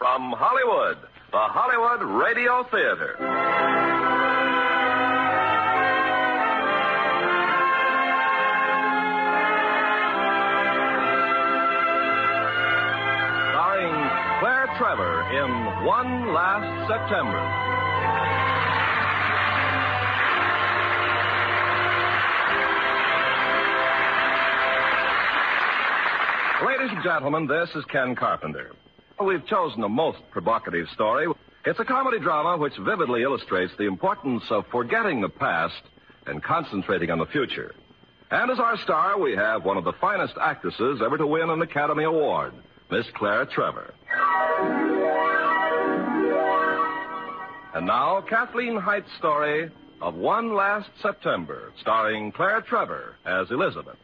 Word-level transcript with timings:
From 0.00 0.32
Hollywood, 0.34 0.96
the 1.30 1.36
Hollywood 1.36 2.00
Radio 2.00 2.64
Theater. 2.70 3.16
Starring 13.52 13.92
Claire 14.40 14.68
Trevor 14.78 15.20
in 15.36 15.84
One 15.84 16.32
Last 16.32 16.88
September. 16.88 17.40
Ladies 26.66 26.88
and 26.90 27.04
gentlemen, 27.04 27.46
this 27.46 27.68
is 27.76 27.84
Ken 27.92 28.16
Carpenter. 28.16 28.72
We've 29.22 29.44
chosen 29.46 29.82
a 29.82 29.88
most 29.88 30.18
provocative 30.30 30.88
story. 30.94 31.26
It's 31.66 31.78
a 31.78 31.84
comedy 31.84 32.18
drama 32.18 32.56
which 32.56 32.72
vividly 32.78 33.22
illustrates 33.22 33.72
the 33.76 33.84
importance 33.84 34.42
of 34.48 34.64
forgetting 34.72 35.20
the 35.20 35.28
past 35.28 35.82
and 36.26 36.42
concentrating 36.42 37.10
on 37.10 37.18
the 37.18 37.26
future. 37.26 37.74
And 38.30 38.50
as 38.50 38.58
our 38.58 38.78
star, 38.78 39.18
we 39.18 39.36
have 39.36 39.64
one 39.64 39.76
of 39.76 39.84
the 39.84 39.92
finest 40.00 40.34
actresses 40.40 41.02
ever 41.04 41.18
to 41.18 41.26
win 41.26 41.50
an 41.50 41.60
Academy 41.60 42.04
Award, 42.04 42.54
Miss 42.90 43.04
Claire 43.14 43.44
Trevor. 43.44 43.92
And 47.74 47.86
now, 47.86 48.22
Kathleen 48.22 48.76
Hite's 48.76 49.12
story 49.18 49.70
of 50.00 50.14
One 50.14 50.54
Last 50.54 50.88
September, 51.02 51.72
starring 51.80 52.32
Claire 52.32 52.62
Trevor 52.62 53.16
as 53.26 53.50
Elizabeth. 53.50 53.96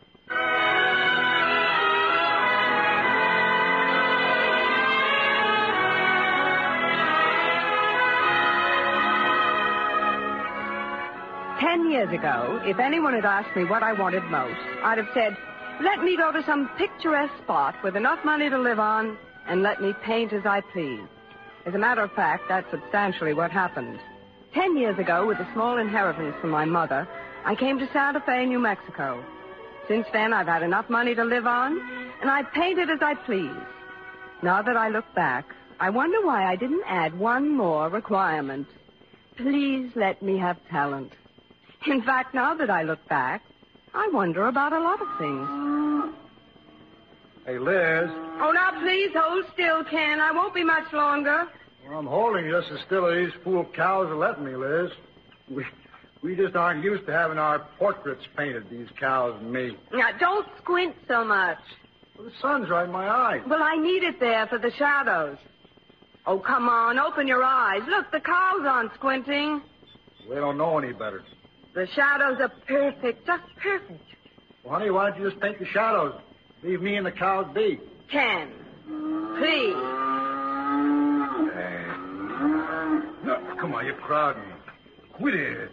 Years 11.97 12.13
ago, 12.13 12.61
if 12.67 12.79
anyone 12.79 13.15
had 13.15 13.25
asked 13.25 13.57
me 13.57 13.65
what 13.65 13.83
I 13.83 13.95
wanted 13.95 14.23
most, 14.25 14.61
I'd 14.83 14.99
have 14.99 15.09
said, 15.15 15.35
let 15.83 16.05
me 16.05 16.15
go 16.15 16.31
to 16.31 16.45
some 16.45 16.69
picturesque 16.77 17.33
spot 17.43 17.75
with 17.83 17.97
enough 17.97 18.23
money 18.23 18.51
to 18.51 18.59
live 18.59 18.79
on 18.79 19.17
and 19.49 19.63
let 19.63 19.81
me 19.81 19.95
paint 20.05 20.35
as 20.35 20.45
I 20.45 20.61
please. 20.61 21.09
As 21.65 21.75
a 21.75 21.79
matter 21.79 22.03
of 22.03 22.13
fact, 22.13 22.43
that's 22.51 22.71
substantially 22.71 23.33
what 23.33 23.51
happened. 23.51 23.99
Ten 24.53 24.77
years 24.77 24.99
ago, 24.99 25.27
with 25.27 25.39
a 25.39 25.51
small 25.55 25.79
inheritance 25.79 26.37
from 26.39 26.51
my 26.51 26.67
mother, 26.67 27.09
I 27.47 27.55
came 27.55 27.79
to 27.79 27.91
Santa 27.95 28.21
Fe, 28.21 28.45
New 28.45 28.59
Mexico. 28.59 29.25
Since 29.89 30.07
then, 30.13 30.35
I've 30.35 30.49
had 30.49 30.63
enough 30.63 30.91
money 30.91 31.15
to 31.15 31.25
live 31.25 31.47
on, 31.47 31.81
and 32.21 32.31
I've 32.31 32.53
painted 32.53 32.91
as 32.91 33.01
I 33.01 33.15
please. 33.15 33.57
Now 34.43 34.61
that 34.61 34.77
I 34.77 34.91
look 34.91 35.07
back, 35.15 35.47
I 35.81 35.89
wonder 35.89 36.21
why 36.27 36.45
I 36.45 36.57
didn't 36.57 36.85
add 36.87 37.19
one 37.19 37.49
more 37.57 37.89
requirement. 37.89 38.67
Please 39.39 39.93
let 39.97 40.21
me 40.21 40.37
have 40.37 40.59
talent. 40.71 41.13
In 41.87 42.03
fact, 42.03 42.35
now 42.35 42.55
that 42.55 42.69
I 42.69 42.83
look 42.83 43.07
back, 43.09 43.43
I 43.95 44.09
wonder 44.13 44.49
about 44.49 44.73
a 44.73 44.81
lot 44.81 45.01
of 45.01 45.09
things. 45.19 46.15
Hey, 47.47 47.59
Liz. 47.59 48.11
Oh, 48.41 48.51
now 48.53 48.73
please 48.81 49.11
hold 49.15 49.45
still, 49.53 49.85
Ken. 49.85 50.21
I 50.21 50.33
won't 50.33 50.55
be 50.55 50.65
much 50.65 50.93
longer. 50.93 51.47
Well, 51.87 51.99
I'm 51.99 52.07
holding 52.07 52.51
just 52.51 52.71
as 52.73 52.81
still 52.87 53.07
as 53.07 53.27
these 53.27 53.43
fool 53.45 53.65
cows 53.65 54.09
are 54.09 54.17
letting 54.17 54.45
me, 54.45 54.57
Liz. 54.57 54.91
We, 55.49 55.65
we 56.23 56.35
just 56.35 56.57
aren't 56.57 56.83
used 56.83 57.07
to 57.07 57.13
having 57.13 57.39
our 57.39 57.61
portraits 57.79 58.25
painted, 58.37 58.69
these 58.69 58.89
cows 58.99 59.37
and 59.41 59.53
me. 59.53 59.77
Now, 59.93 60.11
don't 60.19 60.47
squint 60.61 60.97
so 61.07 61.25
much. 61.25 61.59
Well, 62.19 62.27
the 62.27 62.33
sun's 62.43 62.69
right 62.69 62.87
in 62.87 62.93
my 62.93 63.09
eyes. 63.09 63.43
Well, 63.47 63.63
I 63.63 63.77
need 63.77 64.03
it 64.03 64.19
there 64.19 64.49
for 64.49 64.59
the 64.59 64.73
shadows. 64.73 65.39
Oh, 66.27 66.41
come 66.41 66.69
on, 66.69 66.99
open 66.99 67.29
your 67.29 67.45
eyes. 67.45 67.83
Look, 67.89 68.11
the 68.11 68.19
cows 68.19 68.63
aren't 68.67 68.93
squinting. 68.95 69.63
We 70.29 70.35
don't 70.35 70.59
know 70.59 70.77
any 70.79 70.93
better. 70.93 71.23
The 71.77 71.87
shadows 71.95 72.39
are 72.41 72.51
perfect, 72.67 73.27
just 73.27 73.43
perfect. 73.63 74.01
Well, 74.65 74.79
honey, 74.79 74.91
why 74.91 75.11
don't 75.11 75.21
you 75.21 75.29
just 75.29 75.43
paint 75.43 75.59
the 75.59 75.67
shadows? 75.67 76.15
Leave 76.63 76.81
me 76.81 76.97
and 76.97 77.05
the 77.05 77.13
cows 77.13 77.47
be. 77.55 77.79
Ken, 78.11 78.49
please. 79.37 79.77
Hey. 81.53 81.85
No, 83.27 83.57
come 83.61 83.75
on, 83.75 83.85
you're 83.85 83.95
crowding 83.97 84.43
me. 84.43 84.55
Quit 85.19 85.35
it. 85.35 85.71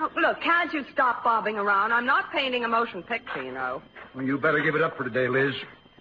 Oh, 0.00 0.08
look, 0.16 0.40
can't 0.40 0.72
you 0.72 0.86
stop 0.90 1.22
bobbing 1.22 1.56
around? 1.56 1.92
I'm 1.92 2.06
not 2.06 2.32
painting 2.32 2.64
a 2.64 2.68
motion 2.68 3.02
picture, 3.02 3.42
you 3.42 3.52
know. 3.52 3.82
Well, 4.14 4.24
you 4.24 4.38
better 4.38 4.60
give 4.60 4.74
it 4.74 4.80
up 4.80 4.96
for 4.96 5.04
today, 5.04 5.28
Liz. 5.28 5.52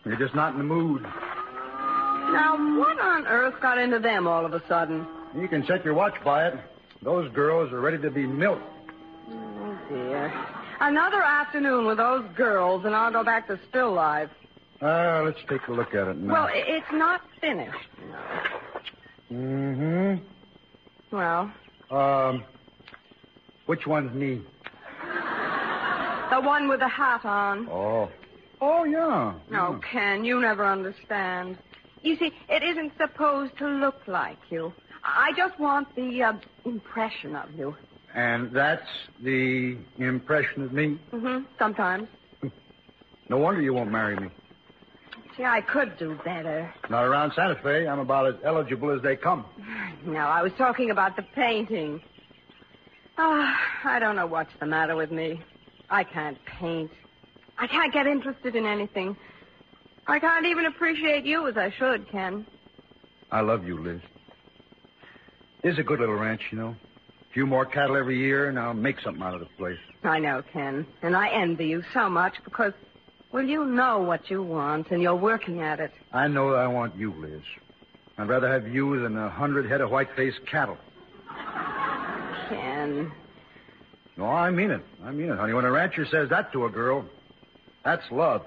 You're 0.05 0.15
just 0.15 0.33
not 0.33 0.53
in 0.53 0.59
the 0.59 0.63
mood. 0.63 1.01
Now, 1.03 2.55
what 2.79 2.97
on 3.01 3.27
earth 3.27 3.55
got 3.61 3.77
into 3.77 3.99
them 3.99 4.27
all 4.27 4.45
of 4.45 4.53
a 4.53 4.65
sudden? 4.69 5.05
You 5.37 5.49
can 5.49 5.65
set 5.65 5.83
your 5.83 5.93
watch 5.93 6.15
by 6.23 6.47
it. 6.47 6.53
Those 7.03 7.29
girls 7.33 7.73
are 7.73 7.81
ready 7.81 7.97
to 7.97 8.09
be 8.09 8.25
milked. 8.25 8.63
Oh, 9.33 9.77
dear. 9.89 10.33
Another 10.79 11.21
afternoon 11.21 11.85
with 11.85 11.97
those 11.97 12.25
girls, 12.35 12.85
and 12.85 12.95
I'll 12.95 13.11
go 13.11 13.23
back 13.23 13.47
to 13.47 13.59
still 13.69 13.93
life. 13.93 14.29
Ah, 14.81 15.21
let's 15.23 15.37
take 15.47 15.67
a 15.67 15.71
look 15.71 15.93
at 15.93 16.07
it 16.07 16.17
now. 16.17 16.33
Well, 16.33 16.49
it's 16.51 16.91
not 16.91 17.21
finished. 17.39 17.77
Mm-hmm. 19.31 20.23
Well, 21.15 21.51
Um, 21.91 22.43
which 23.65 23.85
one's 23.85 24.13
me? 24.13 24.41
the 26.31 26.39
one 26.41 26.67
with 26.69 26.79
the 26.79 26.87
hat 26.87 27.25
on. 27.25 27.67
Oh. 27.69 28.09
Oh, 28.61 28.83
yeah. 28.85 29.33
No, 29.49 29.79
Ken, 29.91 30.23
you 30.23 30.39
never 30.39 30.65
understand. 30.65 31.57
You 32.01 32.15
see, 32.15 32.31
it 32.49 32.63
isn't 32.63 32.93
supposed 32.97 33.57
to 33.57 33.67
look 33.67 33.99
like 34.07 34.37
you. 34.49 34.73
I 35.03 35.31
just 35.35 35.59
want 35.59 35.93
the 35.95 36.23
uh, 36.23 36.33
impression 36.65 37.35
of 37.35 37.51
you. 37.57 37.75
And 38.13 38.51
that's 38.51 38.87
the 39.23 39.77
impression 39.97 40.63
of 40.63 40.73
me? 40.73 40.99
Mm-hmm. 41.13 41.45
Sometimes. 41.57 42.07
No 43.29 43.37
wonder 43.37 43.61
you 43.61 43.73
won't 43.73 43.91
marry 43.91 44.17
me. 44.17 44.27
See, 45.37 45.45
I 45.45 45.61
could 45.61 45.97
do 45.97 46.19
better. 46.25 46.73
Not 46.89 47.03
around 47.03 47.31
Santa 47.33 47.55
Fe. 47.63 47.87
I'm 47.87 47.99
about 47.99 48.27
as 48.27 48.35
eligible 48.43 48.91
as 48.91 49.01
they 49.01 49.15
come. 49.15 49.45
No, 50.05 50.19
I 50.19 50.41
was 50.41 50.51
talking 50.57 50.91
about 50.91 51.15
the 51.15 51.21
painting. 51.21 52.01
Ah, 53.17 53.57
I 53.85 53.99
don't 53.99 54.15
know 54.17 54.27
what's 54.27 54.51
the 54.59 54.65
matter 54.65 54.95
with 54.95 55.11
me. 55.11 55.41
I 55.89 56.03
can't 56.03 56.37
paint. 56.45 56.91
I 57.57 57.67
can't 57.67 57.93
get 57.93 58.07
interested 58.07 58.55
in 58.55 58.65
anything. 58.65 59.15
I 60.07 60.19
can't 60.19 60.45
even 60.45 60.65
appreciate 60.65 61.25
you 61.25 61.47
as 61.47 61.55
I 61.55 61.71
should, 61.77 62.09
Ken. 62.09 62.45
I 63.31 63.41
love 63.41 63.65
you, 63.65 63.81
Liz. 63.81 64.01
This 65.63 65.73
is 65.73 65.79
a 65.79 65.83
good 65.83 65.99
little 65.99 66.15
ranch, 66.15 66.41
you 66.51 66.57
know. 66.57 66.75
A 67.31 67.33
few 67.33 67.45
more 67.45 67.65
cattle 67.65 67.95
every 67.95 68.17
year, 68.17 68.49
and 68.49 68.59
I'll 68.59 68.73
make 68.73 68.99
something 68.99 69.23
out 69.23 69.33
of 69.33 69.39
the 69.39 69.45
place. 69.57 69.79
I 70.03 70.19
know, 70.19 70.43
Ken, 70.51 70.85
and 71.01 71.15
I 71.15 71.29
envy 71.29 71.67
you 71.67 71.81
so 71.93 72.09
much 72.09 72.33
because, 72.43 72.73
well, 73.31 73.41
you 73.41 73.63
know 73.63 73.99
what 73.99 74.29
you 74.29 74.43
want, 74.43 74.91
and 74.91 75.01
you're 75.01 75.15
working 75.15 75.61
at 75.61 75.79
it. 75.79 75.93
I 76.11 76.27
know 76.27 76.53
I 76.53 76.67
want 76.67 76.93
you, 76.97 77.13
Liz. 77.13 77.39
I'd 78.17 78.27
rather 78.27 78.51
have 78.51 78.67
you 78.67 78.99
than 78.99 79.17
a 79.17 79.29
hundred 79.29 79.69
head 79.69 79.79
of 79.79 79.91
white-faced 79.91 80.45
cattle. 80.45 80.77
Ken. 82.49 83.09
No, 84.17 84.25
I 84.25 84.51
mean 84.51 84.71
it. 84.71 84.81
I 85.01 85.11
mean 85.11 85.29
it, 85.29 85.37
honey. 85.37 85.53
When 85.53 85.63
a 85.63 85.71
rancher 85.71 86.05
says 86.05 86.27
that 86.31 86.51
to 86.51 86.65
a 86.65 86.69
girl, 86.69 87.05
that's 87.85 88.03
love. 88.11 88.45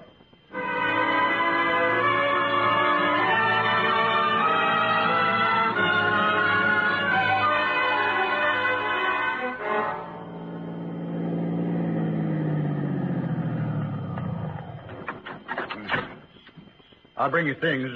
I'll 17.25 17.31
bring 17.31 17.47
you 17.47 17.55
things, 17.59 17.89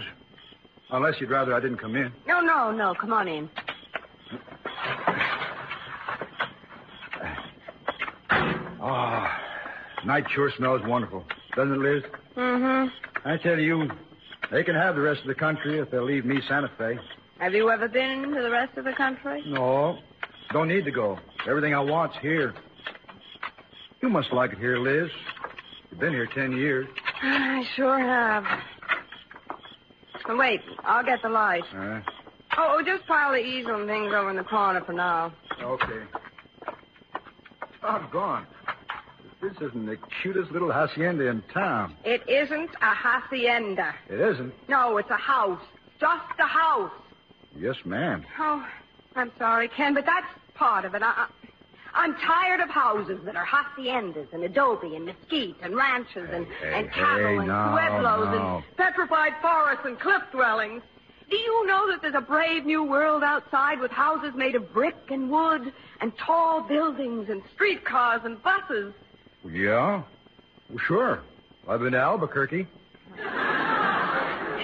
unless 0.91 1.21
you'd 1.21 1.28
rather 1.28 1.55
I 1.55 1.61
didn't 1.61 1.77
come 1.77 1.97
in. 1.97 2.11
No, 2.27 2.41
no, 2.41 2.72
no. 2.72 2.95
Come 2.98 3.13
on 3.13 3.28
in. 3.28 3.51
Ah, 8.80 9.39
night 10.07 10.25
sure 10.34 10.51
smells 10.57 10.80
wonderful, 10.86 11.27
doesn't 11.54 11.75
it, 11.75 11.78
Liz? 11.78 12.03
Mm-hmm. 12.39 13.28
I 13.28 13.36
tell 13.36 13.59
you, 13.59 13.91
they 14.51 14.65
can 14.65 14.75
have 14.75 14.95
the 14.95 15.03
rest 15.03 15.21
of 15.21 15.27
the 15.27 15.34
country 15.34 15.78
if 15.78 15.91
they'll 15.91 16.07
leave 16.07 16.25
me 16.25 16.41
Santa 16.48 16.71
Fe. 16.78 16.98
Have 17.39 17.53
you 17.53 17.69
ever 17.69 17.86
been 17.86 18.33
to 18.34 18.41
the 18.41 18.51
rest 18.51 18.78
of 18.78 18.86
the 18.86 18.95
country? 18.95 19.45
No, 19.47 19.98
don't 20.54 20.69
need 20.69 20.86
to 20.86 20.91
go. 20.91 21.19
Everything 21.47 21.75
I 21.75 21.80
want's 21.80 22.16
here. 22.22 22.54
You 24.01 24.09
must 24.09 24.33
like 24.33 24.53
it 24.53 24.59
here, 24.59 24.78
Liz. 24.78 25.10
You've 25.91 26.01
been 26.01 26.15
here 26.15 26.28
ten 26.34 26.53
years. 26.53 26.86
I 27.22 27.63
sure 27.77 27.98
have. 27.98 28.45
Wait, 30.28 30.60
I'll 30.84 31.04
get 31.04 31.22
the 31.22 31.28
light. 31.28 31.65
Uh, 31.75 32.01
Oh, 32.60 32.77
oh, 32.80 32.83
just 32.84 33.07
pile 33.07 33.30
the 33.33 33.39
easel 33.39 33.77
and 33.77 33.86
things 33.86 34.13
over 34.13 34.30
in 34.30 34.36
the 34.36 34.42
corner 34.42 34.80
for 34.84 34.92
now. 34.92 35.33
okay. 35.63 36.03
I'm 37.84 38.10
gone. 38.10 38.47
This 39.41 39.53
isn't 39.60 39.86
the 39.86 39.97
cutest 40.22 40.51
little 40.51 40.72
hacienda 40.72 41.28
in 41.28 41.42
town. 41.54 41.95
It 42.04 42.28
isn't 42.28 42.71
a 42.83 42.95
hacienda. 42.95 43.95
It 44.10 44.19
isn't. 44.19 44.53
No, 44.69 44.97
it's 44.97 45.10
a 45.10 45.16
house. 45.16 45.63
Just 46.01 46.25
a 46.41 46.47
house. 46.47 46.91
Yes, 47.57 47.77
ma'am. 47.84 48.25
Oh, 48.41 48.66
I'm 49.15 49.30
sorry, 49.39 49.69
Ken, 49.69 49.95
but 49.95 50.04
that's 50.04 50.27
part 50.57 50.84
of 50.84 50.95
it. 50.97 51.03
I, 51.04 51.28
I'm 51.98 52.15
tired 52.15 52.60
of 52.60 52.68
houses 52.71 53.18
that 53.24 53.34
are 53.34 53.45
haciendas 53.45 54.33
and 54.33 54.45
adobe 54.45 54.95
and 54.95 55.04
mesquite 55.04 55.56
and 55.62 55.74
ranches 55.74 56.28
and, 56.33 56.47
Hey, 56.47 56.72
and 56.72 56.89
hey, 56.89 56.95
cattle 56.95 57.27
hey, 57.27 57.36
and 57.39 57.48
no, 57.48 57.71
pueblos 57.72 58.28
no. 58.30 58.56
and 58.56 58.77
petrified 58.77 59.33
forests 59.42 59.84
and 59.84 59.98
cliff 59.98 60.22
dwellings. 60.30 60.83
Do 61.28 61.36
you 61.36 61.66
know 61.66 61.91
that 61.91 62.00
there's 62.00 62.15
a 62.15 62.21
brave 62.21 62.65
new 62.65 62.84
world 62.84 63.24
outside 63.24 63.80
with 63.80 63.91
houses 63.91 64.33
made 64.36 64.54
of 64.54 64.72
brick 64.72 64.95
and 65.10 65.28
wood 65.28 65.72
and 66.00 66.12
tall 66.24 66.62
buildings 66.62 67.27
and 67.28 67.42
streetcars 67.54 68.21
and 68.24 68.41
buses? 68.44 68.94
Yeah? 69.44 70.03
Well, 70.71 70.78
sure. 70.86 71.21
I've 71.68 71.80
been 71.80 71.92
to 71.92 71.98
Albuquerque. 71.98 72.66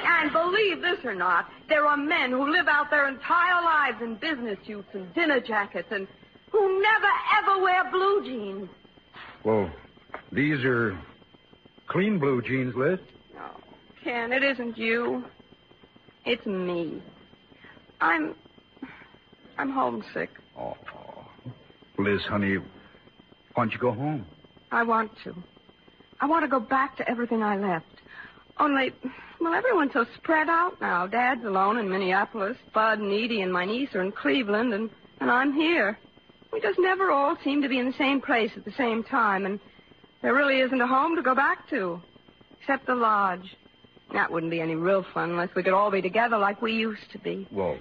And 0.07 0.33
believe 0.33 0.81
this 0.81 1.05
or 1.05 1.15
not, 1.15 1.51
there 1.69 1.85
are 1.87 1.97
men 1.97 2.31
who 2.31 2.51
live 2.51 2.69
out 2.69 2.91
their 2.91 3.09
entire 3.09 3.63
lives 3.63 4.01
in 4.01 4.15
business 4.15 4.57
suits 4.67 4.89
and 4.95 5.13
dinner 5.15 5.41
jackets 5.41 5.89
and 5.91 6.07
who 6.55 6.81
never 6.81 7.11
ever 7.39 7.63
wear 7.63 7.91
blue 7.91 8.23
jeans. 8.25 8.69
Well, 9.43 9.69
these 10.31 10.65
are 10.65 10.97
clean 11.89 12.21
blue 12.21 12.43
jeans, 12.43 12.75
Liz. 12.77 13.01
No, 13.35 13.51
Ken, 14.05 14.33
it 14.33 14.45
isn't 14.45 14.79
you. 14.79 15.25
It's 16.25 16.47
me. 16.47 17.03
I'm. 18.01 18.37
I'm 19.59 19.71
homesick. 19.71 20.31
Oh. 20.57 20.77
Liz, 21.99 22.21
honey, 22.29 22.59
why 22.59 22.65
don't 23.57 23.73
you 23.73 23.79
go 23.79 23.93
home? 23.93 24.25
I 24.71 24.83
want 24.83 25.11
to. 25.25 25.35
I 26.21 26.27
want 26.27 26.45
to 26.45 26.49
go 26.49 26.61
back 26.61 26.97
to 26.99 27.09
everything 27.09 27.43
I 27.43 27.57
left. 27.57 27.87
Only, 28.59 28.93
well, 29.41 29.55
everyone's 29.55 29.93
so 29.93 30.05
spread 30.17 30.49
out 30.49 30.81
now. 30.81 31.07
Dad's 31.07 31.45
alone 31.45 31.79
in 31.79 31.89
Minneapolis. 31.89 32.57
Bud 32.73 32.99
and 33.01 33.13
Edie 33.13 33.43
and 33.43 33.53
my 33.53 33.65
niece 33.65 33.91
are 33.95 34.03
in 34.03 34.13
Cleveland, 34.13 34.73
and, 34.75 34.91
and 35.21 35.31
I'm 35.31 35.53
here. 35.53 35.99
We 36.55 36.61
just 36.61 36.79
never 36.79 37.11
all 37.11 37.37
seem 37.43 37.63
to 37.63 37.69
be 37.69 37.81
in 37.81 37.87
the 37.87 37.99
same 37.99 38.21
place 38.21 38.53
at 38.57 38.65
the 38.65 38.71
same 38.79 39.03
time, 39.03 39.45
and 39.45 39.59
there 40.23 40.35
really 40.35 40.61
isn't 40.61 40.81
a 40.81 40.87
home 40.87 41.17
to 41.17 41.23
go 41.23 41.35
back 41.35 41.69
to, 41.71 42.01
except 42.61 42.87
the 42.87 42.95
lodge. 42.95 43.57
That 44.13 44.31
wouldn't 44.31 44.53
be 44.53 44.61
any 44.61 44.77
real 44.77 45.05
fun 45.13 45.31
unless 45.31 45.49
we 45.57 45.65
could 45.65 45.73
all 45.73 45.91
be 45.91 46.01
together 46.01 46.39
like 46.39 46.63
we 46.63 46.73
used 46.73 47.11
to 47.11 47.19
be. 47.19 47.49
Well, 47.51 47.77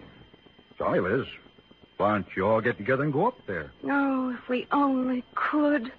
sorry, 0.80 1.00
Liz. 1.02 1.28
Why 1.98 2.14
don't 2.14 2.26
you 2.36 2.48
all 2.48 2.62
get 2.62 2.78
together 2.80 3.04
and 3.04 3.14
go 3.14 3.28
up 3.28 3.38
there? 3.46 3.72
Oh, 3.88 4.36
if 4.36 4.50
we 4.50 4.66
only 4.72 5.24
could. 5.36 5.92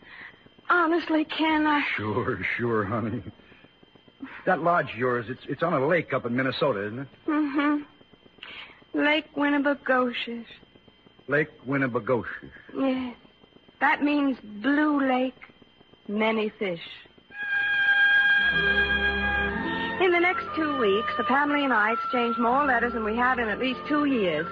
Honestly, 0.68 1.24
Ken, 1.26 1.68
I. 1.68 1.80
Sure, 1.96 2.40
sure, 2.58 2.84
honey. 2.86 3.22
That 4.46 4.62
lodge 4.64 4.90
of 4.90 4.98
yours, 4.98 5.26
it's 5.28 5.42
it's 5.48 5.62
on 5.62 5.74
a 5.74 5.86
lake 5.86 6.12
up 6.12 6.26
in 6.26 6.34
Minnesota, 6.34 6.86
isn't 6.88 6.98
it? 6.98 7.08
Mm-hmm. 7.28 8.98
Lake 8.98 9.32
Winnibigoshish. 9.36 10.46
Lake 11.28 11.48
Winnibigoshish. 11.66 12.26
Yes. 12.76 13.16
That 13.80 14.02
means 14.02 14.38
blue 14.62 15.06
lake, 15.06 15.34
many 16.08 16.50
fish. 16.50 16.80
In 20.00 20.10
the 20.10 20.20
next 20.20 20.44
two 20.54 20.78
weeks, 20.78 21.12
the 21.16 21.24
family 21.24 21.64
and 21.64 21.72
I 21.72 21.92
exchanged 21.92 22.38
more 22.38 22.66
letters 22.66 22.92
than 22.92 23.04
we 23.04 23.16
had 23.16 23.38
in 23.38 23.48
at 23.48 23.58
least 23.58 23.80
two 23.88 24.04
years, 24.04 24.46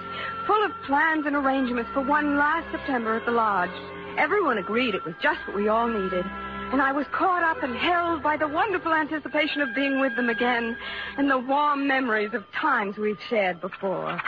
full 0.47 0.63
of 0.63 0.71
plans 0.85 1.25
and 1.25 1.35
arrangements 1.35 1.91
for 1.93 2.01
one 2.01 2.37
last 2.37 2.71
September 2.71 3.15
at 3.15 3.25
the 3.25 3.31
lodge. 3.31 3.69
Everyone 4.17 4.57
agreed 4.57 4.95
it 4.95 5.05
was 5.05 5.15
just 5.21 5.39
what 5.47 5.55
we 5.55 5.67
all 5.67 5.87
needed. 5.87 6.25
And 6.71 6.81
I 6.81 6.91
was 6.91 7.05
caught 7.11 7.43
up 7.43 7.61
and 7.61 7.75
held 7.75 8.23
by 8.23 8.35
the 8.35 8.47
wonderful 8.47 8.93
anticipation 8.93 9.61
of 9.61 9.75
being 9.75 9.99
with 9.99 10.15
them 10.15 10.29
again 10.29 10.75
and 11.17 11.29
the 11.29 11.37
warm 11.37 11.87
memories 11.87 12.33
of 12.33 12.43
times 12.51 12.97
we've 12.97 13.21
shared 13.29 13.61
before. 13.61 14.19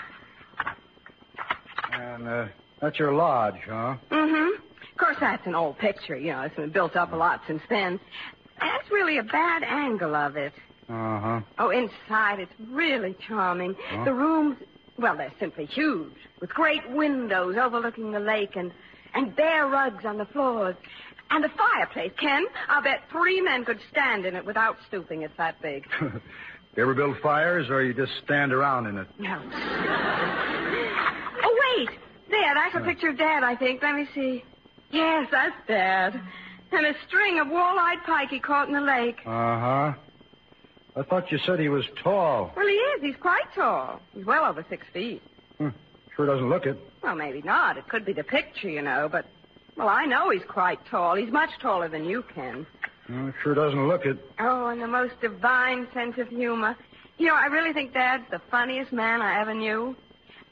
And 2.16 2.28
uh, 2.28 2.46
that's 2.82 2.98
your 2.98 3.14
lodge, 3.14 3.60
huh? 3.68 3.98
Mm-hmm. 4.10 4.62
Of 4.92 4.98
course, 4.98 5.18
that's 5.20 5.46
an 5.46 5.54
old 5.56 5.78
picture. 5.78 6.16
You 6.16 6.32
know, 6.32 6.42
it's 6.42 6.56
been 6.56 6.72
built 6.72 6.96
up 6.96 7.12
a 7.12 7.16
lot 7.16 7.42
since 7.46 7.62
then. 7.70 8.00
That's 8.60 8.90
really 8.90 9.18
a 9.18 9.24
bad 9.24 9.64
angle 9.64 10.16
of 10.16 10.38
it. 10.38 10.54
Uh-huh. 10.88 11.42
Oh, 11.60 11.72
inside, 11.72 12.40
it's 12.40 12.54
really 12.70 13.16
charming. 13.28 13.76
Huh? 13.90 14.06
The 14.06 14.14
rooms, 14.14 14.58
well, 14.98 15.18
they're 15.18 15.34
simply 15.40 15.66
huge, 15.66 16.14
with 16.40 16.52
great 16.52 16.90
windows 16.92 17.58
overlooking 17.60 18.12
the 18.12 18.20
lake 18.20 18.56
and, 18.56 18.72
and 19.14 19.36
bare 19.36 19.68
rugs 19.68 20.06
on 20.06 20.18
the 20.18 20.26
floors. 20.26 20.76
And 21.32 21.44
the 21.44 21.50
fireplace, 21.50 22.12
Ken, 22.18 22.46
I'll 22.70 22.84
bet 22.84 23.02
three 23.12 23.42
men 23.42 23.66
could 23.66 23.80
stand 23.92 24.26
in 24.26 24.36
it 24.36 24.46
without 24.46 24.78
stooping. 24.88 25.24
It's 25.24 25.36
that 25.38 25.60
big. 25.62 25.86
you 26.02 26.22
ever 26.78 26.94
build 26.94 27.18
fires, 27.22 27.70
or 27.70 27.84
you 27.84 27.94
just 27.94 28.12
stand 28.24 28.54
around 28.54 28.86
in 28.86 29.00
it? 29.00 29.08
No. 29.18 29.42
oh, 31.44 31.60
wait. 31.78 31.90
There, 32.30 32.54
that's 32.54 32.76
a 32.76 32.80
picture 32.80 33.10
of 33.10 33.18
Dad, 33.18 33.44
I 33.44 33.56
think. 33.56 33.82
Let 33.82 33.96
me 33.96 34.08
see. 34.14 34.44
Yes, 34.92 35.28
that's 35.32 35.56
Dad. 35.68 36.20
And 36.72 36.86
a 36.86 36.94
string 37.08 37.40
of 37.40 37.48
walleye 37.48 38.04
pike 38.06 38.30
he 38.30 38.40
caught 38.40 38.68
in 38.68 38.74
the 38.74 38.82
lake. 38.82 39.18
Uh-huh. 39.26 39.94
I 40.98 41.04
thought 41.04 41.32
you 41.32 41.38
said 41.46 41.60
he 41.60 41.70
was 41.70 41.86
tall. 42.04 42.52
Well, 42.56 42.68
he 42.68 42.74
is. 42.74 43.02
He's 43.02 43.16
quite 43.22 43.44
tall. 43.54 44.00
He's 44.14 44.26
well 44.26 44.46
over 44.46 44.66
six 44.70 44.86
feet. 44.94 45.22
Hmm. 45.58 45.70
Sure 46.16 46.26
doesn't 46.26 46.50
look 46.50 46.66
it. 46.66 46.78
Well, 47.04 47.16
maybe 47.16 47.42
not. 47.42 47.78
It 47.78 47.88
could 47.90 48.06
be 48.06 48.14
the 48.14 48.24
picture, 48.24 48.70
you 48.70 48.82
know, 48.82 49.10
but, 49.12 49.26
well, 49.78 49.90
I 49.90 50.06
know 50.06 50.30
he's 50.32 50.46
quite 50.48 50.80
tall. 50.90 51.16
He's 51.16 51.32
much 51.32 51.50
taller 51.62 51.90
than 51.90 52.06
you, 52.06 52.24
Ken. 52.34 52.66
Uh, 53.14 53.32
sure 53.44 53.54
doesn't 53.54 53.88
look 53.88 54.06
it. 54.06 54.18
Oh, 54.40 54.68
and 54.68 54.82
the 54.82 54.88
most 54.88 55.20
divine 55.22 55.88
sense 55.94 56.18
of 56.18 56.30
humor. 56.30 56.76
You 57.18 57.28
know, 57.28 57.36
I 57.36 57.46
really 57.48 57.74
think 57.74 57.94
Dad's 57.94 58.24
the 58.32 58.42
funniest 58.50 58.92
man 58.92 59.22
I 59.22 59.40
ever 59.42 59.54
knew. 59.54 59.96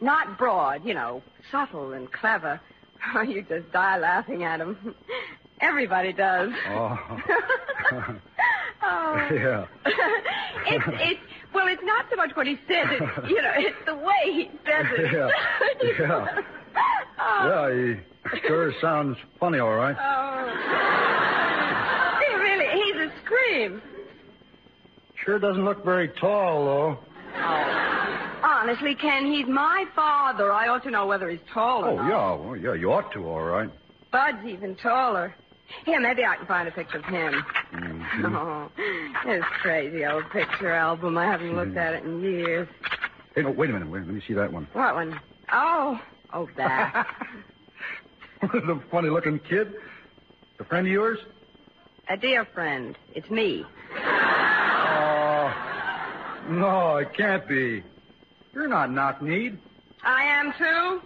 Not 0.03 0.37
broad, 0.37 0.85
you 0.85 0.93
know, 0.93 1.23
subtle 1.49 1.93
and 1.93 2.11
clever. 2.11 2.59
Oh, 3.15 3.21
you 3.21 3.41
just 3.41 3.69
die 3.73 3.97
laughing 3.97 4.45
at 4.45 4.61
him. 4.61 4.95
Everybody 5.59 6.13
does. 6.13 6.51
Oh. 6.69 6.97
oh. 8.81 9.27
yeah. 9.29 9.65
it's, 10.67 10.85
it's, 10.87 11.19
well, 11.53 11.67
it's 11.67 11.81
not 11.83 12.05
so 12.09 12.15
much 12.15 12.33
what 12.33 12.47
he 12.47 12.55
says. 12.65 12.87
It's, 12.91 13.29
you 13.29 13.41
know, 13.41 13.51
it's 13.57 13.75
the 13.85 13.95
way 13.95 14.31
he 14.31 14.49
says 14.65 14.85
it. 14.97 15.11
Yeah. 15.11 15.27
Yeah. 15.99 16.41
oh. 17.19 17.67
Yeah, 17.67 17.95
he 18.31 18.39
sure 18.47 18.71
sounds 18.79 19.17
funny, 19.37 19.59
all 19.59 19.75
right. 19.75 19.97
Oh. 19.99 20.45
He 22.25 22.35
really, 22.35 22.67
he's 22.85 22.95
a 23.01 23.11
scream. 23.25 23.81
Sure 25.25 25.39
doesn't 25.39 25.65
look 25.65 25.83
very 25.83 26.07
tall, 26.07 26.63
though. 26.63 26.99
Oh. 27.35 28.02
Honestly, 28.43 28.93
Ken, 28.95 29.25
he's 29.31 29.47
my 29.47 29.85
father. 29.95 30.51
I 30.51 30.67
ought 30.67 30.83
to 30.83 30.91
know 30.91 31.07
whether 31.07 31.29
he's 31.29 31.39
tall 31.53 31.85
or 31.85 31.89
Oh, 31.91 31.95
not. 31.95 32.07
yeah. 32.09 32.33
Well, 32.35 32.57
yeah, 32.57 32.73
you 32.73 32.91
ought 32.91 33.11
to, 33.13 33.25
all 33.25 33.41
right. 33.43 33.69
Bud's 34.11 34.45
even 34.45 34.75
taller. 34.75 35.33
Here, 35.85 35.99
maybe 35.99 36.23
I 36.25 36.35
can 36.35 36.45
find 36.45 36.67
a 36.67 36.71
picture 36.71 36.97
of 36.97 37.05
him. 37.05 37.43
Mhm. 37.73 38.03
Oh, 38.35 38.69
this 39.25 39.43
crazy 39.61 40.05
old 40.05 40.29
picture 40.31 40.71
album. 40.71 41.17
I 41.17 41.25
haven't 41.25 41.55
looked 41.55 41.77
at 41.77 41.93
it 41.95 42.03
in 42.03 42.21
years. 42.21 42.67
Hey, 43.33 43.41
no, 43.43 43.51
wait 43.51 43.69
a 43.69 43.73
minute. 43.73 43.89
Wait, 43.89 44.03
let 44.05 44.13
me 44.13 44.21
see 44.27 44.33
that 44.33 44.51
one. 44.51 44.67
What 44.73 44.93
one? 44.93 45.19
Oh, 45.51 45.99
oh, 46.33 46.47
that. 46.57 47.07
the 48.41 48.79
funny-looking 48.91 49.39
kid. 49.49 49.73
A 50.59 50.65
friend 50.65 50.85
of 50.85 50.91
yours? 50.93 51.17
a 52.09 52.17
dear 52.17 52.45
friend. 52.53 52.97
It's 53.15 53.29
me. 53.29 53.63
Oh, 53.97 55.53
no, 56.49 56.97
it 56.97 57.13
can't 57.15 57.47
be. 57.47 57.81
You're 58.53 58.67
not 58.67 58.91
knock-kneed. 58.91 59.57
I 60.03 60.23
am 60.25 60.53
too. 60.57 61.01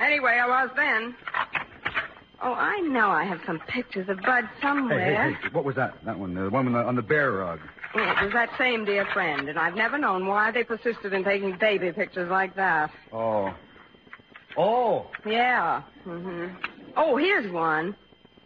Anyway, 0.00 0.32
I 0.42 0.46
was 0.46 0.70
then. 0.76 1.14
Oh, 2.42 2.52
I 2.52 2.80
know 2.80 3.08
I 3.10 3.24
have 3.24 3.40
some 3.46 3.60
pictures 3.60 4.08
of 4.08 4.20
Bud 4.22 4.44
Hey, 4.44 4.60
somewhere. 4.62 5.30
hey, 5.30 5.32
hey, 5.42 5.48
what 5.52 5.64
was 5.64 5.74
that? 5.76 5.94
That 6.04 6.18
one, 6.18 6.34
the 6.34 6.50
one 6.50 6.66
on 6.66 6.72
the, 6.72 6.78
on 6.80 6.94
the 6.96 7.02
bear 7.02 7.32
rug. 7.32 7.60
It 7.94 8.24
was 8.24 8.32
that 8.34 8.50
same 8.58 8.84
dear 8.84 9.06
friend, 9.14 9.48
and 9.48 9.58
I've 9.58 9.74
never 9.74 9.96
known 9.96 10.26
why 10.26 10.50
they 10.50 10.64
persisted 10.64 11.14
in 11.14 11.24
taking 11.24 11.56
baby 11.58 11.92
pictures 11.92 12.28
like 12.30 12.54
that. 12.56 12.90
Oh. 13.12 13.54
Oh. 14.58 15.10
Yeah. 15.24 15.82
hmm 16.04 16.48
Oh, 16.96 17.16
here's 17.16 17.50
one. 17.50 17.94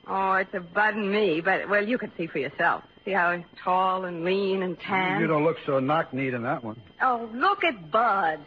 Oh, 0.06 0.32
it's 0.34 0.54
a 0.54 0.60
Bud 0.60 0.94
and 0.94 1.10
me, 1.10 1.40
but, 1.40 1.68
well, 1.68 1.84
you 1.86 1.98
can 1.98 2.12
see 2.16 2.26
for 2.28 2.38
yourself. 2.38 2.82
See 3.10 3.14
how 3.14 3.36
he's 3.36 3.44
tall 3.64 4.04
and 4.04 4.24
lean 4.24 4.62
and 4.62 4.78
tan? 4.78 5.20
You 5.20 5.26
don't 5.26 5.42
look 5.42 5.56
so 5.66 5.80
knock-kneed 5.80 6.32
in 6.32 6.44
that 6.44 6.62
one. 6.62 6.80
Oh, 7.02 7.28
look 7.34 7.64
at 7.64 7.90
Bud. 7.90 8.38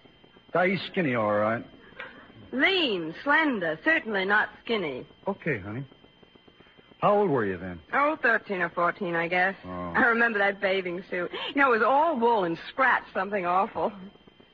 He's 0.53 0.79
skinny, 0.89 1.15
all 1.15 1.33
right. 1.33 1.65
Lean, 2.53 3.13
slender, 3.25 3.77
certainly 3.83 4.23
not 4.23 4.47
skinny. 4.63 5.05
Okay, 5.27 5.59
honey. 5.59 5.83
How 7.01 7.17
old 7.17 7.29
were 7.29 7.45
you 7.45 7.57
then? 7.57 7.81
Oh, 7.93 8.17
13 8.21 8.61
or 8.61 8.69
14, 8.69 9.15
I 9.15 9.27
guess. 9.27 9.55
Oh. 9.65 9.69
I 9.97 10.05
remember 10.05 10.39
that 10.39 10.61
bathing 10.61 11.03
suit. 11.09 11.29
You 11.53 11.61
know, 11.61 11.73
it 11.73 11.79
was 11.79 11.85
all 11.85 12.17
wool 12.17 12.45
and 12.45 12.57
scratched 12.69 13.13
something 13.13 13.45
awful. 13.45 13.91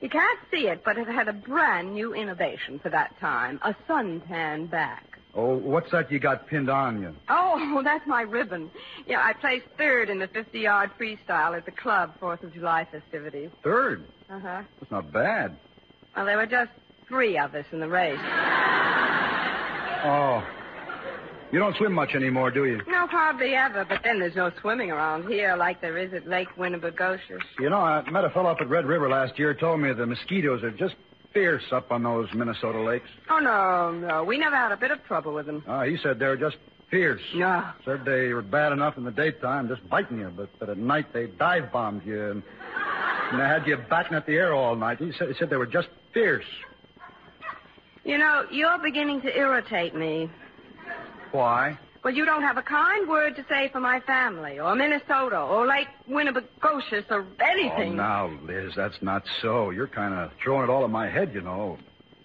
You 0.00 0.08
can't 0.08 0.40
see 0.50 0.66
it, 0.66 0.82
but 0.84 0.98
it 0.98 1.06
had 1.06 1.28
a 1.28 1.32
brand 1.32 1.94
new 1.94 2.14
innovation 2.14 2.80
for 2.82 2.90
that 2.90 3.14
time. 3.20 3.60
A 3.62 3.76
suntan 3.88 4.68
back. 4.68 5.04
Oh, 5.34 5.56
what's 5.56 5.90
that 5.92 6.10
you 6.10 6.18
got 6.18 6.46
pinned 6.48 6.68
on 6.68 7.00
you? 7.00 7.14
Oh, 7.28 7.80
that's 7.84 8.06
my 8.06 8.22
ribbon. 8.22 8.70
Yeah, 9.06 9.20
I 9.20 9.32
placed 9.32 9.66
third 9.78 10.10
in 10.10 10.18
the 10.18 10.28
50-yard 10.28 10.90
freestyle 11.00 11.56
at 11.56 11.64
the 11.64 11.70
club 11.72 12.14
4th 12.20 12.42
of 12.42 12.52
July 12.52 12.86
festivities. 12.90 13.50
Third. 13.62 14.04
Uh-huh. 14.28 14.62
That's 14.80 14.90
not 14.90 15.12
bad. 15.12 15.56
Well, 16.16 16.26
there 16.26 16.36
were 16.36 16.46
just 16.46 16.70
three 17.08 17.38
of 17.38 17.54
us 17.54 17.66
in 17.72 17.80
the 17.80 17.88
race. 17.88 18.18
Oh. 20.02 20.42
You 21.52 21.58
don't 21.58 21.76
swim 21.76 21.92
much 21.92 22.14
anymore, 22.14 22.50
do 22.50 22.64
you? 22.64 22.80
No, 22.86 23.06
hardly 23.08 23.54
ever, 23.54 23.84
but 23.84 24.00
then 24.04 24.20
there's 24.20 24.36
no 24.36 24.50
swimming 24.60 24.90
around 24.90 25.28
here 25.28 25.56
like 25.56 25.80
there 25.80 25.98
is 25.98 26.12
at 26.14 26.28
Lake 26.28 26.48
Winnebagosius. 26.56 27.40
You 27.58 27.70
know, 27.70 27.78
I 27.78 28.08
met 28.08 28.24
a 28.24 28.30
fellow 28.30 28.50
up 28.50 28.60
at 28.60 28.68
Red 28.68 28.86
River 28.86 29.08
last 29.08 29.38
year 29.38 29.52
told 29.52 29.80
me 29.80 29.92
the 29.92 30.06
mosquitoes 30.06 30.62
are 30.62 30.70
just 30.70 30.94
fierce 31.32 31.64
up 31.72 31.90
on 31.90 32.02
those 32.02 32.28
Minnesota 32.34 32.80
lakes. 32.80 33.08
Oh, 33.28 33.38
no, 33.38 33.92
no. 33.92 34.24
We 34.24 34.38
never 34.38 34.56
had 34.56 34.72
a 34.72 34.76
bit 34.76 34.90
of 34.90 35.02
trouble 35.04 35.32
with 35.32 35.46
them. 35.46 35.62
Uh, 35.66 35.82
he 35.82 35.96
said 36.02 36.18
they 36.18 36.26
were 36.26 36.36
just 36.36 36.56
fierce. 36.90 37.22
Yeah. 37.34 37.72
Said 37.84 38.04
they 38.04 38.32
were 38.32 38.42
bad 38.42 38.72
enough 38.72 38.96
in 38.96 39.04
the 39.04 39.12
daytime, 39.12 39.68
just 39.68 39.88
biting 39.88 40.18
you, 40.18 40.32
but, 40.36 40.48
but 40.58 40.68
at 40.68 40.78
night 40.78 41.12
they 41.12 41.26
dive 41.26 41.70
bombed 41.72 42.04
you 42.04 42.30
and, 42.30 42.42
and 43.30 43.40
they 43.40 43.44
had 43.44 43.66
you 43.66 43.76
batting 43.88 44.14
at 44.14 44.26
the 44.26 44.34
air 44.34 44.52
all 44.52 44.74
night. 44.74 44.98
He 44.98 45.12
said, 45.18 45.28
he 45.28 45.34
said 45.38 45.50
they 45.50 45.56
were 45.56 45.66
just 45.66 45.88
fierce. 46.12 46.44
You 48.04 48.18
know, 48.18 48.44
you're 48.50 48.78
beginning 48.78 49.20
to 49.22 49.36
irritate 49.36 49.94
me. 49.94 50.30
Why? 51.32 51.78
Well, 52.02 52.14
you 52.14 52.24
don't 52.24 52.42
have 52.42 52.56
a 52.56 52.62
kind 52.62 53.08
word 53.08 53.36
to 53.36 53.44
say 53.48 53.68
for 53.68 53.80
my 53.80 54.00
family, 54.00 54.58
or 54.58 54.74
Minnesota, 54.74 55.38
or 55.38 55.66
Lake 55.66 55.88
Winnebagosius, 56.08 57.04
or 57.10 57.26
anything. 57.40 57.92
Oh, 57.92 57.96
now, 57.96 58.38
Liz, 58.42 58.72
that's 58.74 58.96
not 59.02 59.22
so. 59.42 59.68
You're 59.68 59.86
kind 59.86 60.14
of 60.14 60.30
throwing 60.42 60.64
it 60.64 60.70
all 60.70 60.84
in 60.84 60.90
my 60.90 61.10
head, 61.10 61.32
you 61.34 61.42
know. 61.42 61.76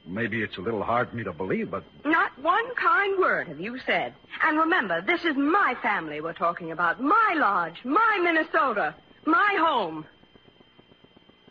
Maybe 0.08 0.44
it's 0.44 0.58
a 0.58 0.62
little 0.62 0.84
hard 0.84 1.10
for 1.10 1.15
me 1.15 1.24
to 1.24 1.34
believe, 1.34 1.72
but 1.72 1.84
Not 2.05 2.32
one 2.41 2.63
kind 2.75 3.20
word 3.20 3.48
have 3.48 3.60
you 3.60 3.77
said. 3.86 4.13
And 4.44 4.58
remember, 4.58 5.01
this 5.01 5.25
is 5.25 5.36
my 5.36 5.74
family 5.82 6.22
we're 6.22 6.34
talking 6.34 6.72
about. 6.72 7.01
My 7.01 7.34
lodge, 7.36 7.77
my 7.84 8.20
Minnesota, 8.24 8.96
my 9.25 9.55
home. 9.60 10.05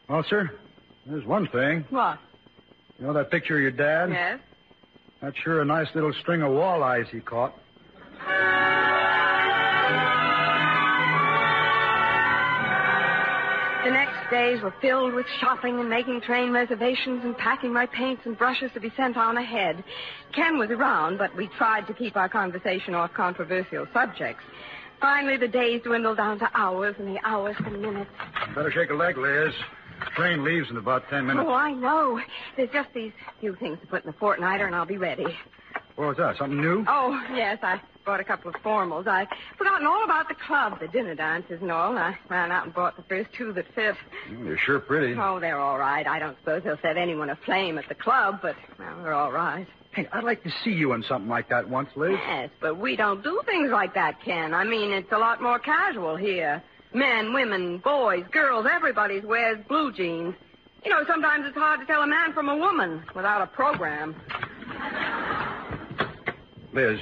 well, 0.08 0.24
sir, 0.30 0.50
there's 1.04 1.26
one 1.26 1.48
thing. 1.48 1.84
What? 1.90 2.18
You 2.98 3.06
know 3.06 3.12
that 3.12 3.30
picture 3.30 3.56
of 3.56 3.62
your 3.62 3.70
dad? 3.72 4.10
Yes? 4.10 4.38
That's 5.20 5.36
sure 5.38 5.60
a 5.60 5.64
nice 5.64 5.88
little 5.94 6.12
string 6.20 6.42
of 6.42 6.50
walleyes 6.50 7.08
he 7.08 7.20
caught. 7.20 7.54
The 13.84 13.90
next 13.90 14.30
days 14.30 14.62
were 14.62 14.74
filled 14.80 15.12
with 15.12 15.26
shopping 15.40 15.78
and 15.78 15.90
making 15.90 16.22
train 16.22 16.52
reservations 16.52 17.22
and 17.22 17.36
packing 17.36 17.70
my 17.70 17.84
paints 17.84 18.22
and 18.24 18.36
brushes 18.36 18.70
to 18.72 18.80
be 18.80 18.90
sent 18.96 19.18
on 19.18 19.36
ahead. 19.36 19.84
Ken 20.34 20.56
was 20.56 20.70
around, 20.70 21.18
but 21.18 21.36
we 21.36 21.48
tried 21.58 21.86
to 21.88 21.92
keep 21.92 22.16
our 22.16 22.30
conversation 22.30 22.94
off 22.94 23.12
controversial 23.12 23.86
subjects. 23.92 24.42
Finally, 25.02 25.36
the 25.36 25.48
days 25.48 25.82
dwindled 25.84 26.16
down 26.16 26.38
to 26.38 26.48
hours 26.54 26.94
and 26.98 27.14
the 27.14 27.20
hours 27.26 27.56
to 27.58 27.70
minutes. 27.70 28.10
Better 28.54 28.70
shake 28.70 28.88
a 28.88 28.94
leg, 28.94 29.18
Liz. 29.18 29.52
Train 30.16 30.42
leaves 30.42 30.70
in 30.70 30.78
about 30.78 31.02
ten 31.10 31.26
minutes. 31.26 31.46
Oh, 31.46 31.52
I 31.52 31.72
know. 31.72 32.18
There's 32.56 32.70
just 32.72 32.88
these 32.94 33.12
few 33.40 33.54
things 33.56 33.78
to 33.82 33.86
put 33.86 34.04
in 34.04 34.10
the 34.10 34.16
fortnighter, 34.16 34.64
and 34.64 34.74
I'll 34.74 34.86
be 34.86 34.96
ready. 34.96 35.26
What 35.96 36.08
was 36.08 36.16
that? 36.16 36.36
Something 36.38 36.60
new? 36.60 36.84
Oh, 36.88 37.20
yes, 37.34 37.58
I 37.62 37.80
bought 38.04 38.18
a 38.20 38.24
couple 38.24 38.48
of 38.50 38.56
formals. 38.62 39.06
I'd 39.06 39.28
forgotten 39.56 39.86
all 39.86 40.04
about 40.04 40.28
the 40.28 40.34
club, 40.34 40.80
the 40.80 40.88
dinner 40.88 41.14
dances 41.14 41.60
and 41.62 41.70
all. 41.70 41.96
I 41.96 42.16
ran 42.28 42.50
out 42.50 42.64
and 42.64 42.74
bought 42.74 42.96
the 42.96 43.04
first 43.04 43.30
two 43.36 43.52
that 43.52 43.64
fit. 43.74 43.94
Oh, 44.30 44.44
You're 44.44 44.58
sure 44.58 44.80
pretty. 44.80 45.14
Oh, 45.18 45.38
they're 45.38 45.60
all 45.60 45.78
right. 45.78 46.06
I 46.06 46.18
don't 46.18 46.36
suppose 46.40 46.62
they'll 46.64 46.78
set 46.82 46.96
anyone 46.96 47.30
aflame 47.30 47.78
at 47.78 47.88
the 47.88 47.94
club, 47.94 48.40
but, 48.42 48.56
well, 48.78 49.02
they're 49.02 49.14
all 49.14 49.30
right. 49.32 49.66
Hey, 49.92 50.08
I'd 50.12 50.24
like 50.24 50.42
to 50.42 50.50
see 50.64 50.70
you 50.72 50.92
in 50.94 51.04
something 51.04 51.28
like 51.30 51.48
that 51.50 51.68
once, 51.70 51.88
Liz. 51.94 52.16
Yes, 52.26 52.50
but 52.60 52.76
we 52.78 52.96
don't 52.96 53.22
do 53.22 53.40
things 53.46 53.70
like 53.70 53.94
that, 53.94 54.20
Ken. 54.24 54.52
I 54.52 54.64
mean, 54.64 54.90
it's 54.90 55.12
a 55.12 55.18
lot 55.18 55.40
more 55.40 55.60
casual 55.60 56.16
here. 56.16 56.60
Men, 56.92 57.32
women, 57.32 57.78
boys, 57.78 58.24
girls, 58.32 58.66
everybody 58.70 59.20
wears 59.20 59.58
blue 59.68 59.92
jeans. 59.92 60.34
You 60.84 60.90
know, 60.90 61.04
sometimes 61.06 61.46
it's 61.46 61.56
hard 61.56 61.78
to 61.80 61.86
tell 61.86 62.02
a 62.02 62.06
man 62.06 62.32
from 62.34 62.48
a 62.48 62.56
woman 62.56 63.04
without 63.14 63.40
a 63.40 63.46
program. 63.46 64.14
Liz, 66.74 66.98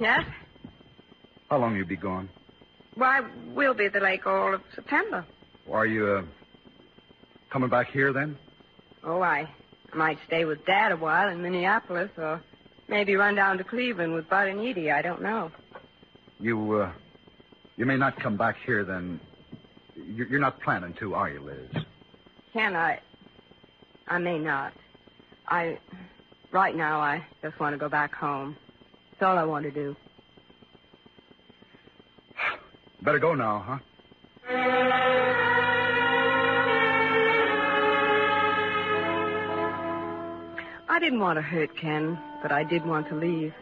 Yes? 0.00 0.24
how 1.50 1.58
long 1.58 1.76
you 1.76 1.84
be 1.84 1.96
gone? 1.96 2.28
Why, 2.94 3.20
we'll 3.48 3.74
be 3.74 3.84
at 3.86 3.92
the 3.92 4.00
lake 4.00 4.26
all 4.26 4.54
of 4.54 4.62
September. 4.74 5.24
Are 5.70 5.84
you 5.86 6.06
uh, 6.06 6.22
coming 7.50 7.68
back 7.68 7.90
here 7.90 8.12
then? 8.12 8.36
Oh, 9.04 9.20
I 9.22 9.48
might 9.94 10.18
stay 10.26 10.44
with 10.46 10.64
Dad 10.64 10.92
a 10.92 10.96
while 10.96 11.28
in 11.28 11.42
Minneapolis, 11.42 12.10
or 12.16 12.40
maybe 12.88 13.16
run 13.16 13.34
down 13.34 13.58
to 13.58 13.64
Cleveland 13.64 14.14
with 14.14 14.28
Bud 14.30 14.48
and 14.48 14.60
Edie. 14.60 14.90
I 14.90 15.02
don't 15.02 15.20
know. 15.22 15.50
You, 16.40 16.80
uh, 16.80 16.92
you 17.76 17.84
may 17.84 17.96
not 17.96 18.18
come 18.18 18.36
back 18.36 18.56
here 18.64 18.82
then. 18.84 19.20
You're 19.94 20.26
you're 20.28 20.40
not 20.40 20.60
planning 20.60 20.94
to, 20.94 21.14
are 21.14 21.30
you, 21.30 21.40
Liz? 21.40 21.82
Can 22.52 22.74
I? 22.76 23.00
I 24.08 24.18
may 24.18 24.38
not. 24.38 24.72
I. 25.48 25.78
Right 26.52 26.76
now, 26.76 27.00
I 27.00 27.24
just 27.42 27.58
want 27.60 27.74
to 27.74 27.78
go 27.78 27.88
back 27.88 28.14
home. 28.14 28.56
That's 29.18 29.30
all 29.30 29.38
I 29.38 29.44
want 29.44 29.64
to 29.64 29.70
do. 29.70 29.96
Better 33.00 33.18
go 33.18 33.34
now, 33.34 33.64
huh? 33.66 33.78
I 40.88 40.98
didn't 41.00 41.20
want 41.20 41.38
to 41.38 41.42
hurt 41.42 41.74
Ken, 41.78 42.18
but 42.42 42.52
I 42.52 42.62
did 42.62 42.84
want 42.84 43.08
to 43.08 43.14
leave. 43.14 43.54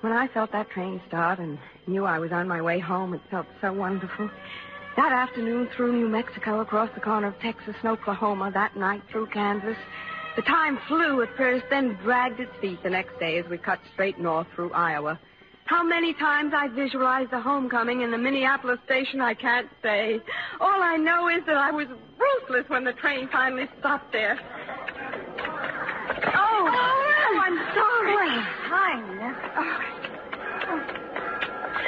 When 0.00 0.12
I 0.12 0.26
felt 0.26 0.50
that 0.50 0.70
train 0.70 1.00
start 1.06 1.38
and 1.38 1.58
knew 1.86 2.04
I 2.04 2.18
was 2.18 2.32
on 2.32 2.48
my 2.48 2.60
way 2.60 2.80
home, 2.80 3.14
it 3.14 3.20
felt 3.30 3.46
so 3.60 3.72
wonderful. 3.72 4.28
That 4.96 5.12
afternoon 5.12 5.68
through 5.76 5.92
New 5.92 6.08
Mexico, 6.08 6.58
across 6.60 6.90
the 6.94 7.00
corner 7.00 7.28
of 7.28 7.38
Texas 7.38 7.76
and 7.82 7.90
Oklahoma, 7.92 8.50
that 8.52 8.76
night 8.76 9.02
through 9.08 9.26
Kansas. 9.26 9.76
The 10.34 10.42
time 10.42 10.78
flew 10.88 11.20
at 11.20 11.36
first, 11.36 11.64
then 11.68 11.98
dragged 12.02 12.40
its 12.40 12.52
feet 12.60 12.82
the 12.82 12.88
next 12.88 13.18
day 13.18 13.38
as 13.38 13.46
we 13.50 13.58
cut 13.58 13.80
straight 13.92 14.18
north 14.18 14.46
through 14.54 14.72
Iowa. 14.72 15.20
How 15.66 15.84
many 15.84 16.14
times 16.14 16.52
I 16.56 16.68
visualized 16.68 17.30
the 17.30 17.40
homecoming 17.40 18.00
in 18.00 18.10
the 18.10 18.18
Minneapolis 18.18 18.78
station, 18.84 19.20
I 19.20 19.34
can't 19.34 19.68
say. 19.82 20.20
All 20.60 20.82
I 20.82 20.96
know 20.96 21.28
is 21.28 21.44
that 21.46 21.56
I 21.56 21.70
was 21.70 21.86
ruthless 22.18 22.68
when 22.68 22.84
the 22.84 22.94
train 22.94 23.28
finally 23.30 23.68
stopped 23.78 24.10
there. 24.12 24.38
Oh, 26.34 26.68
oh, 26.68 26.70
oh 26.72 27.40
I'm 27.40 27.58
sorry. 27.74 28.14
Well, 28.14 28.44
hi, 28.72 29.00
Nina. 29.00 29.30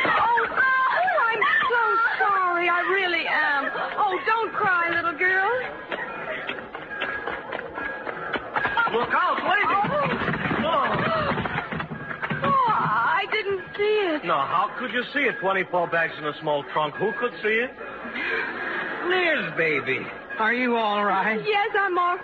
Oh, 0.07 0.47
oh, 0.49 1.17
I'm 1.29 1.43
so 1.73 1.83
sorry. 2.21 2.69
I 2.69 2.81
really 2.93 3.27
am. 3.27 3.71
Oh, 3.99 4.19
don't 4.27 4.53
cry, 4.53 4.91
little 4.95 5.19
girl. 5.19 5.94
Look 8.95 9.11
out, 9.13 9.43
lady! 9.43 9.75
Oh, 10.67 10.87
oh, 12.45 12.69
I 12.71 13.25
didn't 13.33 13.65
see 13.77 13.83
it. 13.83 14.25
No, 14.25 14.35
how 14.35 14.71
could 14.79 14.93
you 14.93 15.03
see 15.13 15.21
it? 15.21 15.35
24 15.41 15.89
bags 15.89 16.15
in 16.17 16.25
a 16.25 16.33
small 16.41 16.63
trunk. 16.73 16.95
Who 16.95 17.13
could 17.19 17.33
see 17.43 17.49
it? 17.49 17.71
Liz, 19.09 19.53
baby. 19.57 20.07
Are 20.39 20.55
you 20.55 20.77
all 20.77 21.05
right? 21.05 21.41
Yes, 21.45 21.71
I'm 21.77 21.99
all... 21.99 22.19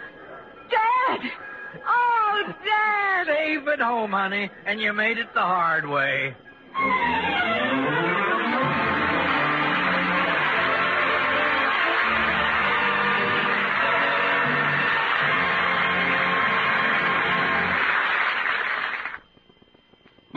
Dad! 0.71 1.21
Oh, 1.87 2.55
Dad! 2.65 3.27
Safe 3.27 3.67
at 3.67 3.81
home, 3.81 4.12
honey, 4.12 4.49
and 4.65 4.81
you 4.81 4.93
made 4.93 5.19
it 5.19 5.35
the 5.35 5.41
hard 5.41 5.89
way. 5.89 6.37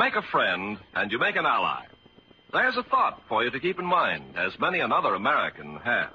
Make 0.04 0.16
a 0.18 0.22
friend, 0.34 0.78
and 0.96 1.10
you 1.14 1.18
make 1.18 1.38
an 1.38 1.46
ally. 1.46 1.86
There's 2.52 2.76
a 2.76 2.84
thought 2.84 3.22
for 3.30 3.42
you 3.42 3.50
to 3.52 3.60
keep 3.62 3.80
in 3.80 3.86
mind, 3.86 4.36
as 4.36 4.52
many 4.60 4.82
another 4.82 5.16
American 5.16 5.78
has. 5.78 6.10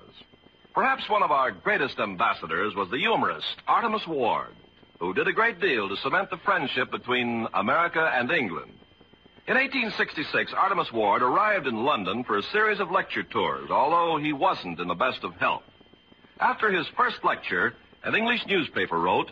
Perhaps 0.75 1.09
one 1.09 1.23
of 1.23 1.31
our 1.31 1.53
greatest 1.53 1.99
ambassadors 1.99 2.75
was 2.75 2.91
the 2.91 2.99
humorist 2.99 3.57
Artemus 3.67 4.07
Ward, 4.07 4.55
who 5.01 5.15
did 5.15 5.27
a 5.27 5.33
great 5.33 5.59
deal 5.59 5.89
to 5.89 5.97
cement 5.97 6.29
the 6.29 6.37
friendship 6.37 6.91
between 6.91 7.49
America 7.55 8.11
and 8.13 8.31
England. 8.31 8.73
In 9.47 9.55
1866, 9.55 10.53
Artemus 10.53 10.93
Ward 10.93 11.23
arrived 11.23 11.67
in 11.67 11.83
London 11.83 12.25
for 12.25 12.37
a 12.37 12.43
series 12.53 12.81
of 12.81 12.91
lecture 12.91 13.23
tours, 13.23 13.71
although 13.71 14.23
he 14.23 14.35
wasn't 14.35 14.81
in 14.81 14.89
the 14.89 14.95
best 14.95 15.25
of 15.25 15.35
health. 15.37 15.65
After 16.41 16.71
his 16.71 16.87
first 16.95 17.25
lecture, 17.25 17.73
an 18.05 18.15
English 18.15 18.45
newspaper 18.47 18.99
wrote, 18.99 19.31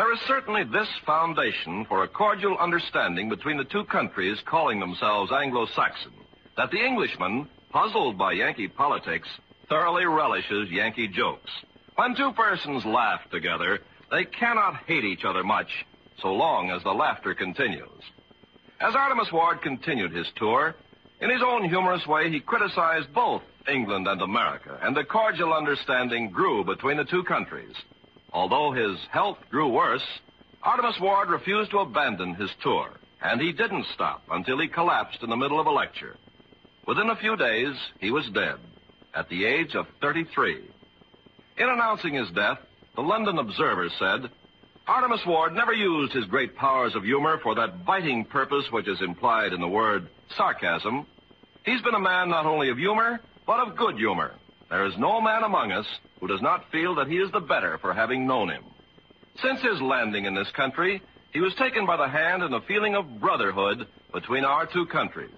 There 0.00 0.14
is 0.14 0.20
certainly 0.20 0.64
this 0.64 0.88
foundation 1.04 1.84
for 1.84 2.02
a 2.02 2.08
cordial 2.08 2.56
understanding 2.56 3.28
between 3.28 3.58
the 3.58 3.64
two 3.64 3.84
countries 3.84 4.38
calling 4.46 4.80
themselves 4.80 5.30
Anglo-Saxon, 5.30 6.14
that 6.56 6.70
the 6.70 6.82
Englishman, 6.82 7.46
puzzled 7.70 8.16
by 8.16 8.32
Yankee 8.32 8.68
politics, 8.68 9.28
thoroughly 9.68 10.06
relishes 10.06 10.70
Yankee 10.70 11.06
jokes. 11.06 11.50
When 11.96 12.16
two 12.16 12.32
persons 12.32 12.86
laugh 12.86 13.20
together, 13.30 13.80
they 14.10 14.24
cannot 14.24 14.76
hate 14.86 15.04
each 15.04 15.26
other 15.26 15.44
much, 15.44 15.68
so 16.22 16.32
long 16.32 16.70
as 16.70 16.82
the 16.82 16.94
laughter 16.94 17.34
continues. 17.34 18.02
As 18.80 18.94
Artemus 18.94 19.30
Ward 19.30 19.60
continued 19.60 20.12
his 20.12 20.28
tour, 20.36 20.76
in 21.20 21.28
his 21.28 21.42
own 21.44 21.68
humorous 21.68 22.06
way, 22.06 22.30
he 22.30 22.40
criticized 22.40 23.12
both 23.12 23.42
England 23.70 24.08
and 24.08 24.22
America, 24.22 24.78
and 24.80 24.96
a 24.96 25.04
cordial 25.04 25.52
understanding 25.52 26.30
grew 26.30 26.64
between 26.64 26.96
the 26.96 27.04
two 27.04 27.22
countries. 27.22 27.76
Although 28.32 28.72
his 28.72 28.98
health 29.10 29.38
grew 29.50 29.68
worse, 29.68 30.06
Artemus 30.62 31.00
Ward 31.00 31.30
refused 31.30 31.70
to 31.72 31.78
abandon 31.78 32.34
his 32.34 32.50
tour, 32.62 32.90
and 33.22 33.40
he 33.40 33.52
didn't 33.52 33.86
stop 33.94 34.22
until 34.30 34.58
he 34.58 34.68
collapsed 34.68 35.22
in 35.22 35.30
the 35.30 35.36
middle 35.36 35.60
of 35.60 35.66
a 35.66 35.70
lecture. 35.70 36.16
Within 36.86 37.10
a 37.10 37.16
few 37.16 37.36
days, 37.36 37.74
he 37.98 38.10
was 38.10 38.28
dead 38.30 38.56
at 39.14 39.28
the 39.28 39.44
age 39.44 39.74
of 39.74 39.86
33. 40.00 40.60
In 41.58 41.68
announcing 41.68 42.14
his 42.14 42.30
death, 42.30 42.58
the 42.94 43.02
London 43.02 43.38
Observer 43.38 43.88
said, 43.98 44.30
Artemus 44.86 45.24
Ward 45.26 45.54
never 45.54 45.72
used 45.72 46.12
his 46.12 46.24
great 46.26 46.56
powers 46.56 46.94
of 46.94 47.04
humor 47.04 47.38
for 47.42 47.54
that 47.54 47.84
biting 47.84 48.24
purpose 48.24 48.64
which 48.70 48.88
is 48.88 49.00
implied 49.00 49.52
in 49.52 49.60
the 49.60 49.68
word 49.68 50.08
sarcasm. 50.36 51.06
He's 51.64 51.82
been 51.82 51.94
a 51.94 52.00
man 52.00 52.30
not 52.30 52.46
only 52.46 52.70
of 52.70 52.78
humor, 52.78 53.20
but 53.46 53.60
of 53.60 53.76
good 53.76 53.96
humor. 53.96 54.34
There 54.70 54.86
is 54.86 54.94
no 54.98 55.20
man 55.20 55.42
among 55.42 55.72
us 55.72 55.86
who 56.20 56.28
does 56.28 56.40
not 56.40 56.70
feel 56.70 56.94
that 56.94 57.08
he 57.08 57.16
is 57.16 57.30
the 57.32 57.40
better 57.40 57.78
for 57.78 57.92
having 57.92 58.26
known 58.26 58.50
him. 58.50 58.64
Since 59.42 59.60
his 59.62 59.80
landing 59.80 60.26
in 60.26 60.34
this 60.34 60.50
country, 60.56 61.02
he 61.32 61.40
was 61.40 61.54
taken 61.56 61.86
by 61.86 61.96
the 61.96 62.08
hand 62.08 62.42
in 62.42 62.52
a 62.54 62.60
feeling 62.62 62.94
of 62.94 63.20
brotherhood 63.20 63.86
between 64.12 64.44
our 64.44 64.66
two 64.66 64.86
countries. 64.86 65.30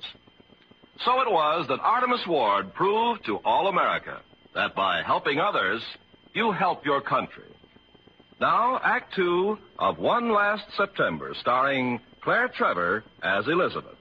So 1.04 1.20
it 1.22 1.30
was 1.30 1.66
that 1.68 1.80
Artemus 1.80 2.26
Ward 2.26 2.74
proved 2.74 3.24
to 3.26 3.38
all 3.38 3.68
America 3.68 4.20
that 4.54 4.74
by 4.74 5.02
helping 5.02 5.40
others, 5.40 5.82
you 6.34 6.52
help 6.52 6.84
your 6.84 7.00
country. 7.00 7.44
Now, 8.40 8.80
Act 8.82 9.14
Two 9.14 9.58
of 9.78 9.98
One 9.98 10.32
Last 10.32 10.64
September, 10.76 11.34
starring 11.40 12.00
Claire 12.22 12.48
Trevor 12.48 13.04
as 13.22 13.46
Elizabeth. 13.46 13.96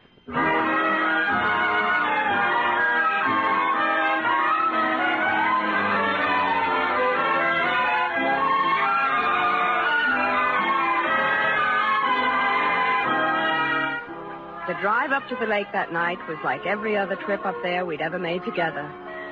Drive 14.81 15.11
up 15.11 15.27
to 15.29 15.35
the 15.35 15.45
lake 15.45 15.67
that 15.73 15.93
night 15.93 16.17
was 16.27 16.39
like 16.43 16.65
every 16.65 16.97
other 16.97 17.15
trip 17.15 17.45
up 17.45 17.53
there 17.61 17.85
we'd 17.85 18.01
ever 18.01 18.17
made 18.17 18.43
together. 18.43 18.81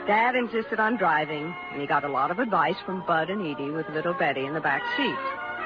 Dad 0.06 0.36
insisted 0.36 0.80
on 0.80 0.96
driving, 0.96 1.56
and 1.72 1.82
he 1.82 1.88
got 1.88 2.04
a 2.04 2.08
lot 2.08 2.30
of 2.30 2.38
advice 2.38 2.76
from 2.86 3.04
Bud 3.08 3.32
and 3.32 3.42
Edie 3.42 3.72
with 3.72 3.90
little 3.90 4.14
Betty 4.14 4.46
in 4.46 4.54
the 4.54 4.62
back 4.62 4.84
seat, 4.96 5.18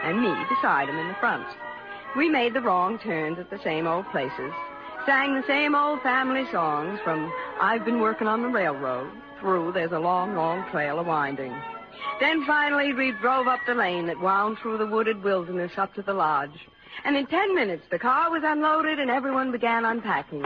and 0.04 0.22
me 0.22 0.34
beside 0.48 0.88
him 0.88 0.98
in 0.98 1.10
the 1.10 1.20
front. 1.20 1.46
We 2.16 2.30
made 2.30 2.54
the 2.54 2.62
wrong 2.62 2.98
turns 3.00 3.40
at 3.40 3.50
the 3.50 3.60
same 3.62 3.86
old 3.86 4.06
places, 4.10 4.54
sang 5.06 5.36
the 5.36 5.48
same 5.48 5.76
old 5.76 6.02
family 6.02 6.46
songs 6.50 6.98
from 7.04 7.30
I've 7.60 7.84
Been 7.84 8.00
Working 8.00 8.28
on 8.28 8.42
the 8.42 8.48
Railroad 8.48 9.12
through 9.42 9.74
There's 9.74 9.92
a 9.92 10.00
Long, 10.00 10.34
Long 10.34 10.66
Trail 10.72 11.00
A-Winding. 11.00 11.54
Then 12.22 12.46
finally 12.46 12.94
we 12.94 13.12
drove 13.20 13.48
up 13.48 13.60
the 13.68 13.74
lane 13.74 14.08
that 14.08 14.22
wound 14.22 14.60
through 14.62 14.78
the 14.78 14.88
wooded 14.88 15.22
wilderness 15.26 15.74
up 15.76 15.94
to 15.96 16.02
the 16.02 16.14
lodge. 16.14 16.58
And 17.06 17.16
in 17.16 17.26
ten 17.28 17.54
minutes 17.56 17.84
the 17.92 18.00
car 18.00 18.32
was 18.32 18.44
unloaded 18.46 19.00
and 19.00 19.10
everyone 19.10 19.52
began 19.52 19.86
unpacking. 19.86 20.46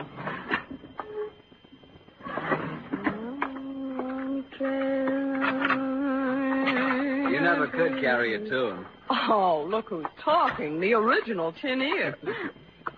You 7.32 7.42
never 7.42 7.68
could 7.68 8.01
carry 8.01 8.36
a 8.36 8.50
tune. 8.50 8.86
Oh, 9.10 9.68
look 9.70 9.89
who's 9.89 10.06
talking. 10.24 10.80
The 10.80 10.94
original 10.94 11.54
tin 11.62 11.82
ear. 11.82 12.18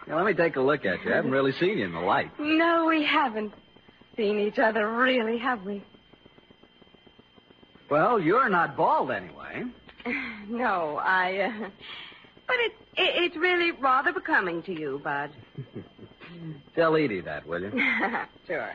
Now, 0.07 0.17
let 0.17 0.25
me 0.25 0.33
take 0.33 0.55
a 0.55 0.61
look 0.61 0.85
at 0.85 1.03
you. 1.03 1.11
I 1.11 1.17
haven't 1.17 1.31
really 1.31 1.51
seen 1.59 1.77
you 1.77 1.85
in 1.85 1.91
the 1.91 1.99
light. 1.99 2.31
No, 2.39 2.85
we 2.87 3.03
haven't 3.03 3.53
seen 4.17 4.39
each 4.39 4.57
other, 4.57 4.91
really, 4.91 5.37
have 5.37 5.63
we? 5.63 5.83
Well, 7.89 8.19
you're 8.19 8.49
not 8.49 8.75
bald 8.75 9.11
anyway. 9.11 9.63
No, 10.47 10.97
I. 10.97 11.51
Uh... 11.63 11.69
But 12.49 12.57
it, 12.61 12.71
it 12.97 13.23
it's 13.25 13.37
really 13.37 13.71
rather 13.73 14.11
becoming 14.11 14.63
to 14.63 14.73
you, 14.73 14.99
Bud. 15.03 15.29
Tell 16.75 16.95
Edie 16.95 17.21
that, 17.21 17.45
will 17.45 17.61
you? 17.61 17.71
sure. 18.47 18.73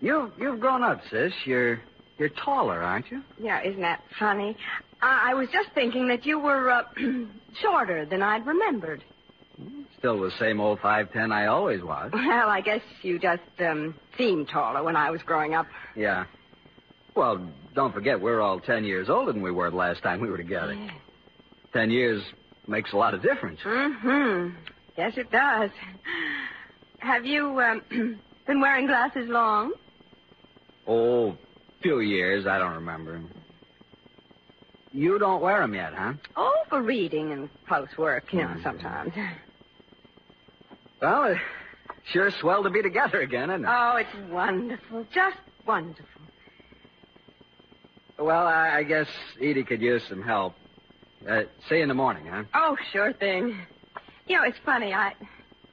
You 0.00 0.32
you've 0.36 0.58
grown 0.58 0.82
up, 0.82 1.00
sis. 1.08 1.32
You're 1.44 1.80
you're 2.18 2.30
taller, 2.30 2.82
aren't 2.82 3.12
you? 3.12 3.22
Yeah, 3.38 3.62
isn't 3.62 3.80
that 3.80 4.00
funny? 4.18 4.56
I, 5.00 5.30
I 5.30 5.34
was 5.34 5.48
just 5.52 5.68
thinking 5.72 6.08
that 6.08 6.26
you 6.26 6.40
were 6.40 6.68
uh, 6.68 6.82
shorter 7.62 8.04
than 8.04 8.22
I'd 8.22 8.44
remembered. 8.44 9.04
Still 9.96 10.20
the 10.20 10.32
same 10.40 10.60
old 10.60 10.80
five 10.80 11.12
ten 11.12 11.30
I 11.30 11.46
always 11.46 11.82
was. 11.84 12.10
Well, 12.12 12.48
I 12.48 12.60
guess 12.60 12.82
you 13.02 13.20
just 13.20 13.42
um, 13.60 13.94
seemed 14.18 14.48
taller 14.48 14.82
when 14.82 14.96
I 14.96 15.12
was 15.12 15.22
growing 15.22 15.54
up. 15.54 15.66
Yeah. 15.94 16.24
Well, 17.14 17.40
don't 17.76 17.94
forget 17.94 18.20
we're 18.20 18.40
all 18.40 18.58
ten 18.58 18.82
years 18.82 19.08
older 19.08 19.32
than 19.32 19.42
we 19.42 19.52
were 19.52 19.70
the 19.70 19.76
last 19.76 20.02
time 20.02 20.20
we 20.20 20.28
were 20.28 20.36
together. 20.36 20.74
Yeah. 20.74 20.90
Ten 21.76 21.90
years 21.90 22.22
makes 22.66 22.94
a 22.94 22.96
lot 22.96 23.12
of 23.12 23.20
difference. 23.20 23.60
Mm-hmm. 23.62 24.56
Yes, 24.96 25.12
it 25.18 25.30
does. 25.30 25.68
Have 27.00 27.26
you 27.26 27.60
um, 27.60 27.82
been 28.46 28.60
wearing 28.62 28.86
glasses 28.86 29.28
long? 29.28 29.74
Oh, 30.86 31.36
few 31.82 32.00
years. 32.00 32.46
I 32.46 32.58
don't 32.58 32.72
remember. 32.76 33.20
You 34.90 35.18
don't 35.18 35.42
wear 35.42 35.60
them 35.60 35.74
yet, 35.74 35.92
huh? 35.94 36.14
Oh, 36.34 36.54
for 36.70 36.80
reading 36.80 37.32
and 37.32 37.50
close 37.68 37.88
work, 37.98 38.32
you 38.32 38.38
know, 38.40 38.46
Mhm. 38.56 38.62
sometimes. 38.62 39.12
Well, 41.02 41.24
it's 41.24 41.40
sure 42.10 42.30
swell 42.40 42.62
to 42.62 42.70
be 42.70 42.80
together 42.80 43.20
again, 43.20 43.50
isn't 43.50 43.66
it? 43.66 43.70
Oh, 43.70 43.96
it's 43.96 44.30
wonderful. 44.32 45.06
Just 45.12 45.36
wonderful. 45.66 46.06
well, 48.18 48.46
I, 48.46 48.78
I 48.78 48.82
guess 48.82 49.08
Edie 49.42 49.62
could 49.64 49.82
use 49.82 50.02
some 50.08 50.22
help. 50.22 50.54
Uh, 51.28 51.42
see 51.68 51.76
you 51.76 51.82
in 51.82 51.88
the 51.88 51.94
morning, 51.94 52.26
huh? 52.26 52.44
Oh, 52.54 52.76
sure 52.92 53.12
thing. 53.12 53.56
You 54.28 54.36
know, 54.36 54.44
it's 54.44 54.58
funny. 54.64 54.92
I, 54.92 55.12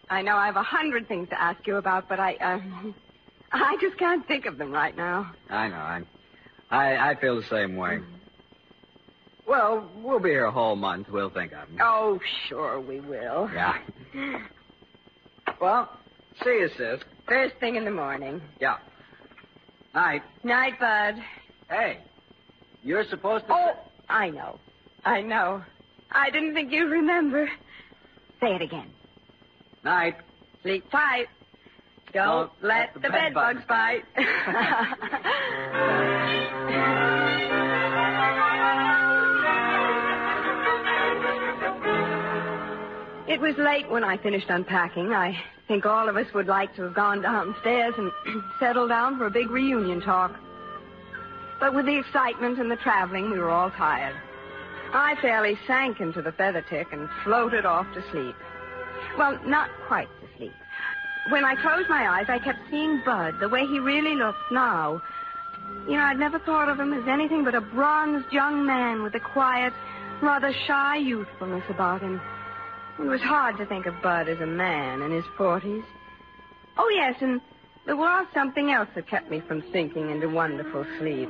I 0.09 0.21
know 0.21 0.35
I 0.35 0.47
have 0.47 0.55
a 0.55 0.63
hundred 0.63 1.07
things 1.07 1.29
to 1.29 1.39
ask 1.41 1.65
you 1.67 1.75
about, 1.77 2.09
but 2.09 2.19
I, 2.19 2.35
uh, 2.35 2.59
I 3.51 3.77
just 3.81 3.97
can't 3.97 4.27
think 4.27 4.45
of 4.45 4.57
them 4.57 4.71
right 4.71 4.95
now. 4.95 5.33
I 5.49 5.67
know. 5.67 5.75
I, 5.75 6.01
I, 6.71 7.11
I 7.11 7.15
feel 7.19 7.35
the 7.35 7.47
same 7.47 7.75
way. 7.75 7.99
Well, 9.45 9.89
we'll 9.97 10.19
be 10.19 10.29
here 10.29 10.45
a 10.45 10.51
whole 10.51 10.75
month. 10.75 11.09
We'll 11.09 11.29
think 11.29 11.51
of 11.51 11.67
them. 11.67 11.77
Oh, 11.81 12.19
sure 12.47 12.79
we 12.79 12.99
will. 12.99 13.49
Yeah. 13.53 13.77
Well, 15.61 15.89
see 16.43 16.49
you, 16.49 16.69
sis. 16.77 16.99
First 17.25 17.55
thing 17.59 17.75
in 17.75 17.85
the 17.85 17.91
morning. 17.91 18.41
Yeah. 18.59 18.77
Night. 19.93 20.23
Night, 20.43 20.77
Bud. 20.77 21.15
Hey, 21.69 21.99
you're 22.83 23.05
supposed 23.05 23.47
to. 23.47 23.53
Oh, 23.53 23.71
I 24.09 24.29
know. 24.29 24.59
I 25.05 25.21
know. 25.21 25.61
I 26.11 26.29
didn't 26.29 26.53
think 26.53 26.71
you'd 26.71 26.89
remember. 26.89 27.49
Say 28.39 28.55
it 28.55 28.61
again. 28.61 28.89
Night. 29.83 30.15
Sleep 30.61 30.89
tight. 30.91 31.27
Don't, 32.13 32.49
Don't 32.49 32.51
let, 32.63 32.93
the, 32.93 33.09
bed 33.09 33.33
bugs 33.33 33.63
bite. 33.67 34.03
it 43.27 43.41
was 43.41 43.55
late 43.57 43.89
when 43.89 44.03
I 44.03 44.17
finished 44.17 44.45
unpacking. 44.49 45.11
I 45.11 45.35
think 45.67 45.87
all 45.87 46.07
of 46.07 46.15
us 46.17 46.27
would 46.35 46.45
like 46.47 46.75
to 46.75 46.83
have 46.83 46.93
gone 46.93 47.23
downstairs 47.23 47.95
and 47.97 48.11
settled 48.59 48.89
down 48.89 49.17
for 49.17 49.25
a 49.25 49.31
big 49.31 49.49
reunion 49.49 50.01
talk. 50.01 50.39
But 51.59 51.73
with 51.73 51.87
the 51.87 51.97
excitement 51.97 52.59
and 52.59 52.69
the 52.69 52.75
traveling, 52.77 53.31
we 53.31 53.39
were 53.39 53.49
all 53.49 53.71
tired. 53.71 54.15
I 54.93 55.15
fairly 55.21 55.57
sank 55.65 55.99
into 55.99 56.21
the 56.21 56.31
feather 56.31 56.63
tick 56.69 56.87
and 56.91 57.09
floated 57.23 57.65
off 57.65 57.87
to 57.95 58.03
sleep. 58.11 58.35
Well, 59.17 59.39
not 59.43 59.71
quite 59.87 60.07
to 60.21 60.37
sleep. 60.37 60.53
When 61.29 61.43
I 61.43 61.55
closed 61.55 61.89
my 61.89 62.07
eyes, 62.07 62.25
I 62.29 62.37
kept 62.37 62.59
seeing 62.69 63.01
Bud 63.03 63.39
the 63.39 63.49
way 63.49 63.65
he 63.65 63.79
really 63.79 64.15
looks 64.15 64.37
now. 64.51 65.01
You 65.87 65.97
know, 65.97 66.03
I'd 66.03 66.19
never 66.19 66.37
thought 66.37 66.69
of 66.69 66.79
him 66.79 66.93
as 66.93 67.07
anything 67.07 67.43
but 67.43 67.55
a 67.55 67.61
bronzed 67.61 68.31
young 68.31 68.65
man 68.67 69.01
with 69.01 69.15
a 69.15 69.19
quiet, 69.19 69.73
rather 70.21 70.53
shy 70.67 70.97
youthfulness 70.97 71.63
about 71.69 72.01
him. 72.01 72.21
It 72.99 73.05
was 73.05 73.21
hard 73.21 73.57
to 73.57 73.65
think 73.65 73.87
of 73.87 73.99
Bud 74.03 74.29
as 74.29 74.39
a 74.41 74.45
man 74.45 75.01
in 75.01 75.11
his 75.11 75.25
forties. 75.35 75.83
Oh, 76.77 76.89
yes, 76.89 77.15
and 77.19 77.41
there 77.87 77.97
was 77.97 78.27
something 78.33 78.69
else 78.71 78.89
that 78.93 79.07
kept 79.07 79.31
me 79.31 79.41
from 79.47 79.63
sinking 79.71 80.11
into 80.11 80.29
wonderful 80.29 80.85
sleep. 80.99 81.29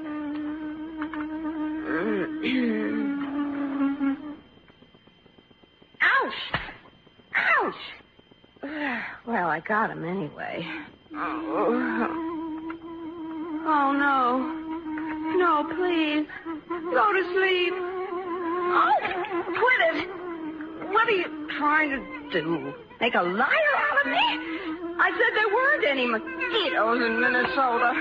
Ouch! 6.03 6.39
Ouch! 7.35 7.75
Well, 9.25 9.47
I 9.49 9.59
got 9.61 9.89
him 9.89 10.03
anyway. 10.05 10.67
Oh, 11.15 12.07
oh 13.65 13.91
no. 13.93 14.59
No, 15.37 15.63
please. 15.75 16.27
Go 16.69 17.13
to 17.13 17.23
sleep. 17.33 17.73
Oh, 18.75 18.91
quit 19.47 19.81
it. 19.95 20.09
What 20.91 21.07
are 21.07 21.11
you 21.11 21.47
trying 21.57 21.89
to 21.89 21.97
do? 22.31 22.73
Make 23.01 23.15
a 23.15 23.23
liar 23.23 23.75
out 23.91 24.05
of 24.05 24.11
me? 24.11 24.27
I 24.99 25.09
said 25.11 25.33
there 25.35 25.51
weren't 25.53 25.85
any 25.85 26.05
mosquitoes 26.07 27.01
in 27.05 27.19
Minnesota. 27.19 27.93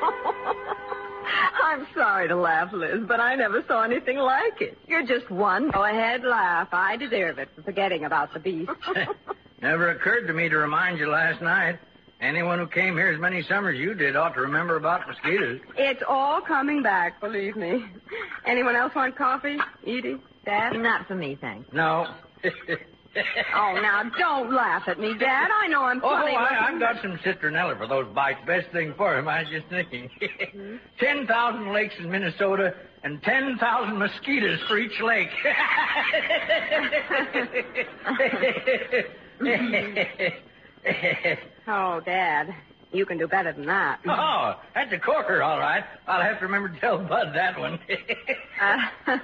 sorry 1.94 2.28
to 2.28 2.36
laugh, 2.36 2.72
Liz, 2.72 3.00
but 3.06 3.20
I 3.20 3.34
never 3.34 3.62
saw 3.66 3.82
anything 3.82 4.18
like 4.18 4.60
it. 4.60 4.78
You're 4.86 5.06
just 5.06 5.30
one. 5.30 5.70
Go 5.70 5.84
ahead, 5.84 6.22
laugh. 6.22 6.68
I 6.72 6.96
deserve 6.96 7.38
it 7.38 7.48
for 7.54 7.62
forgetting 7.62 8.04
about 8.04 8.32
the 8.32 8.40
beast. 8.40 8.70
Never 9.62 9.90
occurred 9.90 10.26
to 10.26 10.34
me 10.34 10.48
to 10.48 10.58
remind 10.58 10.98
you 10.98 11.08
last 11.08 11.40
night. 11.40 11.78
Anyone 12.20 12.58
who 12.58 12.66
came 12.66 12.96
here 12.96 13.08
as 13.08 13.20
many 13.20 13.42
summers 13.42 13.78
you 13.78 13.94
did 13.94 14.16
ought 14.16 14.34
to 14.34 14.40
remember 14.40 14.76
about 14.76 15.06
mosquitoes. 15.06 15.60
it's 15.76 16.02
all 16.08 16.40
coming 16.40 16.82
back, 16.82 17.20
believe 17.20 17.56
me. 17.56 17.84
Anyone 18.46 18.76
else 18.76 18.94
want 18.94 19.16
coffee? 19.16 19.58
Edie? 19.86 20.16
Dad? 20.44 20.74
Not 20.76 21.06
for 21.06 21.14
me, 21.14 21.36
thanks. 21.40 21.68
No. 21.72 22.06
Oh, 23.56 23.78
now 23.80 24.02
don't 24.18 24.52
laugh 24.52 24.82
at 24.88 24.98
me, 24.98 25.14
Dad. 25.18 25.48
I 25.62 25.68
know 25.68 25.82
I'm 25.84 26.00
Oh, 26.02 26.10
funny. 26.10 26.34
I, 26.34 26.68
I've 26.68 26.80
got 26.80 27.00
some 27.00 27.16
citronella 27.18 27.78
for 27.78 27.86
those 27.86 28.06
bites. 28.14 28.40
Best 28.46 28.68
thing 28.72 28.92
for 28.96 29.16
him, 29.16 29.28
I 29.28 29.42
was 29.42 29.48
just 29.50 29.66
thinking. 29.68 30.10
10,000 30.98 31.72
lakes 31.72 31.94
in 31.98 32.10
Minnesota 32.10 32.74
and 33.04 33.22
10,000 33.22 33.98
mosquitoes 33.98 34.58
for 34.68 34.78
each 34.78 35.00
lake. 35.00 35.28
Oh, 41.66 42.00
Dad, 42.04 42.54
you 42.92 43.06
can 43.06 43.18
do 43.18 43.26
better 43.26 43.52
than 43.52 43.66
that. 43.66 44.00
oh, 44.06 44.54
that's 44.74 44.92
a 44.92 44.98
corker, 44.98 45.42
all 45.42 45.58
right. 45.58 45.82
I'll 46.06 46.22
have 46.22 46.38
to 46.40 46.44
remember 46.44 46.68
to 46.68 46.78
tell 46.80 46.98
Bud 46.98 47.32
that 47.34 47.58
one. 47.58 47.78
Uh, 48.60 48.76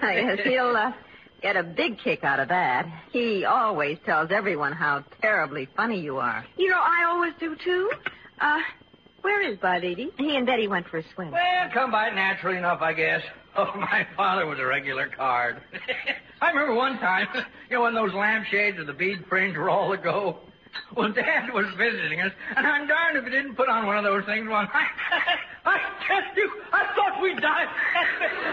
yes, 0.03 0.38
he'll 0.44 0.74
uh, 0.76 0.92
get 1.42 1.57
a 1.57 1.62
big 1.62 1.98
kick 1.98 2.24
out 2.24 2.40
of 2.40 2.48
that. 2.48 2.87
He 3.12 3.44
always 3.44 3.98
tells 4.05 4.31
everyone 4.31 4.72
how 4.72 5.05
terribly 5.20 5.68
funny 5.76 6.00
you 6.00 6.18
are. 6.18 6.44
You 6.57 6.68
know, 6.70 6.79
I 6.81 7.05
always 7.09 7.33
do, 7.40 7.57
too. 7.64 7.90
Uh, 8.40 8.59
where 9.22 9.42
is 9.42 9.59
Bud, 9.59 9.85
Edie? 9.85 10.11
He 10.16 10.37
and 10.37 10.46
Betty 10.46 10.66
went 10.68 10.87
for 10.88 10.98
a 10.98 11.05
swim. 11.14 11.31
well, 11.31 11.68
come 11.74 11.90
by 11.90 12.11
naturally 12.11 12.57
enough, 12.57 12.81
I 12.83 12.92
guess. 12.92 13.22
Oh, 13.57 13.66
my 13.74 14.07
father 14.16 14.46
was 14.46 14.61
a 14.61 14.64
regular 14.64 15.09
card. 15.09 15.61
I 16.40 16.50
remember 16.50 16.72
one 16.72 17.00
time, 17.00 17.26
you 17.68 17.76
know, 17.76 17.83
when 17.83 17.94
those 17.94 18.14
lampshades 18.14 18.79
and 18.79 18.88
the 18.88 18.92
bead 18.92 19.24
fringe 19.29 19.57
were 19.57 19.68
all 19.68 19.92
ago. 19.92 20.38
Well, 20.96 21.11
Dad 21.12 21.50
was 21.53 21.66
visiting 21.76 22.20
us, 22.20 22.31
and 22.57 22.64
I'm 22.64 22.87
darned 22.87 23.16
if 23.18 23.24
he 23.24 23.31
didn't 23.31 23.57
put 23.57 23.68
on 23.68 23.87
one 23.87 23.98
of 23.98 24.05
those 24.05 24.24
things. 24.24 24.48
One, 24.48 24.68
I, 24.72 24.87
I 25.66 25.79
tell 26.07 26.22
you, 26.37 26.48
I 26.72 26.94
thought 26.94 27.20
we'd 27.20 27.40
die. 27.40 27.66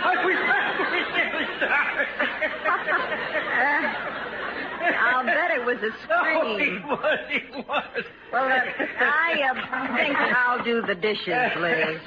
I, 0.02 0.26
we, 0.26 0.34
we 0.34 1.00
nearly 1.14 1.46
died. 1.62 2.08
I'll 5.00 5.26
bet 5.26 5.52
it 5.52 5.66
was 5.66 5.78
a 5.78 5.90
Oh, 6.12 6.58
he 6.58 6.66
scream. 6.66 6.88
was, 6.88 7.20
he 7.30 7.40
was. 7.62 8.04
Well, 8.32 8.46
uh, 8.46 8.62
I 9.00 9.42
uh, 9.50 9.96
think 9.98 10.16
I'll 10.18 10.64
do 10.64 10.82
the 10.82 10.96
dishes, 10.96 11.52
Liz. 11.60 12.02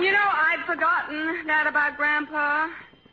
You 0.00 0.12
know, 0.12 0.28
I'd 0.30 0.64
forgotten 0.66 1.46
that 1.46 1.66
about 1.66 1.96
Grandpa. 1.96 2.68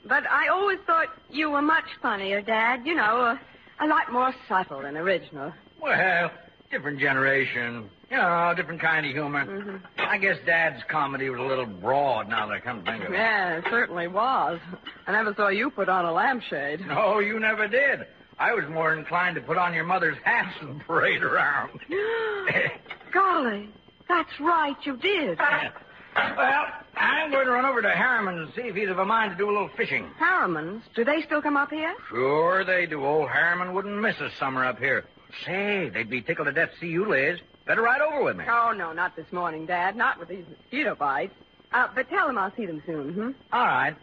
But 0.08 0.24
I 0.30 0.50
always 0.50 0.78
thought 0.86 1.08
you 1.32 1.50
were 1.50 1.62
much 1.64 1.86
funnier, 2.02 2.42
Dad. 2.42 2.86
You 2.86 2.94
know, 2.94 3.02
a, 3.02 3.40
a 3.84 3.88
lot 3.88 4.12
more 4.12 4.34
subtle 4.48 4.82
and 4.82 4.96
original. 4.98 5.52
Well, 5.82 6.30
different 6.70 7.00
generation. 7.00 7.90
You 8.10 8.18
know, 8.18 8.54
different 8.56 8.82
kind 8.82 9.06
of 9.06 9.12
humor. 9.12 9.46
Mm-hmm. 9.46 9.78
I 9.98 10.18
guess 10.18 10.38
Dad's 10.46 10.84
comedy 10.90 11.30
was 11.30 11.40
a 11.40 11.44
little 11.44 11.66
broad 11.66 12.30
now 12.30 12.48
that 12.48 12.54
I 12.54 12.60
come 12.60 12.84
to 12.84 12.92
think 12.92 13.04
of 13.04 13.12
it. 13.12 13.18
Yeah, 13.18 13.58
it 13.58 13.66
certainly 13.70 14.08
was. 14.08 14.60
I 15.08 15.12
never 15.12 15.34
saw 15.36 15.48
you 15.48 15.72
put 15.72 15.90
on 15.90 16.06
a 16.06 16.12
lampshade. 16.12 16.82
No, 16.88 17.20
you 17.20 17.40
never 17.40 17.68
did. 17.68 18.06
I 18.38 18.54
was 18.54 18.66
more 18.70 18.94
inclined 18.94 19.36
to 19.36 19.42
put 19.42 19.58
on 19.58 19.74
your 19.74 19.86
mother's 19.86 20.18
hats 20.24 20.56
and 20.62 20.82
parade 20.82 21.24
around. 21.24 21.80
Golly, 23.14 23.70
that's 24.08 24.40
right, 24.40 24.76
you 24.84 24.98
did. 24.98 25.40
well, 25.40 26.66
I'm 26.98 27.32
going 27.32 27.46
to 27.46 27.52
run 27.52 27.66
over 27.66 27.82
to 27.82 27.90
Harriman 27.90 28.38
and 28.40 28.54
see 28.54 28.64
if 28.64 28.76
he's 28.76 28.90
of 28.90 29.00
a 29.00 29.06
mind 29.06 29.32
to 29.32 29.38
do 29.38 29.50
a 29.50 29.52
little 29.52 29.70
fishing. 29.76 30.10
Harriman's, 30.20 30.84
do 30.96 31.04
they 31.04 31.22
still 31.24 31.42
come 31.42 31.58
up 31.58 31.70
here? 31.72 31.96
Sure 32.10 32.64
they 32.64 32.86
do. 32.86 33.04
Old 33.06 33.30
Harriman 33.30 33.74
wouldn't 33.74 34.00
miss 34.00 34.16
a 34.20 34.30
summer 34.38 34.66
up 34.66 34.80
here. 34.80 35.06
Say, 35.46 35.90
they'd 35.94 36.10
be 36.10 36.22
tickled 36.22 36.48
to 36.48 36.54
death 36.54 36.72
to 36.74 36.80
see 36.80 36.88
you, 36.88 37.10
Liz. 37.10 37.40
Better 37.66 37.82
ride 37.82 38.02
over 38.02 38.24
with 38.24 38.38
me. 38.38 38.46
Oh, 38.48 38.74
no, 38.78 38.94
not 38.94 39.16
this 39.16 39.32
morning, 39.32 39.66
Dad. 39.66 39.96
Not 39.96 40.20
with 40.20 40.30
these 40.30 40.46
mosquito 40.50 40.96
bites. 40.96 41.34
Uh, 41.72 41.88
but 41.96 42.08
tell 42.10 42.28
them 42.28 42.38
I'll 42.38 42.54
see 42.56 42.66
them 42.66 42.82
soon, 42.86 43.14
hmm? 43.14 43.32
All 43.52 43.66
right. 43.66 43.96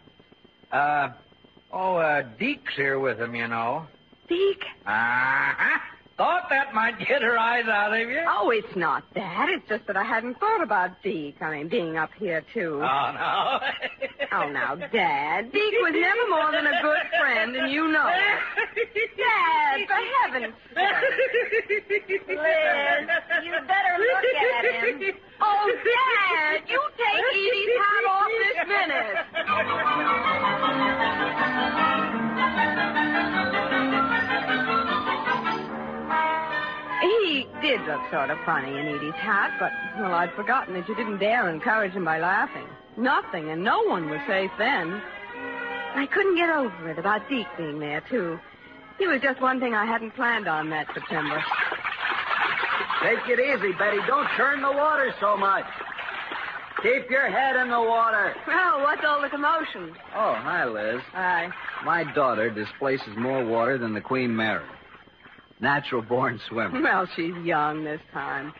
Uh, 0.71 1.09
oh, 1.71 1.95
uh, 1.95 2.23
Deke's 2.37 2.75
here 2.75 2.99
with 2.99 3.19
him, 3.19 3.35
you 3.35 3.47
know. 3.47 3.87
Deke? 4.27 4.65
Uh-huh. 4.85 5.79
Thought 6.15 6.43
that 6.51 6.75
might 6.75 6.99
get 6.99 7.23
her 7.23 7.39
eyes 7.39 7.65
out 7.67 7.91
of 7.91 8.07
you. 8.07 8.21
Oh, 8.27 8.51
it's 8.51 8.75
not 8.75 9.03
that. 9.15 9.47
It's 9.49 9.67
just 9.67 9.87
that 9.87 9.97
I 9.97 10.03
hadn't 10.03 10.39
thought 10.39 10.61
about 10.61 11.01
Deke. 11.01 11.41
I 11.41 11.57
mean, 11.57 11.69
being 11.69 11.97
up 11.97 12.11
here, 12.19 12.43
too. 12.53 12.81
Oh, 12.83 13.11
no. 13.13 13.59
Oh, 14.35 14.49
now, 14.49 14.73
Dad. 14.73 15.51
Deke 15.51 15.79
was 15.83 15.93
never 15.93 16.27
more 16.27 16.51
than 16.51 16.65
a 16.65 16.81
good 16.81 17.05
friend, 17.19 17.55
and 17.55 17.71
you 17.71 17.87
know 17.87 18.07
it. 18.07 18.39
Dad, 19.15 19.85
for 19.85 20.01
heaven's 20.23 20.55
sake. 20.73 22.27
Liz, 22.27 23.09
you 23.43 23.53
better 23.67 23.95
look 23.99 24.25
at 24.57 24.65
him. 24.65 25.13
Oh, 25.39 25.69
Dad, 25.85 26.63
you 26.67 26.81
take 26.97 27.21
Edie's 27.29 27.77
hat 27.77 28.05
off 28.09 28.31
this 28.41 28.57
minute. 28.67 29.17
He 37.03 37.45
did 37.61 37.81
look 37.81 37.99
sort 38.11 38.29
of 38.29 38.37
funny 38.45 38.77
in 38.77 38.87
Edie's 38.87 39.13
hat, 39.15 39.51
but, 39.59 39.73
well, 39.99 40.13
I'd 40.13 40.31
forgotten 40.33 40.73
that 40.75 40.87
you 40.87 40.95
didn't 40.95 41.17
dare 41.19 41.49
encourage 41.49 41.91
him 41.91 42.05
by 42.05 42.19
laughing. 42.19 42.65
Nothing, 42.95 43.49
and 43.49 43.61
no 43.61 43.81
one 43.83 44.09
was 44.09 44.21
safe 44.25 44.51
then. 44.57 45.01
I 45.95 46.07
couldn't 46.11 46.37
get 46.37 46.49
over 46.49 46.89
it 46.89 46.97
about 46.97 47.27
Deke 47.29 47.47
being 47.57 47.79
there, 47.79 48.01
too. 48.09 48.39
He 48.97 49.07
was 49.07 49.21
just 49.21 49.41
one 49.41 49.59
thing 49.59 49.73
I 49.73 49.85
hadn't 49.85 50.11
planned 50.15 50.47
on 50.47 50.69
that 50.69 50.87
September. 50.93 51.43
Take 53.01 53.27
it 53.27 53.39
easy, 53.39 53.73
Betty. 53.73 53.97
Don't 54.07 54.27
churn 54.37 54.61
the 54.61 54.71
water 54.71 55.13
so 55.19 55.35
much. 55.35 55.65
Keep 56.81 57.09
your 57.09 57.29
head 57.29 57.57
in 57.57 57.69
the 57.69 57.81
water. 57.81 58.33
Well, 58.47 58.81
what's 58.81 59.03
all 59.05 59.21
the 59.21 59.29
commotion? 59.29 59.93
Oh, 60.15 60.35
hi, 60.35 60.65
Liz. 60.65 61.01
Hi. 61.11 61.49
My 61.83 62.05
daughter 62.13 62.49
displaces 62.49 63.15
more 63.17 63.43
water 63.45 63.77
than 63.77 63.93
the 63.93 64.01
Queen 64.01 64.33
Mary. 64.35 64.63
Natural 65.63 66.01
born 66.01 66.41
swimmer. 66.49 66.81
Well, 66.83 67.07
she's 67.15 67.33
young 67.45 67.85
this 67.85 68.01
time. 68.11 68.53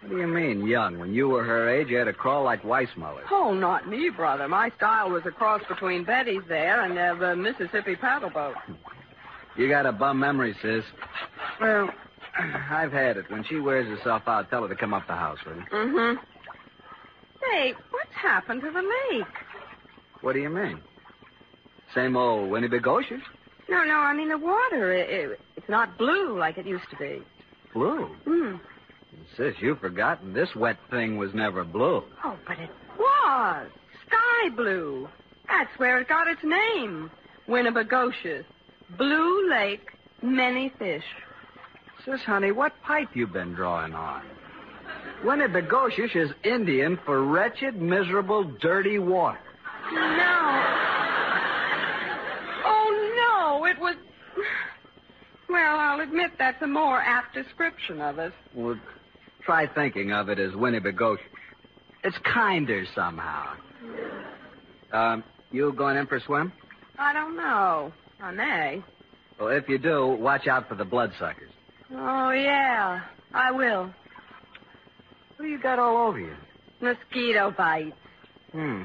What 0.00 0.10
do 0.10 0.18
you 0.18 0.26
mean, 0.26 0.66
young? 0.66 0.98
When 0.98 1.14
you 1.14 1.28
were 1.28 1.44
her 1.44 1.68
age, 1.68 1.86
you 1.88 1.96
had 1.96 2.04
to 2.04 2.12
crawl 2.12 2.42
like 2.42 2.62
Weissmuller. 2.64 3.22
Oh, 3.30 3.54
not 3.54 3.88
me, 3.88 4.10
brother. 4.14 4.48
My 4.48 4.70
style 4.76 5.10
was 5.10 5.22
a 5.24 5.30
cross 5.30 5.62
between 5.68 6.02
Betty's 6.04 6.42
there 6.48 6.82
and 6.82 6.98
uh, 6.98 7.14
the 7.14 7.36
Mississippi 7.36 7.94
paddle 7.94 8.30
boat. 8.30 8.56
You 9.56 9.68
got 9.68 9.86
a 9.86 9.92
bum 9.92 10.18
memory, 10.18 10.56
sis. 10.60 10.84
Well, 11.60 11.90
I've 12.70 12.92
had 12.92 13.16
it. 13.16 13.30
When 13.30 13.44
she 13.44 13.60
wears 13.60 13.86
herself 13.86 14.22
out, 14.26 14.50
tell 14.50 14.62
her 14.62 14.68
to 14.68 14.76
come 14.76 14.92
up 14.92 15.06
the 15.06 15.14
house, 15.14 15.38
will 15.46 15.54
you? 15.54 15.64
Mm-hmm. 15.72 16.20
Say, 17.40 17.74
what's 17.90 18.14
happened 18.20 18.62
to 18.62 18.70
the 18.72 18.82
lake? 18.82 19.26
What 20.22 20.32
do 20.32 20.40
you 20.40 20.50
mean? 20.50 20.80
Same 21.94 22.16
old 22.16 22.50
Winnie 22.50 22.68
Winnebagosius? 22.68 23.22
No, 23.68 23.84
no, 23.84 23.94
I 23.94 24.14
mean 24.14 24.28
the 24.28 24.38
water. 24.38 24.92
It, 24.92 25.10
it, 25.10 25.40
it's 25.56 25.68
not 25.68 25.98
blue 25.98 26.38
like 26.38 26.58
it 26.58 26.66
used 26.66 26.88
to 26.90 26.96
be. 26.96 27.20
Blue. 27.74 28.06
Hmm. 28.24 28.56
Sis, 29.36 29.54
you've 29.60 29.80
forgotten 29.80 30.32
this 30.32 30.54
wet 30.56 30.78
thing 30.90 31.16
was 31.16 31.34
never 31.34 31.64
blue. 31.64 32.02
Oh, 32.24 32.36
but 32.46 32.58
it 32.58 32.70
was. 32.98 33.68
Sky 34.06 34.48
blue. 34.56 35.08
That's 35.48 35.70
where 35.78 35.98
it 36.00 36.08
got 36.08 36.28
its 36.28 36.42
name. 36.42 37.10
Winnebagosius. 37.48 38.44
Blue 38.96 39.50
lake, 39.50 39.88
many 40.22 40.72
fish. 40.78 41.04
Sis, 42.04 42.20
honey, 42.22 42.52
what 42.52 42.72
pipe 42.82 43.08
you 43.14 43.26
been 43.26 43.54
drawing 43.54 43.94
on? 43.94 44.22
Winnebagosius 45.24 46.14
is 46.14 46.30
Indian 46.44 46.98
for 47.04 47.22
wretched, 47.22 47.80
miserable, 47.80 48.44
dirty 48.44 48.98
water. 48.98 49.38
No. 49.92 50.64
Oh, 52.64 53.14
no, 53.16 53.64
it 53.64 53.78
was. 53.78 53.96
Well, 55.48 55.78
I'll 55.78 56.00
admit 56.00 56.32
that's 56.38 56.60
a 56.62 56.66
more 56.66 57.00
apt 57.00 57.34
description 57.34 58.00
of 58.00 58.18
it. 58.18 58.32
Well, 58.54 58.78
try 59.44 59.66
thinking 59.66 60.12
of 60.12 60.28
it 60.28 60.38
as 60.38 60.52
Winnebagosius. 60.52 61.18
It's 62.04 62.18
kinder 62.18 62.84
somehow. 62.94 63.54
Um, 64.92 65.24
you 65.50 65.72
going 65.72 65.96
in 65.96 66.06
for 66.06 66.16
a 66.16 66.20
swim? 66.20 66.52
I 66.98 67.12
don't 67.12 67.36
know. 67.36 67.92
I 68.20 68.30
may. 68.30 68.82
Well, 69.38 69.48
if 69.48 69.68
you 69.68 69.78
do, 69.78 70.06
watch 70.06 70.46
out 70.46 70.68
for 70.68 70.74
the 70.74 70.84
bloodsuckers. 70.84 71.50
Oh, 71.92 72.30
yeah, 72.30 73.02
I 73.32 73.50
will. 73.50 73.84
What 75.36 75.44
do 75.44 75.46
you 75.46 75.60
got 75.60 75.78
all 75.78 76.08
over 76.08 76.18
you? 76.18 76.34
Mosquito 76.80 77.54
bites. 77.56 77.96
Hmm. 78.52 78.82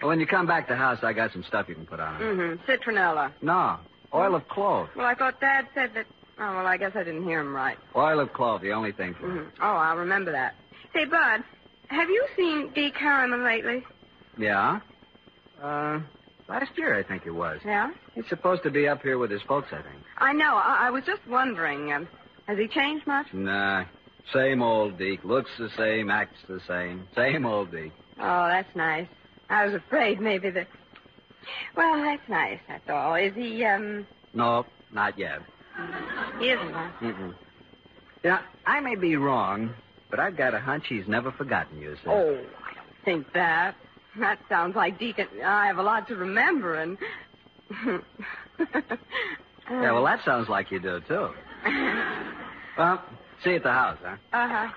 Well, 0.00 0.08
when 0.08 0.20
you 0.20 0.26
come 0.26 0.46
back 0.46 0.66
to 0.68 0.74
the 0.74 0.78
house, 0.78 0.98
I 1.02 1.12
got 1.12 1.32
some 1.32 1.42
stuff 1.44 1.68
you 1.68 1.74
can 1.74 1.86
put 1.86 2.00
on. 2.00 2.20
Mm-hmm. 2.20 2.70
Citronella. 2.70 3.32
No, 3.42 3.78
oil 4.14 4.34
of 4.34 4.48
clove. 4.48 4.88
Well, 4.96 5.06
I 5.06 5.14
thought 5.14 5.40
Dad 5.40 5.66
said 5.74 5.90
that. 5.94 6.06
Oh, 6.38 6.56
well, 6.56 6.66
I 6.66 6.76
guess 6.76 6.92
I 6.94 7.02
didn't 7.02 7.24
hear 7.24 7.40
him 7.40 7.54
right. 7.54 7.78
Oil 7.94 8.20
of 8.20 8.32
clove, 8.34 8.60
the 8.60 8.72
only 8.72 8.92
thing 8.92 9.14
for 9.14 9.26
hmm 9.30 9.48
Oh, 9.60 9.66
I'll 9.76 9.96
remember 9.96 10.32
that. 10.32 10.54
Say, 10.94 11.06
Bud, 11.06 11.40
have 11.88 12.10
you 12.10 12.26
seen 12.36 12.72
Deke 12.74 12.96
Harriman 12.96 13.42
lately? 13.42 13.82
Yeah? 14.36 14.80
Uh, 15.62 16.00
last 16.48 16.72
year, 16.76 16.94
I 16.94 17.02
think 17.02 17.24
it 17.24 17.30
was. 17.30 17.60
Yeah? 17.64 17.90
He's 18.14 18.28
supposed 18.28 18.62
to 18.64 18.70
be 18.70 18.86
up 18.86 19.00
here 19.02 19.16
with 19.18 19.30
his 19.30 19.40
folks, 19.42 19.68
I 19.72 19.76
think. 19.82 20.02
I 20.18 20.32
know. 20.34 20.56
I, 20.56 20.88
I 20.88 20.90
was 20.90 21.04
just 21.04 21.26
wondering. 21.26 21.92
Um, 21.92 22.08
has 22.46 22.58
he 22.58 22.68
changed 22.68 23.06
much? 23.06 23.26
Nah. 23.32 23.84
Same 24.32 24.60
old 24.62 24.98
Deke. 24.98 25.24
Looks 25.24 25.50
the 25.58 25.70
same, 25.76 26.10
acts 26.10 26.38
the 26.48 26.60
same. 26.68 27.06
Same 27.14 27.46
old 27.46 27.70
Deke. 27.70 27.92
Oh, 28.18 28.46
that's 28.48 28.74
nice. 28.74 29.08
I 29.48 29.64
was 29.64 29.74
afraid 29.74 30.20
maybe 30.20 30.50
that. 30.50 30.68
Well, 31.76 32.02
that's 32.02 32.28
nice. 32.28 32.58
That's 32.68 32.88
all. 32.88 33.14
Is 33.14 33.34
he? 33.34 33.64
Um, 33.64 34.06
No, 34.34 34.66
not 34.92 35.18
yet. 35.18 35.40
he 36.38 36.50
isn't. 36.50 36.72
Huh? 36.72 36.90
Mm-mm. 37.02 37.34
Yeah, 38.24 38.40
I 38.66 38.80
may 38.80 38.96
be 38.96 39.16
wrong, 39.16 39.74
but 40.10 40.18
I've 40.20 40.36
got 40.36 40.54
a 40.54 40.58
hunch 40.60 40.86
he's 40.88 41.06
never 41.06 41.30
forgotten 41.30 41.78
you, 41.78 41.96
sir. 42.02 42.10
Oh, 42.10 42.34
I 42.64 42.74
don't 42.74 43.04
think 43.04 43.32
that. 43.34 43.76
That 44.18 44.38
sounds 44.48 44.74
like 44.74 44.98
Deacon. 44.98 45.28
I 45.44 45.66
have 45.66 45.78
a 45.78 45.82
lot 45.82 46.08
to 46.08 46.16
remember, 46.16 46.76
and. 46.76 46.98
Yeah, 49.68 49.90
well, 49.92 50.04
that 50.04 50.24
sounds 50.24 50.48
like 50.48 50.70
you 50.70 50.78
do, 50.78 51.00
too. 51.08 51.28
Well, 52.78 53.02
see 53.42 53.50
you 53.50 53.56
at 53.56 53.62
the 53.62 53.72
house, 53.72 53.96
huh? 54.04 54.16
Uh 54.32 54.48
huh. 54.48 54.68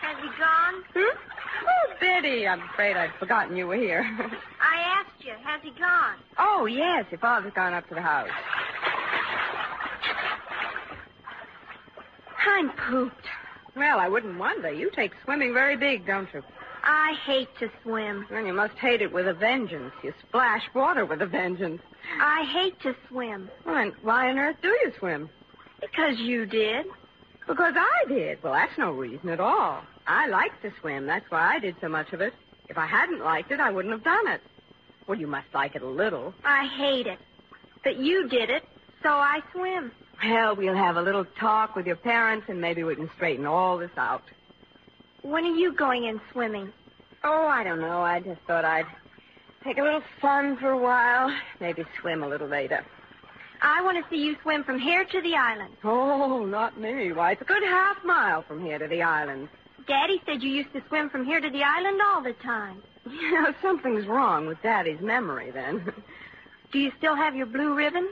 Has 0.00 0.16
he 0.20 0.28
gone? 0.38 0.82
Hmm? 0.94 1.16
I'm 2.26 2.60
afraid 2.62 2.96
I'd 2.96 3.14
forgotten 3.20 3.56
you 3.56 3.68
were 3.68 3.76
here. 3.76 4.02
I 4.60 4.80
asked 5.00 5.24
you. 5.24 5.32
Has 5.44 5.60
he 5.62 5.70
gone? 5.70 6.16
oh, 6.38 6.66
yes, 6.66 7.04
your 7.10 7.20
father's 7.20 7.52
gone 7.52 7.72
up 7.72 7.88
to 7.88 7.94
the 7.94 8.02
house. 8.02 8.28
I'm 12.48 12.70
pooped. 12.70 13.26
Well, 13.76 14.00
I 14.00 14.08
wouldn't 14.08 14.38
wonder. 14.38 14.72
You 14.72 14.90
take 14.94 15.12
swimming 15.24 15.52
very 15.52 15.76
big, 15.76 16.04
don't 16.06 16.28
you? 16.34 16.42
I 16.82 17.14
hate 17.24 17.48
to 17.60 17.70
swim. 17.82 18.26
Then 18.30 18.46
you 18.46 18.52
must 18.52 18.74
hate 18.74 19.02
it 19.02 19.12
with 19.12 19.28
a 19.28 19.34
vengeance. 19.34 19.92
You 20.02 20.12
splash 20.28 20.62
water 20.74 21.04
with 21.04 21.22
a 21.22 21.26
vengeance. 21.26 21.80
I 22.20 22.44
hate 22.52 22.80
to 22.82 22.94
swim. 23.08 23.50
Well, 23.64 23.76
and 23.76 23.92
why 24.02 24.30
on 24.30 24.38
earth 24.38 24.56
do 24.62 24.68
you 24.68 24.92
swim? 24.98 25.28
Because 25.80 26.18
you 26.18 26.46
did. 26.46 26.86
Because 27.46 27.74
I 27.76 28.08
did. 28.08 28.42
Well, 28.42 28.52
that's 28.52 28.76
no 28.78 28.90
reason 28.92 29.28
at 29.28 29.40
all. 29.40 29.82
I 30.06 30.28
like 30.28 30.60
to 30.62 30.72
swim. 30.80 31.06
That's 31.06 31.28
why 31.30 31.56
I 31.56 31.58
did 31.58 31.76
so 31.80 31.88
much 31.88 32.12
of 32.12 32.20
it. 32.20 32.32
If 32.68 32.78
I 32.78 32.86
hadn't 32.86 33.20
liked 33.20 33.50
it, 33.50 33.60
I 33.60 33.70
wouldn't 33.70 33.92
have 33.92 34.04
done 34.04 34.28
it. 34.28 34.40
Well, 35.06 35.18
you 35.18 35.26
must 35.26 35.46
like 35.54 35.76
it 35.76 35.82
a 35.82 35.88
little. 35.88 36.34
I 36.44 36.66
hate 36.76 37.06
it. 37.06 37.18
But 37.84 37.98
you 37.98 38.28
did 38.28 38.50
it, 38.50 38.64
so 39.02 39.10
I 39.10 39.40
swim. 39.52 39.92
Well, 40.24 40.56
we'll 40.56 40.74
have 40.74 40.96
a 40.96 41.02
little 41.02 41.24
talk 41.38 41.76
with 41.76 41.86
your 41.86 41.96
parents, 41.96 42.46
and 42.48 42.60
maybe 42.60 42.82
we 42.82 42.96
can 42.96 43.10
straighten 43.16 43.46
all 43.46 43.78
this 43.78 43.90
out. 43.96 44.22
When 45.22 45.44
are 45.44 45.54
you 45.54 45.72
going 45.72 46.04
in 46.04 46.20
swimming? 46.32 46.72
Oh, 47.22 47.46
I 47.46 47.64
don't 47.64 47.80
know. 47.80 48.02
I 48.02 48.20
just 48.20 48.40
thought 48.46 48.64
I'd 48.64 48.86
take 49.64 49.78
a 49.78 49.82
little 49.82 50.02
fun 50.20 50.56
for 50.58 50.70
a 50.70 50.78
while. 50.78 51.30
Maybe 51.60 51.84
swim 52.00 52.22
a 52.22 52.28
little 52.28 52.48
later. 52.48 52.84
I 53.62 53.82
want 53.82 54.02
to 54.02 54.08
see 54.10 54.22
you 54.22 54.36
swim 54.42 54.64
from 54.64 54.78
here 54.78 55.04
to 55.04 55.20
the 55.20 55.34
island. 55.34 55.74
Oh, 55.82 56.44
not 56.44 56.78
me. 56.80 57.12
Why, 57.12 57.32
it's 57.32 57.42
a 57.42 57.46
good 57.46 57.62
half 57.62 57.96
mile 58.04 58.42
from 58.42 58.62
here 58.64 58.78
to 58.78 58.86
the 58.86 59.02
island. 59.02 59.48
Daddy 59.86 60.20
said 60.26 60.42
you 60.42 60.50
used 60.50 60.72
to 60.72 60.82
swim 60.88 61.10
from 61.10 61.24
here 61.24 61.40
to 61.40 61.50
the 61.50 61.62
island 61.62 62.00
all 62.02 62.22
the 62.22 62.34
time. 62.42 62.82
You 63.08 63.40
know, 63.40 63.54
something's 63.62 64.04
wrong 64.08 64.48
with 64.48 64.60
Daddy's 64.62 65.00
memory, 65.00 65.52
then. 65.52 65.92
Do 66.72 66.80
you 66.80 66.90
still 66.98 67.14
have 67.14 67.36
your 67.36 67.46
blue 67.46 67.72
ribbon? 67.72 68.10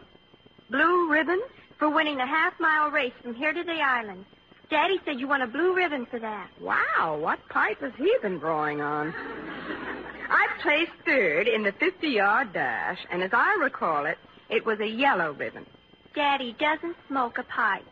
Blue 0.70 1.10
ribbon? 1.10 1.42
For 1.80 1.90
winning 1.90 2.16
the 2.16 2.26
half 2.26 2.52
mile 2.60 2.92
race 2.92 3.12
from 3.20 3.34
here 3.34 3.52
to 3.52 3.64
the 3.64 3.72
island. 3.72 4.24
Daddy 4.70 5.00
said 5.04 5.18
you 5.18 5.26
won 5.26 5.42
a 5.42 5.48
blue 5.48 5.74
ribbon 5.74 6.06
for 6.06 6.20
that. 6.20 6.48
Wow, 6.60 7.18
what 7.20 7.40
pipe 7.48 7.80
has 7.80 7.92
he 7.98 8.14
been 8.22 8.38
drawing 8.38 8.80
on? 8.80 9.12
I 10.30 10.46
placed 10.62 10.92
third 11.04 11.48
in 11.48 11.64
the 11.64 11.72
50 11.72 12.06
yard 12.06 12.52
dash, 12.52 12.98
and 13.10 13.20
as 13.20 13.30
I 13.32 13.56
recall 13.60 14.06
it, 14.06 14.18
it 14.48 14.64
was 14.64 14.78
a 14.78 14.86
yellow 14.86 15.32
ribbon. 15.32 15.66
Daddy 16.14 16.54
doesn't 16.58 16.96
smoke 17.08 17.38
a 17.38 17.42
pipe. 17.42 17.84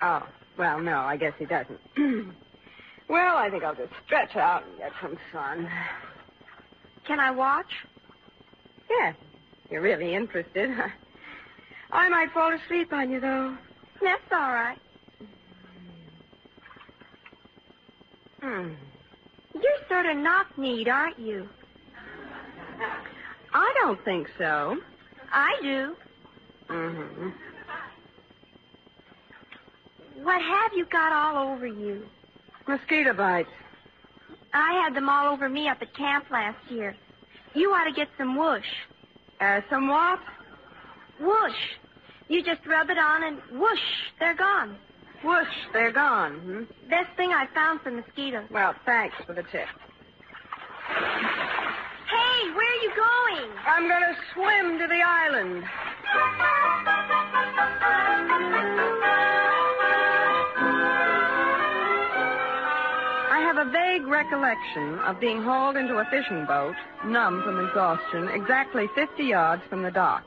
Oh, 0.00 0.26
well, 0.56 0.80
no, 0.80 1.00
I 1.00 1.18
guess 1.18 1.34
he 1.38 1.44
doesn't. 1.44 1.80
well, 3.08 3.36
I 3.36 3.50
think 3.50 3.64
I'll 3.64 3.74
just 3.74 3.92
stretch 4.04 4.36
out 4.36 4.64
and 4.66 4.78
get 4.78 4.92
some 5.00 5.16
sun. 5.32 5.68
Can 7.06 7.20
I 7.20 7.30
watch? 7.30 7.70
Yes, 8.90 9.14
you're 9.70 9.82
really 9.82 10.14
interested. 10.14 10.70
I 11.92 12.08
might 12.08 12.32
fall 12.32 12.52
asleep 12.52 12.92
on 12.92 13.10
you, 13.10 13.20
though. 13.20 13.56
That's 14.02 14.22
all 14.32 14.52
right. 14.52 14.78
Hmm. 18.42 18.72
You're 19.54 19.88
sort 19.88 20.06
of 20.06 20.16
knock-kneed, 20.16 20.88
aren't 20.88 21.18
you? 21.18 21.48
I 23.54 23.74
don't 23.82 24.04
think 24.04 24.28
so. 24.36 24.76
I 25.32 25.56
do. 25.62 25.96
Mm-hmm. 26.68 27.28
What 30.22 30.42
have 30.42 30.72
you 30.74 30.86
got 30.86 31.12
all 31.12 31.52
over 31.52 31.66
you? 31.66 32.06
Mosquito 32.68 33.12
bites. 33.12 33.48
I 34.52 34.82
had 34.84 34.94
them 34.94 35.08
all 35.08 35.32
over 35.32 35.48
me 35.48 35.68
up 35.68 35.78
at 35.82 35.94
camp 35.94 36.26
last 36.30 36.58
year. 36.70 36.96
You 37.54 37.70
ought 37.70 37.84
to 37.84 37.92
get 37.92 38.08
some 38.18 38.36
whoosh. 38.36 38.64
Uh, 39.40 39.60
some 39.70 39.88
what? 39.88 40.18
Whoosh. 41.20 41.54
You 42.28 42.42
just 42.42 42.66
rub 42.66 42.90
it 42.90 42.98
on 42.98 43.22
and 43.22 43.38
whoosh, 43.60 43.78
they're 44.18 44.34
gone. 44.34 44.76
Whoosh, 45.24 45.46
they're 45.72 45.92
gone. 45.92 46.38
Hmm? 46.40 46.64
Best 46.90 47.16
thing 47.16 47.30
I 47.30 47.46
found 47.54 47.80
for 47.82 47.90
mosquitoes. 47.90 48.48
Well, 48.50 48.74
thanks 48.84 49.16
for 49.26 49.32
the 49.34 49.42
tip. 49.42 49.68
Hey, 50.88 52.50
where 52.54 52.68
are 52.68 52.82
you 52.82 52.92
going? 52.96 53.50
I'm 53.66 53.88
going 53.88 54.02
to 54.02 54.16
swim 54.34 54.78
to 54.78 54.86
the 54.86 55.02
island. 55.02 55.64
Recollection 64.16 64.98
of 65.00 65.20
being 65.20 65.42
hauled 65.42 65.76
into 65.76 65.98
a 65.98 66.04
fishing 66.06 66.46
boat, 66.46 66.74
numb 67.04 67.42
from 67.44 67.60
exhaustion, 67.60 68.28
exactly 68.28 68.86
50 68.94 69.22
yards 69.22 69.62
from 69.68 69.82
the 69.82 69.90
dock. 69.90 70.24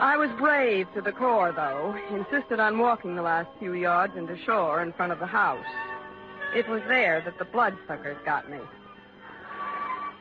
I 0.00 0.16
was 0.16 0.30
brave 0.36 0.88
to 0.94 1.00
the 1.00 1.12
core, 1.12 1.52
though, 1.52 1.94
insisted 2.10 2.58
on 2.58 2.80
walking 2.80 3.14
the 3.14 3.22
last 3.22 3.48
few 3.60 3.74
yards 3.74 4.16
into 4.16 4.36
shore 4.44 4.82
in 4.82 4.92
front 4.94 5.12
of 5.12 5.20
the 5.20 5.26
house. 5.26 5.64
It 6.52 6.68
was 6.68 6.82
there 6.88 7.22
that 7.24 7.38
the 7.38 7.44
bloodsuckers 7.44 8.16
got 8.24 8.50
me. 8.50 8.58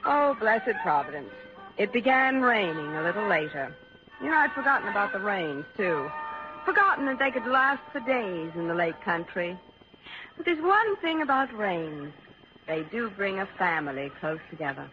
Oh, 0.06 0.36
blessed 0.40 0.78
Providence. 0.84 1.34
It 1.80 1.92
began 1.92 2.42
raining 2.42 2.94
a 2.94 3.02
little 3.02 3.28
later. 3.28 3.76
You 4.22 4.30
know, 4.30 4.38
I'd 4.38 4.52
forgotten 4.54 4.88
about 4.88 5.14
the 5.14 5.20
rains, 5.20 5.66
too. 5.76 6.08
Forgotten 6.64 7.08
that 7.08 7.18
they 7.18 7.32
could 7.32 7.48
last 7.50 7.82
for 7.92 8.02
days 8.02 8.52
in 8.56 8.68
the 8.68 8.76
lake 8.76 9.02
country. 9.02 9.58
But 10.40 10.46
there's 10.46 10.64
one 10.64 10.96
thing 11.02 11.22
about 11.22 11.54
rains. 11.54 12.14
They 12.66 12.84
do 12.94 13.10
bring 13.10 13.40
a 13.40 13.46
family 13.58 14.10
close 14.22 14.40
together. 14.50 14.90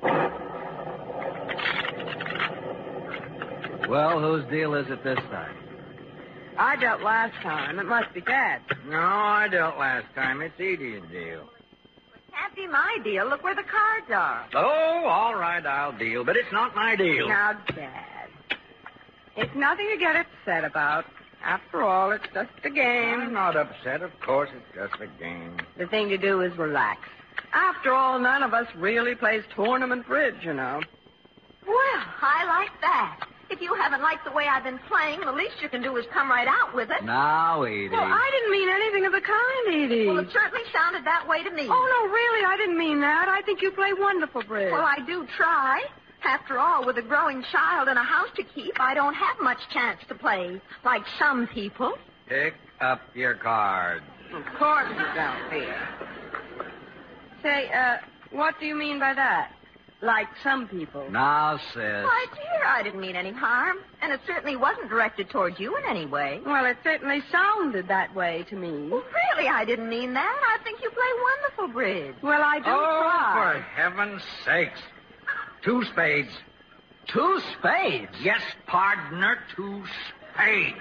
Well, 3.89 4.19
whose 4.19 4.45
deal 4.51 4.75
is 4.75 4.91
it 4.91 5.05
this 5.05 5.21
time? 5.31 5.55
I 6.59 6.75
dealt 6.75 7.01
last 7.01 7.41
time. 7.45 7.79
It 7.79 7.87
must 7.87 8.13
be 8.13 8.23
Dad. 8.23 8.61
No, 8.89 8.99
I 8.99 9.47
dealt 9.49 9.79
last 9.79 10.13
time. 10.17 10.43
It's 10.43 10.59
Edie's 10.59 11.03
deal. 11.13 11.43
It 11.43 12.33
Can't 12.33 12.57
be 12.57 12.67
my 12.67 12.99
deal. 13.05 13.29
Look 13.29 13.45
where 13.45 13.55
the 13.55 13.63
cards 13.63 14.11
are. 14.11 14.49
Oh, 14.53 15.05
all 15.07 15.37
right, 15.37 15.65
I'll 15.65 15.97
deal, 15.97 16.25
but 16.25 16.37
it's 16.37 16.51
not 16.51 16.75
my 16.75 16.97
deal. 16.97 17.29
Now, 17.29 17.53
Dad. 17.69 18.31
It's 19.37 19.55
nothing 19.55 19.87
to 19.93 19.97
get 19.97 20.17
upset 20.17 20.65
about. 20.65 21.05
After 21.47 21.81
all, 21.83 22.11
it's 22.11 22.27
just 22.35 22.51
a 22.65 22.71
game. 22.71 23.21
I'm 23.21 23.33
not 23.33 23.57
upset. 23.57 24.03
Of 24.03 24.11
course, 24.21 24.51
it's 24.53 24.75
just 24.75 25.01
a 25.01 25.07
game. 25.23 25.57
The 25.79 25.87
thing 25.87 26.09
to 26.09 26.19
do 26.19 26.41
is 26.41 26.57
relax. 26.59 27.01
After 27.53 27.93
all, 27.95 28.19
none 28.19 28.43
of 28.43 28.53
us 28.53 28.67
really 28.77 29.15
plays 29.15 29.45
tournament 29.55 30.09
bridge, 30.09 30.43
you 30.43 30.53
know. 30.53 30.81
Well, 31.65 32.03
I 32.21 32.45
like 32.47 32.81
that. 32.81 33.29
If 33.49 33.61
you 33.61 33.75
haven't 33.75 34.03
liked 34.03 34.25
the 34.25 34.33
way 34.33 34.49
I've 34.51 34.65
been 34.65 34.81
playing, 34.89 35.21
the 35.21 35.31
least 35.31 35.63
you 35.63 35.69
can 35.69 35.83
do 35.83 35.97
is 35.97 36.05
come 36.13 36.29
right 36.29 36.49
out 36.49 36.75
with 36.75 36.91
it. 36.91 37.05
Now, 37.05 37.63
Edie. 37.63 37.91
Well, 37.91 38.03
I 38.03 38.31
didn't 38.35 38.51
mean 38.51 38.69
anything 38.69 39.07
of 39.07 39.13
the 39.13 39.21
kind, 39.21 39.85
Edie. 39.85 40.07
Well, 40.09 40.19
it 40.19 40.29
certainly 40.33 40.65
sounded 40.73 41.05
that 41.07 41.29
way 41.29 41.45
to 41.45 41.51
me. 41.51 41.69
Oh, 41.71 41.87
no, 42.03 42.11
really, 42.11 42.45
I 42.45 42.57
didn't 42.57 42.77
mean 42.77 43.01
that. 43.03 43.29
I 43.29 43.43
think 43.43 43.63
you 43.63 43.71
play 43.71 43.93
wonderful 43.97 44.43
bridge. 44.43 44.73
Well, 44.73 44.83
I 44.85 44.99
do 45.07 45.25
try. 45.37 45.81
After 46.27 46.59
all, 46.59 46.85
with 46.85 46.99
a 46.99 47.03
growing 47.03 47.43
child 47.53 47.89
and 47.89 47.99
a 47.99 48.03
house 48.03 48.29
to 48.37 48.43
keep, 48.43 48.79
I 48.81 48.95
don't 48.95 49.15
have 49.15 49.37
much 49.41 49.59
chance 49.73 50.01
to 50.09 50.15
play, 50.15 50.61
like 50.85 51.03
some 51.19 51.47
people. 51.49 51.95
Pick 52.29 52.55
up 52.81 53.01
your 53.15 53.35
cards. 53.35 54.05
Of 54.35 54.43
course 54.59 54.89
you 54.91 55.05
don't, 55.15 55.51
Peter. 55.51 55.89
Say, 57.43 57.71
uh, 57.73 57.97
what 58.33 58.55
do 58.59 58.67
you 58.67 58.75
mean 58.75 58.99
by 58.99 59.15
that? 59.15 59.53
Like 60.03 60.27
some 60.43 60.69
people. 60.69 61.09
Now, 61.11 61.59
sis. 61.73 61.77
Why, 61.83 62.27
dear, 62.35 62.67
I 62.67 62.83
didn't 62.83 63.01
mean 63.01 63.17
any 63.17 63.33
harm. 63.33 63.79
And 64.03 64.13
it 64.13 64.21
certainly 64.27 64.57
wasn't 64.57 64.91
directed 64.91 65.31
toward 65.31 65.59
you 65.59 65.77
in 65.77 65.85
any 65.89 66.05
way. 66.07 66.41
Well, 66.45 66.67
it 66.67 66.77
certainly 66.85 67.21
sounded 67.33 67.89
that 67.89 68.15
way 68.15 68.45
to 68.51 68.57
me. 68.57 68.91
Well, 68.91 69.03
really, 69.37 69.49
I 69.49 69.65
didn't 69.65 69.89
mean 69.89 70.13
that. 70.15 70.39
I 70.59 70.63
think 70.65 70.81
you 70.83 70.91
play 70.91 71.07
wonderful 71.23 71.73
bridge. 71.73 72.15
Well, 72.23 72.43
I 72.43 72.59
do 72.59 72.65
Oh, 72.67 73.01
try. 73.03 73.55
for 73.55 73.61
heaven's 73.81 74.23
sakes. 74.45 74.81
Two 75.67 75.83
spades. 75.93 76.31
Two 77.09 77.41
spades. 77.59 78.13
Yes, 78.23 78.41
partner, 78.67 79.37
two 79.55 79.83
spades. 80.33 80.77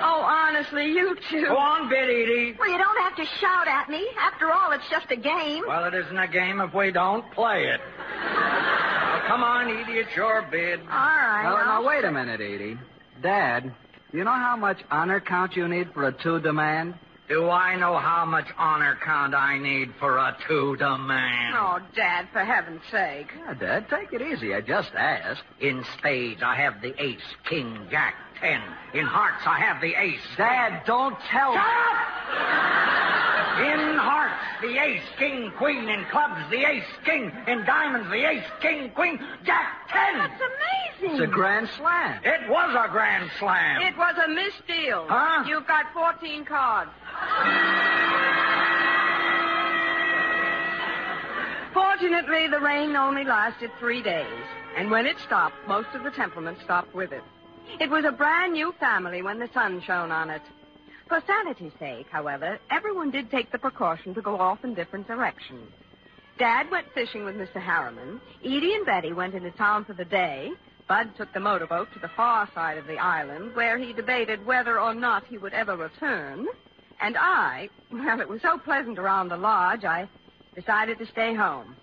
Oh, 0.00 0.22
honestly, 0.26 0.86
you 0.92 1.16
two. 1.30 1.46
Go 1.46 1.56
on, 1.56 1.88
bid, 1.88 2.04
Edie. 2.10 2.56
Well, 2.58 2.68
you 2.70 2.78
don't 2.78 2.98
have 3.02 3.16
to 3.16 3.24
shout 3.40 3.66
at 3.68 3.88
me. 3.88 4.06
After 4.20 4.50
all, 4.52 4.72
it's 4.72 4.88
just 4.90 5.10
a 5.10 5.16
game. 5.16 5.64
Well, 5.66 5.84
it 5.84 5.94
isn't 5.94 6.18
a 6.18 6.28
game 6.28 6.60
if 6.60 6.74
we 6.74 6.90
don't 6.92 7.24
play 7.32 7.68
it. 7.68 7.80
Now, 8.24 9.22
come 9.28 9.42
on, 9.44 9.68
Edie, 9.68 9.98
it's 10.00 10.14
your 10.16 10.42
bid. 10.50 10.80
All 10.80 10.86
right. 10.86 11.42
Now, 11.44 11.56
I'll- 11.56 11.82
now, 11.82 11.88
wait 11.88 12.04
a 12.04 12.10
minute, 12.12 12.40
Edie. 12.40 12.76
Dad, 13.22 13.72
you 14.12 14.24
know 14.24 14.32
how 14.32 14.56
much 14.56 14.78
honor 14.90 15.20
count 15.20 15.56
you 15.56 15.66
need 15.68 15.92
for 15.94 16.08
a 16.08 16.12
two 16.12 16.40
demand? 16.40 16.94
Do 17.28 17.50
I 17.50 17.76
know 17.76 17.98
how 17.98 18.24
much 18.24 18.46
honor 18.56 18.96
count 19.04 19.34
I 19.34 19.58
need 19.58 19.92
for 20.00 20.16
a 20.16 20.34
two-to 20.48 20.96
man? 20.96 21.52
Oh, 21.54 21.78
Dad, 21.94 22.26
for 22.32 22.42
heaven's 22.42 22.80
sake. 22.90 23.26
Yeah, 23.36 23.52
Dad, 23.52 23.90
take 23.90 24.14
it 24.14 24.22
easy. 24.22 24.54
I 24.54 24.62
just 24.62 24.92
asked. 24.94 25.42
In 25.60 25.84
spades, 25.98 26.42
I 26.42 26.54
have 26.56 26.80
the 26.80 26.94
ace, 27.02 27.20
king, 27.44 27.86
jack, 27.90 28.14
ten. 28.40 28.62
In 28.94 29.04
hearts, 29.04 29.42
I 29.46 29.58
have 29.60 29.82
the 29.82 29.94
ace. 29.94 30.22
Dad, 30.38 30.84
don't 30.86 31.18
tell 31.30 31.52
Shut 31.52 31.62
up! 31.62 32.78
In 33.58 33.98
hearts, 33.98 34.44
the 34.62 34.78
ace, 34.78 35.02
king, 35.18 35.52
queen. 35.58 35.88
In 35.88 36.04
clubs, 36.10 36.40
the 36.48 36.64
ace, 36.64 36.84
king. 37.04 37.30
In 37.46 37.64
diamonds, 37.66 38.08
the 38.08 38.26
ace, 38.26 38.46
king, 38.62 38.90
queen, 38.94 39.18
jack, 39.44 39.88
ten. 39.90 40.16
That's 40.16 40.40
amazing. 40.40 41.20
It's 41.20 41.20
a 41.24 41.26
grand 41.26 41.68
slam. 41.76 42.20
It 42.24 42.48
was 42.48 42.70
a 42.74 42.90
grand 42.90 43.30
slam. 43.38 43.82
It 43.82 43.98
was 43.98 44.14
a 44.16 44.28
misdeal. 44.28 45.06
Huh? 45.08 45.44
You've 45.46 45.66
got 45.66 45.92
14 45.92 46.44
cards. 46.44 46.90
Fortunately, 51.74 52.48
the 52.48 52.60
rain 52.60 52.96
only 52.96 53.24
lasted 53.24 53.70
three 53.78 54.02
days, 54.02 54.44
and 54.76 54.90
when 54.90 55.04
it 55.04 55.18
stopped, 55.18 55.56
most 55.66 55.88
of 55.94 56.04
the 56.04 56.10
temperament 56.10 56.58
stopped 56.62 56.94
with 56.94 57.12
it. 57.12 57.22
It 57.80 57.90
was 57.90 58.04
a 58.04 58.12
brand 58.12 58.52
new 58.52 58.72
family 58.78 59.22
when 59.22 59.38
the 59.38 59.48
sun 59.52 59.82
shone 59.82 60.10
on 60.10 60.30
it. 60.30 60.42
For 61.08 61.22
sanity's 61.26 61.72
sake, 61.78 62.06
however, 62.10 62.58
everyone 62.70 63.10
did 63.10 63.30
take 63.30 63.50
the 63.50 63.58
precaution 63.58 64.14
to 64.14 64.22
go 64.22 64.36
off 64.38 64.62
in 64.64 64.74
different 64.74 65.06
directions. 65.06 65.70
Dad 66.38 66.70
went 66.70 66.92
fishing 66.94 67.24
with 67.24 67.34
Mr. 67.34 67.60
Harriman. 67.60 68.20
Edie 68.44 68.74
and 68.74 68.86
Betty 68.86 69.12
went 69.12 69.34
into 69.34 69.50
town 69.52 69.84
for 69.84 69.94
the 69.94 70.04
day. 70.04 70.52
Bud 70.86 71.10
took 71.16 71.32
the 71.32 71.40
motorboat 71.40 71.88
to 71.94 71.98
the 71.98 72.10
far 72.16 72.48
side 72.54 72.78
of 72.78 72.86
the 72.86 72.98
island, 72.98 73.54
where 73.56 73.76
he 73.76 73.92
debated 73.92 74.46
whether 74.46 74.78
or 74.80 74.94
not 74.94 75.24
he 75.26 75.36
would 75.36 75.52
ever 75.52 75.76
return. 75.76 76.46
And 77.00 77.16
I, 77.16 77.68
well, 77.92 78.20
it 78.20 78.28
was 78.28 78.42
so 78.42 78.58
pleasant 78.58 78.98
around 78.98 79.28
the 79.28 79.36
lodge, 79.36 79.84
I 79.84 80.08
decided 80.54 80.98
to 80.98 81.06
stay 81.06 81.34
home. 81.34 81.76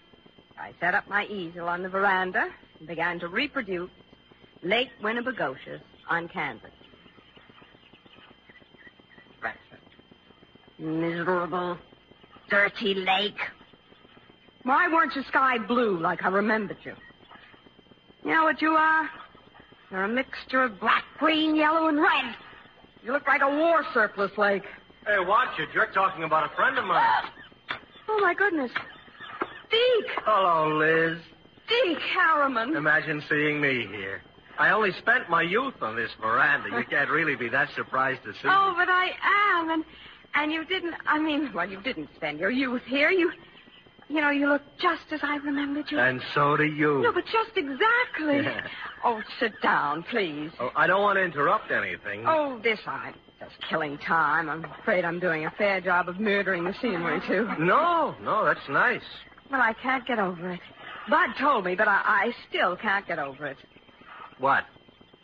I 0.60 0.74
set 0.80 0.94
up 0.94 1.08
my 1.08 1.26
easel 1.26 1.68
on 1.68 1.84
the 1.84 1.90
veranda 1.90 2.48
and 2.80 2.88
began 2.88 3.20
to 3.20 3.28
reproduce 3.28 3.90
Lake 4.64 4.90
Winnibigoshish 5.02 5.82
on 6.10 6.28
canvas. 6.28 6.72
Miserable, 10.78 11.78
dirty 12.50 12.96
lake. 12.96 13.40
Why 14.64 14.88
weren't 14.92 15.16
you 15.16 15.24
sky 15.30 15.58
blue 15.58 15.98
like 16.00 16.24
I 16.24 16.28
remembered 16.28 16.78
you? 16.84 16.94
You 18.26 18.32
know 18.32 18.44
what 18.44 18.62
you 18.62 18.72
are? 18.72 19.10
You're 19.92 20.04
a 20.04 20.10
mixture 20.10 20.64
of 20.64 20.80
black, 20.80 21.04
green, 21.18 21.56
yellow, 21.56 21.88
and 21.88 21.98
red. 21.98 22.36
You 23.04 23.14
look 23.14 23.28
like 23.28 23.42
a 23.42 23.48
war 23.48 23.86
surplus 23.94 24.32
lake. 24.38 24.64
Hey, 25.06 25.20
watch 25.20 25.60
it. 25.60 25.70
You're 25.74 25.92
talking 25.94 26.24
about 26.24 26.52
a 26.52 26.56
friend 26.56 26.78
of 26.78 26.86
mine. 26.86 27.04
Oh, 28.08 28.20
my 28.22 28.36
goodness. 28.36 28.70
Deke! 29.72 30.12
Hello, 30.24 30.78
Liz. 30.78 31.18
Deke 31.68 31.98
Harriman. 31.98 32.76
Imagine 32.76 33.24
seeing 33.28 33.60
me 33.60 33.88
here. 33.88 34.22
I 34.60 34.70
only 34.70 34.92
spent 35.00 35.28
my 35.28 35.42
youth 35.42 35.74
on 35.82 35.96
this 35.96 36.12
veranda. 36.22 36.70
You 36.70 36.86
can't 36.88 37.10
really 37.10 37.36
be 37.36 37.50
that 37.50 37.70
surprised 37.76 38.22
to 38.26 38.34
see 38.34 38.48
me. 38.48 38.54
Oh, 38.56 38.70
me. 38.70 38.76
but 38.78 38.90
I 38.90 39.10
am, 39.58 39.72
and 39.72 39.84
and 40.36 40.52
you 40.52 40.66
didn't. 40.66 40.94
I 41.08 41.20
mean, 41.20 41.52
well, 41.54 41.68
you 41.68 41.82
didn't 41.82 42.10
spend 42.16 42.40
your 42.40 42.52
youth 42.52 42.84
here. 42.86 43.10
You, 43.10 43.32
you 44.08 44.22
know, 44.22 44.30
you 44.30 44.48
look 44.48 44.62
just 44.80 45.12
as 45.12 45.22
I 45.24 45.38
remembered 45.38 45.86
you. 45.90 45.98
And 45.98 46.22
so 46.36 46.56
do 46.56 46.64
you. 46.64 47.02
no, 47.02 47.12
but 47.12 47.26
just 47.26 47.58
exactly. 47.58 48.48
oh, 49.04 49.22
sit 49.40 49.54
down, 49.64 50.04
please. 50.04 50.52
Oh, 50.60 50.70
I 50.76 50.86
don't 50.86 51.02
want 51.02 51.18
to 51.18 51.24
interrupt 51.24 51.72
anything. 51.72 52.24
Oh, 52.28 52.60
this 52.64 52.80
I'm 52.86 53.16
just 53.50 53.70
killing 53.70 53.98
time. 53.98 54.50
I'm 54.50 54.66
afraid 54.80 55.06
I'm 55.06 55.20
doing 55.20 55.46
a 55.46 55.52
fair 55.52 55.82
job 55.82 56.10
of 56.10 56.20
murdering 56.20 56.64
the 56.64 56.74
scenery 56.82 57.22
too. 57.28 57.48
No, 57.60 58.16
no, 58.22 58.46
that's 58.46 58.68
nice. 58.70 59.04
Well, 59.52 59.62
I 59.62 59.74
can't 59.74 60.06
get 60.06 60.20
over 60.20 60.52
it. 60.52 60.60
Bud 61.10 61.30
told 61.40 61.66
me, 61.66 61.76
but 61.76 61.88
I, 61.88 62.02
I 62.06 62.32
still 62.50 62.76
can't 62.76 63.08
get 63.08 63.20
over 63.20 63.46
it. 63.46 63.58
What? 64.40 64.64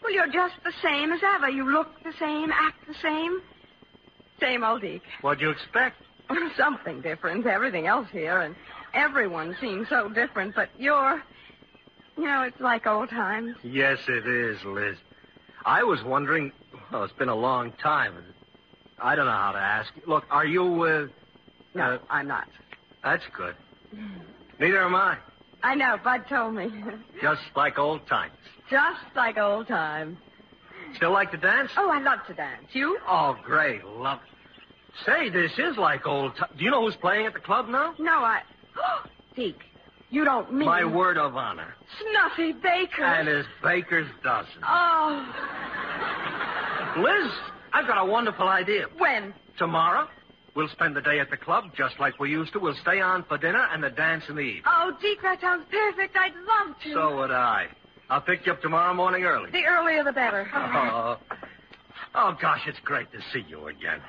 Well, 0.04 0.14
you're 0.14 0.32
just 0.32 0.56
the 0.64 0.74
same 0.82 1.12
as 1.12 1.20
ever. 1.36 1.50
You 1.50 1.70
look 1.72 1.88
the 2.04 2.14
same, 2.20 2.52
act 2.52 2.88
the 2.88 2.96
same. 3.02 3.42
Same 4.40 4.64
old 4.64 4.82
Deke. 4.82 5.02
What'd 5.22 5.42
you 5.42 5.50
expect? 5.50 5.98
Something 6.58 7.02
different. 7.02 7.46
Everything 7.46 7.88
else 7.88 8.08
here, 8.12 8.40
and 8.40 8.56
everyone 8.94 9.56
seems 9.60 9.90
so 9.90 10.10
different, 10.10 10.56
but 10.56 10.70
you're. 10.78 11.22
You 12.18 12.26
know, 12.26 12.44
it's 12.44 12.60
like 12.60 12.88
old 12.88 13.10
times. 13.10 13.56
Yes, 13.64 14.00
it 14.08 14.28
is, 14.28 14.64
Liz. 14.66 14.98
I 15.66 15.84
was 15.84 16.04
wondering. 16.04 16.52
Well, 16.92 17.04
it's 17.04 17.14
been 17.14 17.30
a 17.30 17.36
long 17.36 17.72
time. 17.82 18.16
I 19.02 19.16
don't 19.16 19.26
know 19.26 19.32
how 19.32 19.52
to 19.54 19.60
ask. 19.60 19.92
you. 19.96 20.02
Look, 20.08 20.26
are 20.30 20.46
you? 20.46 20.84
Uh, 20.84 21.08
No, 21.74 21.84
Uh, 21.84 21.98
I'm 22.10 22.28
not. 22.28 22.48
that's 23.04 23.24
good. 23.36 23.56
Neither 24.60 24.84
am 24.84 24.96
I. 24.96 25.18
I 25.64 25.76
know, 25.76 25.98
Bud 26.04 26.24
told 26.28 26.56
me. 26.56 26.70
Just 27.22 27.42
like 27.56 27.78
old 27.80 28.06
times. 28.08 28.34
Just 28.70 29.00
like 29.16 29.38
old 29.38 29.68
times. 29.68 30.18
Still 30.96 31.12
like 31.12 31.32
to 31.32 31.38
dance? 31.38 31.72
Oh, 31.78 31.90
I 31.90 32.02
love 32.02 32.20
to 32.28 32.34
dance. 32.34 32.66
You? 32.74 32.98
Oh, 33.08 33.38
great. 33.44 33.86
Love. 33.86 34.20
Say, 35.06 35.30
this 35.30 35.54
is 35.58 35.78
like 35.78 36.06
old 36.06 36.36
times. 36.36 36.52
Do 36.58 36.64
you 36.66 36.72
know 36.72 36.82
who's 36.84 36.96
playing 36.98 37.26
at 37.26 37.34
the 37.34 37.40
club 37.40 37.70
now? 37.70 37.94
No, 37.98 38.12
I. 38.20 38.42
Deke, 39.36 39.62
you 40.12 40.24
don't 40.26 40.54
mean. 40.54 40.68
My 40.68 40.86
word 40.86 41.18
of 41.18 41.36
honor. 41.36 41.74
Snuffy 42.00 42.52
Baker. 42.54 43.04
And 43.04 43.28
his 43.28 43.46
baker's 43.64 44.08
dozen. 44.24 44.62
Oh, 44.68 45.26
Liz, 46.98 47.32
I've 47.74 47.88
got 47.88 47.98
a 47.98 48.06
wonderful 48.06 48.48
idea. 48.48 48.86
when? 48.98 49.34
Tomorrow, 49.58 50.08
we'll 50.56 50.68
spend 50.70 50.96
the 50.96 51.02
day 51.02 51.20
at 51.20 51.30
the 51.30 51.38
club 51.38 51.66
just 51.78 52.00
like 52.00 52.20
we 52.20 52.30
used 52.30 52.52
to. 52.54 52.60
We'll 52.60 52.76
stay 52.82 53.00
on 53.00 53.24
for 53.24 53.38
dinner 53.38 53.66
and 53.72 53.84
the 53.84 53.90
dance 53.90 54.24
in 54.30 54.36
the 54.36 54.42
evening. 54.42 54.64
Oh, 54.66 54.92
Deke, 55.02 55.22
that 55.22 55.40
sounds 55.42 55.66
perfect. 55.72 56.16
I'd 56.16 56.34
love 56.36 56.76
to. 56.84 56.94
So 56.94 57.18
would 57.18 57.32
I. 57.32 57.68
I'll 58.10 58.22
pick 58.22 58.46
you 58.46 58.52
up 58.52 58.62
tomorrow 58.62 58.94
morning 58.94 59.24
early. 59.24 59.52
The 59.52 59.66
earlier 59.66 60.04
the 60.04 60.12
better. 60.12 60.50
Oh, 60.54 61.18
oh 62.16 62.36
gosh, 62.42 62.62
it's 62.68 62.80
great 62.84 63.10
to 63.14 63.20
see 63.32 63.46
you 63.48 63.68
again. 63.68 64.02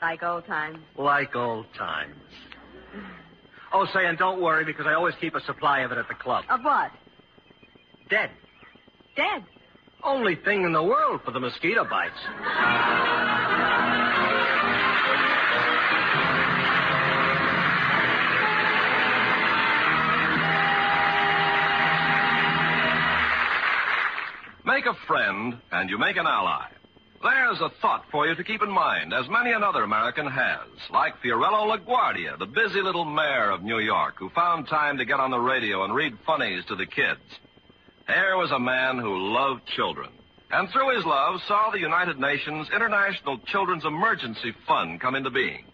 Like 0.00 0.22
old 0.22 0.46
times. 0.46 0.78
Like 0.96 1.34
old 1.34 1.66
times. 1.76 2.14
Oh, 3.78 3.84
say, 3.92 4.06
and 4.06 4.16
don't 4.16 4.40
worry 4.40 4.64
because 4.64 4.86
I 4.86 4.94
always 4.94 5.14
keep 5.20 5.34
a 5.34 5.40
supply 5.42 5.80
of 5.80 5.92
it 5.92 5.98
at 5.98 6.08
the 6.08 6.14
club. 6.14 6.44
Of 6.48 6.64
what? 6.64 6.90
Dead. 8.08 8.30
Dead. 9.14 9.44
Only 10.02 10.34
thing 10.34 10.62
in 10.62 10.72
the 10.72 10.82
world 10.82 11.20
for 11.26 11.30
the 11.30 11.40
mosquito 11.40 11.84
bites. 11.84 12.14
Make 24.64 24.86
a 24.86 24.94
friend, 25.06 25.58
and 25.70 25.90
you 25.90 25.98
make 25.98 26.16
an 26.16 26.26
ally. 26.26 26.64
There's 27.22 27.60
a 27.60 27.70
thought 27.80 28.04
for 28.10 28.26
you 28.26 28.34
to 28.34 28.44
keep 28.44 28.62
in 28.62 28.70
mind, 28.70 29.12
as 29.12 29.28
many 29.28 29.52
another 29.52 29.82
American 29.82 30.26
has, 30.26 30.68
like 30.92 31.14
Fiorello 31.22 31.76
LaGuardia, 31.76 32.38
the 32.38 32.46
busy 32.46 32.82
little 32.82 33.04
mayor 33.04 33.50
of 33.50 33.62
New 33.62 33.78
York, 33.78 34.16
who 34.18 34.28
found 34.30 34.68
time 34.68 34.98
to 34.98 35.04
get 35.04 35.20
on 35.20 35.30
the 35.30 35.38
radio 35.38 35.84
and 35.84 35.94
read 35.94 36.16
funnies 36.26 36.64
to 36.66 36.76
the 36.76 36.86
kids. 36.86 37.20
Here 38.06 38.36
was 38.36 38.50
a 38.50 38.58
man 38.58 38.98
who 38.98 39.32
loved 39.32 39.66
children, 39.66 40.10
and 40.50 40.68
through 40.70 40.94
his 40.94 41.04
love 41.04 41.40
saw 41.48 41.70
the 41.70 41.80
United 41.80 42.20
Nations 42.20 42.68
International 42.74 43.38
Children's 43.46 43.84
Emergency 43.84 44.52
Fund 44.66 45.00
come 45.00 45.14
into 45.14 45.30
being. 45.30 45.64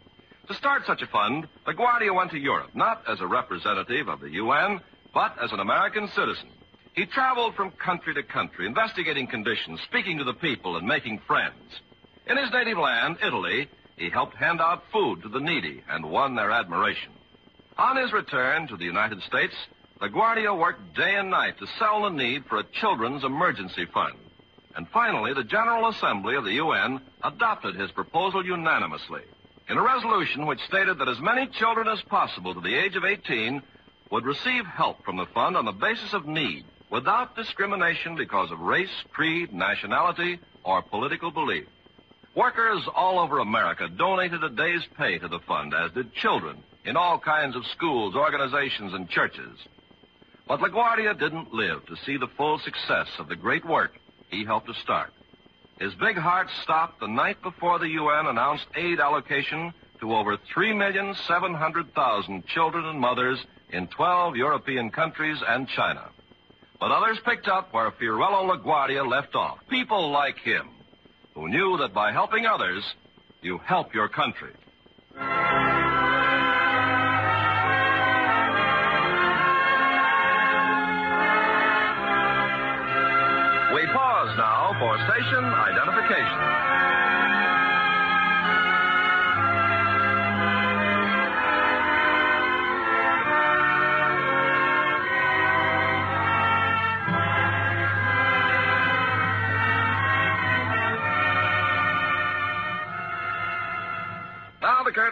To 0.48 0.54
start 0.54 0.86
such 0.86 1.02
a 1.02 1.06
fund, 1.06 1.48
LaGuardia 1.66 2.14
went 2.14 2.30
to 2.30 2.38
Europe, 2.38 2.70
not 2.74 3.02
as 3.08 3.20
a 3.20 3.26
representative 3.26 4.08
of 4.08 4.20
the 4.20 4.30
UN, 4.30 4.80
but 5.12 5.34
as 5.42 5.52
an 5.52 5.60
American 5.60 6.08
citizen. 6.08 6.50
He 6.94 7.06
traveled 7.06 7.54
from 7.54 7.70
country 7.70 8.12
to 8.14 8.22
country, 8.22 8.66
investigating 8.66 9.26
conditions, 9.26 9.80
speaking 9.80 10.18
to 10.18 10.24
the 10.24 10.34
people, 10.34 10.76
and 10.76 10.86
making 10.86 11.20
friends. 11.20 11.80
In 12.26 12.36
his 12.36 12.50
native 12.52 12.76
land, 12.76 13.16
Italy, 13.26 13.68
he 13.96 14.10
helped 14.10 14.36
hand 14.36 14.60
out 14.60 14.84
food 14.92 15.22
to 15.22 15.30
the 15.30 15.40
needy 15.40 15.82
and 15.88 16.10
won 16.10 16.34
their 16.34 16.50
admiration. 16.50 17.12
On 17.78 17.96
his 17.96 18.12
return 18.12 18.68
to 18.68 18.76
the 18.76 18.84
United 18.84 19.22
States, 19.22 19.54
LaGuardia 20.02 20.58
worked 20.58 20.94
day 20.94 21.14
and 21.14 21.30
night 21.30 21.58
to 21.58 21.66
sell 21.78 22.02
the 22.02 22.10
need 22.10 22.44
for 22.44 22.58
a 22.58 22.64
children's 22.64 23.24
emergency 23.24 23.86
fund. 23.86 24.18
And 24.76 24.86
finally, 24.88 25.32
the 25.32 25.44
General 25.44 25.88
Assembly 25.88 26.34
of 26.36 26.44
the 26.44 26.54
UN 26.54 27.00
adopted 27.24 27.74
his 27.74 27.90
proposal 27.90 28.44
unanimously 28.44 29.22
in 29.70 29.78
a 29.78 29.82
resolution 29.82 30.44
which 30.44 30.60
stated 30.68 30.98
that 30.98 31.08
as 31.08 31.20
many 31.20 31.46
children 31.46 31.88
as 31.88 32.02
possible 32.02 32.52
to 32.52 32.60
the 32.60 32.74
age 32.74 32.96
of 32.96 33.04
18 33.04 33.62
would 34.10 34.26
receive 34.26 34.66
help 34.66 35.02
from 35.04 35.16
the 35.16 35.26
fund 35.32 35.56
on 35.56 35.64
the 35.64 35.72
basis 35.72 36.12
of 36.12 36.26
need 36.26 36.66
without 36.92 37.34
discrimination 37.34 38.14
because 38.14 38.52
of 38.52 38.60
race, 38.60 39.02
creed, 39.12 39.52
nationality, 39.52 40.38
or 40.62 40.82
political 40.82 41.30
belief. 41.30 41.64
Workers 42.36 42.86
all 42.94 43.18
over 43.18 43.38
America 43.38 43.88
donated 43.88 44.44
a 44.44 44.50
day's 44.50 44.82
pay 44.98 45.18
to 45.18 45.26
the 45.26 45.40
fund, 45.40 45.72
as 45.74 45.90
did 45.92 46.12
children 46.14 46.62
in 46.84 46.96
all 46.96 47.18
kinds 47.18 47.56
of 47.56 47.64
schools, 47.74 48.14
organizations, 48.14 48.92
and 48.92 49.08
churches. 49.08 49.58
But 50.46 50.60
LaGuardia 50.60 51.18
didn't 51.18 51.54
live 51.54 51.86
to 51.86 51.96
see 52.04 52.18
the 52.18 52.28
full 52.36 52.58
success 52.58 53.08
of 53.18 53.28
the 53.28 53.36
great 53.36 53.64
work 53.64 53.92
he 54.30 54.44
helped 54.44 54.66
to 54.66 54.74
start. 54.74 55.14
His 55.78 55.94
big 55.94 56.18
heart 56.18 56.48
stopped 56.62 57.00
the 57.00 57.08
night 57.08 57.40
before 57.42 57.78
the 57.78 57.88
UN 57.88 58.26
announced 58.26 58.66
aid 58.76 59.00
allocation 59.00 59.72
to 60.00 60.14
over 60.14 60.36
3,700,000 60.54 62.46
children 62.46 62.84
and 62.84 63.00
mothers 63.00 63.38
in 63.70 63.86
12 63.86 64.36
European 64.36 64.90
countries 64.90 65.38
and 65.46 65.66
China. 65.68 66.10
But 66.82 66.90
others 66.90 67.18
picked 67.24 67.46
up 67.46 67.72
where 67.72 67.92
Fiorello 67.92 68.50
LaGuardia 68.50 69.08
left 69.08 69.36
off. 69.36 69.58
People 69.70 70.10
like 70.10 70.36
him, 70.38 70.68
who 71.32 71.46
knew 71.46 71.78
that 71.78 71.94
by 71.94 72.10
helping 72.10 72.44
others, 72.44 72.82
you 73.40 73.58
help 73.58 73.94
your 73.94 74.08
country. 74.08 74.50
We 75.14 75.20
pause 83.94 84.34
now 84.36 84.74
for 84.80 84.98
station 85.06 85.44
identification. 85.44 87.01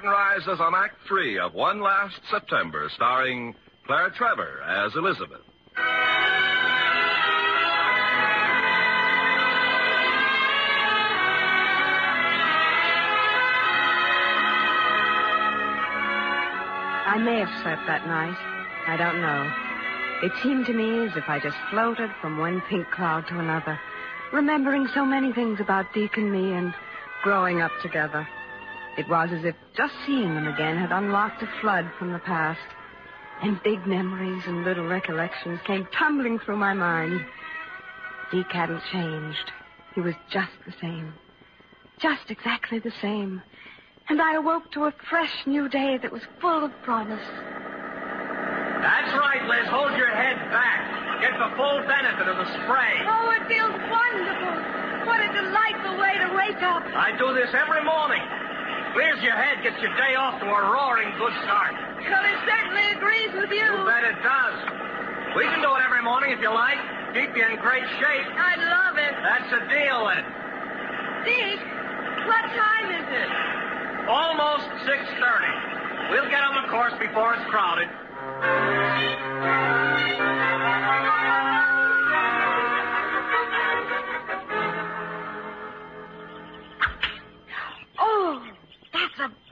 Curtain 0.01 0.11
rises 0.11 0.61
on 0.61 0.75
Act 0.75 0.97
Three 1.07 1.39
of 1.39 1.53
One 1.53 1.81
Last 1.81 2.21
September, 2.31 2.89
starring 2.95 3.55
Claire 3.87 4.11
Trevor 4.11 4.63
as 4.63 4.95
Elizabeth. 4.95 5.43
I 17.07 17.19
may 17.19 17.41
have 17.41 17.63
slept 17.63 17.87
that 17.87 18.07
night. 18.07 18.37
I 18.87 18.97
don't 18.97 19.21
know. 19.21 19.53
It 20.23 20.33
seemed 20.43 20.67
to 20.67 20.73
me 20.73 21.07
as 21.09 21.17
if 21.17 21.29
I 21.29 21.41
just 21.41 21.57
floated 21.71 22.11
from 22.23 22.39
one 22.39 22.63
pink 22.71 22.91
cloud 22.91 23.27
to 23.29 23.39
another, 23.39 23.79
remembering 24.33 24.89
so 24.95 25.05
many 25.05 25.33
things 25.33 25.61
about 25.61 25.93
Deke 25.93 26.17
and 26.17 26.33
me 26.33 26.53
and 26.53 26.73
growing 27.23 27.61
up 27.61 27.73
together. 27.83 28.27
It 28.99 29.09
was 29.09 29.31
as 29.33 29.45
if 29.45 29.55
just 29.77 29.95
seeing 30.07 30.35
them 30.35 30.49
again 30.49 30.77
had 30.77 30.93
unlocked 30.93 31.43
a 31.43 31.49
flood 31.61 31.91
from 31.99 32.13
the 32.13 32.19
past. 32.19 32.61
And 33.43 33.63
big 33.63 33.87
memories 33.87 34.43
and 34.47 34.65
little 34.65 34.87
recollections 34.87 35.61
came 35.67 35.87
tumbling 35.97 36.39
through 36.39 36.59
my 36.59 36.75
mind. 36.75 37.25
Deke 38.31 38.53
hadn't 38.53 38.83
changed. 38.93 39.51
He 39.95 40.01
was 40.01 40.15
just 40.31 40.53
the 40.67 40.75
same. 40.81 41.15
Just 41.99 42.31
exactly 42.31 42.79
the 42.79 42.93
same. 43.01 43.43
And 44.09 44.21
I 44.21 44.35
awoke 44.35 44.71
to 44.73 44.85
a 44.85 44.95
fresh 45.09 45.47
new 45.47 45.69
day 45.69 45.99
that 46.03 46.13
was 46.13 46.23
full 46.41 46.65
of 46.65 46.73
promise. 46.83 47.25
That's 48.83 49.13
right, 49.13 49.45
Liz. 49.47 49.69
Hold 49.69 49.97
your 49.97 50.11
head 50.11 50.37
back. 50.51 51.21
Get 51.21 51.33
the 51.39 51.55
full 51.57 51.81
benefit 51.87 52.29
of 52.29 52.37
the 52.37 52.49
spray. 52.65 53.05
Oh, 53.07 53.31
it 53.37 53.47
feels 53.49 53.77
wonderful. 53.93 54.57
What 55.07 55.21
a 55.21 55.33
delightful 55.33 55.97
way 56.01 56.17
to 56.17 56.29
wake 56.37 56.63
up. 56.63 56.83
I 56.97 57.13
do 57.17 57.33
this 57.35 57.55
every 57.55 57.85
morning. 57.85 58.23
Clears 58.93 59.23
your 59.23 59.39
head, 59.39 59.63
gets 59.63 59.79
your 59.79 59.95
day 59.95 60.19
off 60.19 60.41
to 60.41 60.47
a 60.47 60.63
roaring 60.67 61.15
good 61.15 61.35
start. 61.47 61.75
Well, 62.03 62.25
it 62.27 62.39
certainly 62.43 62.87
agrees 62.99 63.33
with 63.39 63.51
you. 63.51 63.63
You 63.63 63.87
bet 63.87 64.03
it 64.03 64.19
does. 64.19 64.59
We 65.37 65.47
can 65.47 65.63
do 65.63 65.71
it 65.79 65.83
every 65.87 66.03
morning 66.03 66.33
if 66.35 66.41
you 66.41 66.51
like. 66.51 66.79
Keep 67.15 67.37
you 67.37 67.47
in 67.47 67.57
great 67.63 67.87
shape. 68.03 68.27
I 68.35 68.59
love 68.59 68.99
it. 68.99 69.15
That's 69.23 69.51
a 69.55 69.63
deal, 69.71 70.11
then. 70.11 70.25
Deke, 71.23 71.63
what 72.27 72.43
time 72.51 72.91
is 72.99 73.07
it? 73.15 73.31
Almost 74.11 74.67
6.30. 74.91 76.11
We'll 76.11 76.29
get 76.29 76.43
on 76.43 76.63
the 76.63 76.69
course 76.71 76.95
before 76.99 77.35
it's 77.35 77.47
crowded. 77.47 77.87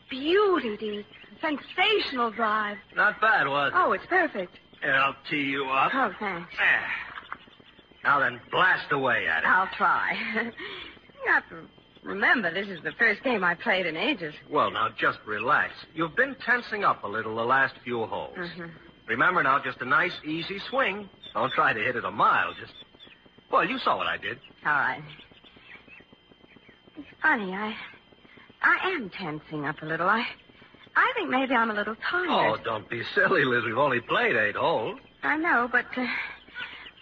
Beauty, 0.08 0.76
Deke. 0.76 1.06
Sensational 1.40 2.30
drive. 2.30 2.78
Not 2.96 3.20
bad, 3.20 3.46
was 3.46 3.72
it? 3.72 3.76
Oh, 3.76 3.92
it's 3.92 4.06
perfect. 4.06 4.58
Here, 4.82 4.94
I'll 4.94 5.16
tee 5.30 5.42
you 5.42 5.66
up. 5.66 5.92
Oh, 5.94 6.12
thanks. 6.18 6.50
There. 6.56 6.86
Now 8.04 8.18
then, 8.20 8.40
blast 8.50 8.90
away 8.90 9.26
at 9.28 9.44
it. 9.44 9.46
I'll 9.46 9.68
try. 9.76 10.16
you 10.44 11.32
have 11.32 11.48
to 11.50 11.62
remember, 12.02 12.52
this 12.52 12.68
is 12.68 12.80
the 12.82 12.92
first 12.92 13.22
game 13.22 13.44
I 13.44 13.54
played 13.54 13.86
in 13.86 13.96
ages. 13.96 14.34
Well, 14.50 14.70
now, 14.70 14.88
just 14.98 15.18
relax. 15.26 15.72
You've 15.94 16.16
been 16.16 16.36
tensing 16.44 16.84
up 16.84 17.04
a 17.04 17.08
little 17.08 17.36
the 17.36 17.44
last 17.44 17.74
few 17.84 18.04
holes. 18.06 18.36
Mhm. 18.36 18.70
Remember 19.08 19.42
now, 19.42 19.58
just 19.62 19.80
a 19.80 19.84
nice, 19.84 20.12
easy 20.24 20.58
swing. 20.70 21.08
Don't 21.34 21.52
try 21.52 21.72
to 21.72 21.80
hit 21.80 21.96
it 21.96 22.04
a 22.04 22.10
mile. 22.10 22.52
Just. 22.60 22.72
Well, 23.50 23.64
you 23.64 23.78
saw 23.78 23.96
what 23.96 24.06
I 24.06 24.16
did. 24.16 24.38
All 24.66 24.72
right. 24.72 25.02
It's 26.96 27.08
funny, 27.22 27.54
I, 27.54 27.74
I 28.62 28.90
am 28.90 29.10
tensing 29.10 29.66
up 29.66 29.80
a 29.82 29.86
little. 29.86 30.08
I, 30.08 30.24
I 30.96 31.12
think 31.16 31.30
maybe 31.30 31.54
I'm 31.54 31.70
a 31.70 31.74
little 31.74 31.94
tired. 32.10 32.28
Oh, 32.28 32.56
don't 32.64 32.88
be 32.88 33.02
silly, 33.14 33.44
Liz. 33.44 33.64
We've 33.64 33.78
only 33.78 34.00
played 34.00 34.36
eight 34.36 34.56
holes. 34.56 34.98
I 35.22 35.36
know, 35.36 35.68
but 35.70 35.86
uh, 35.96 36.06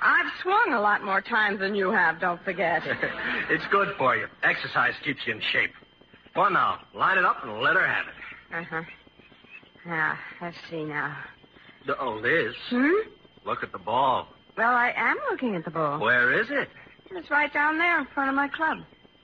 I've 0.00 0.30
swung 0.42 0.72
a 0.72 0.80
lot 0.80 1.02
more 1.04 1.20
times 1.20 1.60
than 1.60 1.74
you 1.74 1.90
have. 1.90 2.20
Don't 2.20 2.42
forget. 2.44 2.82
it's 3.50 3.64
good 3.70 3.88
for 3.96 4.16
you. 4.16 4.26
Exercise 4.42 4.94
keeps 5.04 5.20
you 5.26 5.34
in 5.34 5.40
shape. 5.52 5.72
Well, 6.34 6.50
now, 6.50 6.80
line 6.94 7.16
it 7.18 7.24
up 7.24 7.42
and 7.42 7.60
let 7.60 7.76
her 7.76 7.86
have 7.86 8.06
it. 8.06 8.54
uh 8.54 8.64
huh. 8.68 8.82
Now, 9.86 10.18
let's 10.42 10.56
see 10.70 10.84
now. 10.84 11.16
Oh, 12.00 12.18
Liz, 12.20 12.54
Hmm. 12.68 12.90
look 13.44 13.62
at 13.62 13.70
the 13.72 13.78
ball. 13.78 14.26
Well, 14.58 14.70
I 14.74 14.92
am 14.96 15.16
looking 15.30 15.54
at 15.54 15.64
the 15.64 15.70
ball. 15.70 16.00
Where 16.00 16.32
is 16.40 16.48
it? 16.50 16.68
It's 17.12 17.30
right 17.30 17.52
down 17.52 17.78
there 17.78 18.00
in 18.00 18.06
front 18.06 18.28
of 18.28 18.34
my 18.34 18.48
club. 18.48 18.78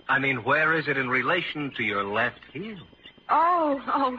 I 0.09 0.19
mean, 0.19 0.45
where 0.45 0.77
is 0.79 0.89
it 0.89 0.97
in 0.97 1.09
relation 1.09 1.73
to 1.77 1.83
your 1.83 2.05
left 2.05 2.41
heel? 2.53 2.77
Oh, 3.31 3.81
oh, 3.87 4.19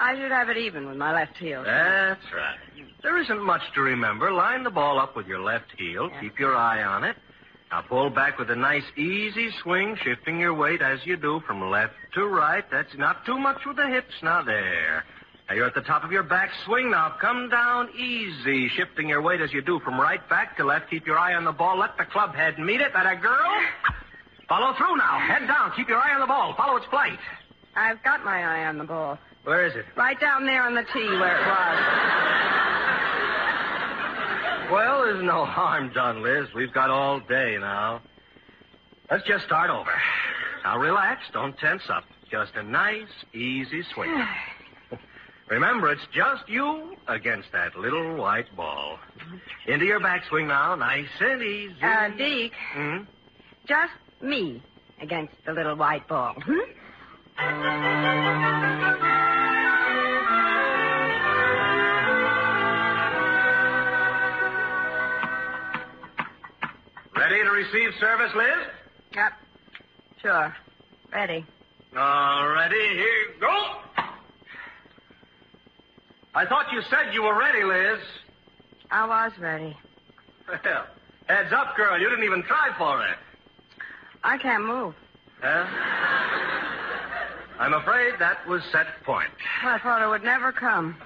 I 0.00 0.14
should 0.16 0.30
have 0.30 0.48
it 0.48 0.58
even 0.58 0.86
with 0.86 0.96
my 0.96 1.12
left 1.14 1.36
heel. 1.38 1.62
That's 1.64 2.20
right. 2.34 2.58
There 3.02 3.18
isn't 3.18 3.42
much 3.42 3.62
to 3.74 3.80
remember. 3.80 4.30
Line 4.30 4.62
the 4.62 4.70
ball 4.70 4.98
up 4.98 5.16
with 5.16 5.26
your 5.26 5.40
left 5.40 5.72
heel. 5.78 6.10
Yeah. 6.12 6.20
Keep 6.20 6.38
your 6.38 6.54
eye 6.54 6.82
on 6.82 7.04
it. 7.04 7.16
Now 7.70 7.80
pull 7.80 8.10
back 8.10 8.38
with 8.38 8.50
a 8.50 8.56
nice 8.56 8.84
easy 8.98 9.48
swing, 9.62 9.96
shifting 10.04 10.38
your 10.38 10.52
weight 10.52 10.82
as 10.82 10.98
you 11.06 11.16
do 11.16 11.40
from 11.46 11.70
left 11.70 11.94
to 12.14 12.26
right. 12.26 12.64
That's 12.70 12.94
not 12.98 13.24
too 13.24 13.38
much 13.38 13.64
with 13.64 13.76
the 13.76 13.88
hips. 13.88 14.12
Now 14.22 14.42
there. 14.42 15.04
Now 15.48 15.54
you're 15.54 15.66
at 15.66 15.74
the 15.74 15.80
top 15.80 16.04
of 16.04 16.12
your 16.12 16.22
back 16.22 16.50
swing. 16.66 16.90
Now 16.90 17.14
come 17.18 17.48
down 17.48 17.88
easy, 17.96 18.68
shifting 18.68 19.08
your 19.08 19.22
weight 19.22 19.40
as 19.40 19.52
you 19.54 19.62
do 19.62 19.80
from 19.80 19.98
right 19.98 20.26
back 20.28 20.58
to 20.58 20.64
left. 20.64 20.90
Keep 20.90 21.06
your 21.06 21.18
eye 21.18 21.34
on 21.34 21.44
the 21.44 21.52
ball. 21.52 21.78
Let 21.78 21.96
the 21.96 22.04
club 22.04 22.34
head 22.34 22.58
meet 22.58 22.82
it. 22.82 22.92
That 22.92 23.06
a 23.10 23.16
girl? 23.16 23.50
Follow 24.52 24.74
through 24.76 24.96
now. 24.98 25.18
Head 25.18 25.46
down. 25.46 25.72
Keep 25.74 25.88
your 25.88 25.96
eye 25.96 26.12
on 26.12 26.20
the 26.20 26.26
ball. 26.26 26.52
Follow 26.58 26.76
its 26.76 26.84
flight. 26.90 27.18
I've 27.74 28.02
got 28.02 28.22
my 28.22 28.42
eye 28.44 28.66
on 28.66 28.76
the 28.76 28.84
ball. 28.84 29.18
Where 29.44 29.64
is 29.66 29.74
it? 29.74 29.86
Right 29.96 30.20
down 30.20 30.44
there 30.44 30.62
on 30.62 30.74
the 30.74 30.82
tee 30.92 31.08
where 31.08 31.38
it 31.40 31.46
was. 31.46 31.78
Well, 34.70 35.04
there's 35.04 35.24
no 35.24 35.46
harm 35.46 35.90
done, 35.94 36.22
Liz. 36.22 36.48
We've 36.54 36.70
got 36.70 36.90
all 36.90 37.18
day 37.20 37.56
now. 37.58 38.02
Let's 39.10 39.24
just 39.26 39.46
start 39.46 39.70
over. 39.70 39.90
Now 40.64 40.76
relax. 40.78 41.22
Don't 41.32 41.56
tense 41.58 41.84
up. 41.88 42.04
Just 42.30 42.54
a 42.54 42.62
nice, 42.62 43.08
easy 43.32 43.82
swing. 43.94 44.22
Remember, 45.48 45.90
it's 45.90 46.06
just 46.12 46.46
you 46.46 46.94
against 47.08 47.50
that 47.52 47.74
little 47.74 48.16
white 48.16 48.54
ball. 48.54 48.98
Into 49.66 49.86
your 49.86 50.00
backswing 50.00 50.46
now, 50.48 50.74
nice 50.74 51.08
and 51.20 51.42
easy. 51.42 51.74
Uh, 51.82 52.08
Deke, 52.18 52.52
Hmm? 52.74 52.98
just 53.66 53.92
me 54.22 54.62
against 55.00 55.34
the 55.44 55.52
little 55.52 55.76
white 55.76 56.06
ball. 56.08 56.34
Ready 67.16 67.44
to 67.44 67.50
receive 67.50 67.90
service, 68.00 68.30
Liz? 68.34 68.46
Yep. 69.14 69.32
Sure. 70.22 70.54
Ready. 71.12 71.44
All 71.96 72.48
righty, 72.48 72.74
here 72.74 72.96
you 72.96 73.40
go. 73.40 73.82
I 76.34 76.46
thought 76.46 76.66
you 76.72 76.80
said 76.88 77.12
you 77.12 77.22
were 77.22 77.38
ready, 77.38 77.62
Liz. 77.64 78.00
I 78.90 79.06
was 79.06 79.32
ready. 79.38 79.76
Well, 80.48 80.86
heads 81.26 81.52
up, 81.52 81.76
girl. 81.76 81.98
You 82.00 82.08
didn't 82.08 82.24
even 82.24 82.42
try 82.42 82.70
for 82.78 83.04
it. 83.04 83.16
I 84.24 84.38
can't 84.38 84.64
move. 84.66 84.94
Huh? 85.42 85.66
I'm 87.58 87.74
afraid 87.74 88.14
that 88.18 88.46
was 88.48 88.62
set 88.72 88.86
point. 89.04 89.30
I 89.62 89.78
thought 89.78 90.02
it 90.02 90.08
would 90.08 90.24
never 90.24 90.52
come. 90.52 90.96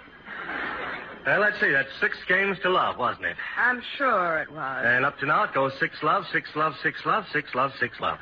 Well, 1.27 1.41
let's 1.41 1.59
see. 1.61 1.71
That's 1.71 1.89
six 2.01 2.17
games 2.29 2.57
to 2.63 2.71
love, 2.71 2.99
wasn't 2.99 3.27
it? 3.27 3.37
I'm 3.59 3.83
sure 3.99 4.39
it 4.39 4.51
was. 4.51 4.85
And 4.87 5.05
up 5.05 5.19
to 5.19 5.27
now, 5.27 5.45
it 5.45 5.53
goes 5.53 5.73
six 5.81 5.97
love, 6.03 6.25
six 6.33 6.49
love, 6.55 6.75
six 6.83 7.01
love, 7.05 7.25
six 7.33 7.55
love, 7.55 7.73
six 7.81 7.99
love. 8.01 8.19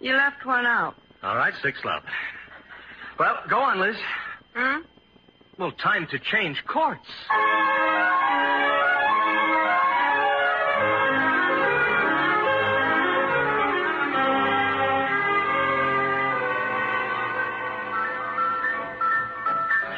You 0.00 0.14
left 0.14 0.44
one 0.44 0.66
out. 0.66 0.94
All 1.22 1.36
right, 1.36 1.54
six 1.62 1.78
love. 1.84 2.02
Well, 3.18 3.36
go 3.48 3.60
on, 3.60 3.80
Liz. 3.80 3.96
Hmm? 4.54 4.80
Well, 5.58 5.72
time 5.72 6.06
to 6.10 6.18
change 6.18 6.62
courts. 6.66 7.08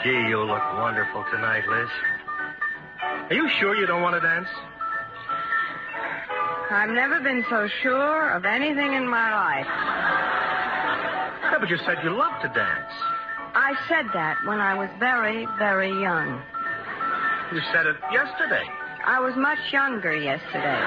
Gee, 0.04 0.10
you 0.10 0.38
look 0.44 0.62
wonderful 0.76 1.24
tonight, 1.32 1.64
Liz. 1.66 1.88
Are 3.00 3.34
you 3.34 3.48
sure 3.58 3.74
you 3.74 3.86
don't 3.86 4.02
want 4.02 4.14
to 4.14 4.20
dance? 4.20 4.48
I've 6.70 6.90
never 6.90 7.20
been 7.20 7.42
so 7.48 7.66
sure 7.82 8.30
of 8.32 8.44
anything 8.44 8.92
in 8.92 9.08
my 9.08 9.32
life. 9.32 9.66
Yeah, 11.40 11.56
but 11.58 11.70
you 11.70 11.78
said 11.86 12.04
you 12.04 12.10
loved 12.10 12.42
to 12.42 12.48
dance. 12.48 12.92
I 13.54 13.72
said 13.88 14.04
that 14.12 14.36
when 14.44 14.60
I 14.60 14.74
was 14.74 14.90
very, 14.98 15.48
very 15.56 15.88
young. 15.88 16.42
You 17.54 17.60
said 17.72 17.86
it 17.86 17.96
yesterday. 18.12 18.64
I 19.06 19.20
was 19.20 19.32
much 19.36 19.72
younger 19.72 20.14
yesterday. 20.14 20.84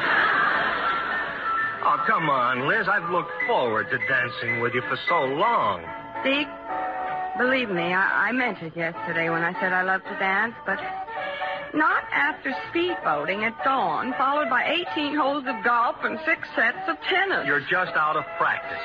Oh, 1.81 2.03
come 2.05 2.29
on, 2.29 2.67
Liz. 2.67 2.87
I've 2.87 3.09
looked 3.09 3.33
forward 3.47 3.89
to 3.89 3.97
dancing 3.97 4.61
with 4.61 4.75
you 4.75 4.81
for 4.81 4.97
so 5.09 5.25
long. 5.25 5.81
Deke, 6.23 6.47
believe 7.37 7.69
me, 7.69 7.93
I, 7.93 8.29
I 8.29 8.31
meant 8.31 8.61
it 8.61 8.75
yesterday 8.75 9.29
when 9.29 9.43
I 9.43 9.53
said 9.59 9.73
I 9.73 9.83
love 9.83 10.01
to 10.03 10.19
dance, 10.19 10.53
but 10.65 10.79
not 11.73 12.03
after 12.11 12.55
speedboating 12.71 13.43
at 13.43 13.53
dawn, 13.63 14.13
followed 14.17 14.49
by 14.49 14.63
18 14.93 15.15
holes 15.15 15.43
of 15.47 15.63
golf 15.63 15.97
and 16.03 16.19
six 16.25 16.47
sets 16.55 16.87
of 16.87 16.97
tennis. 17.09 17.45
You're 17.45 17.61
just 17.61 17.95
out 17.95 18.15
of 18.15 18.23
practice. 18.37 18.83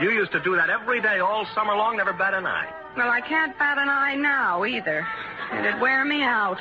You 0.00 0.10
used 0.10 0.32
to 0.32 0.40
do 0.40 0.54
that 0.56 0.70
every 0.70 1.00
day 1.00 1.18
all 1.18 1.46
summer 1.54 1.74
long, 1.74 1.96
never 1.96 2.12
bat 2.12 2.34
an 2.34 2.46
eye. 2.46 2.68
Well, 2.96 3.10
I 3.10 3.20
can't 3.20 3.56
bat 3.58 3.78
an 3.78 3.88
eye 3.88 4.14
now 4.16 4.64
either. 4.64 5.06
It'd 5.52 5.80
wear 5.80 6.04
me 6.04 6.22
out. 6.22 6.58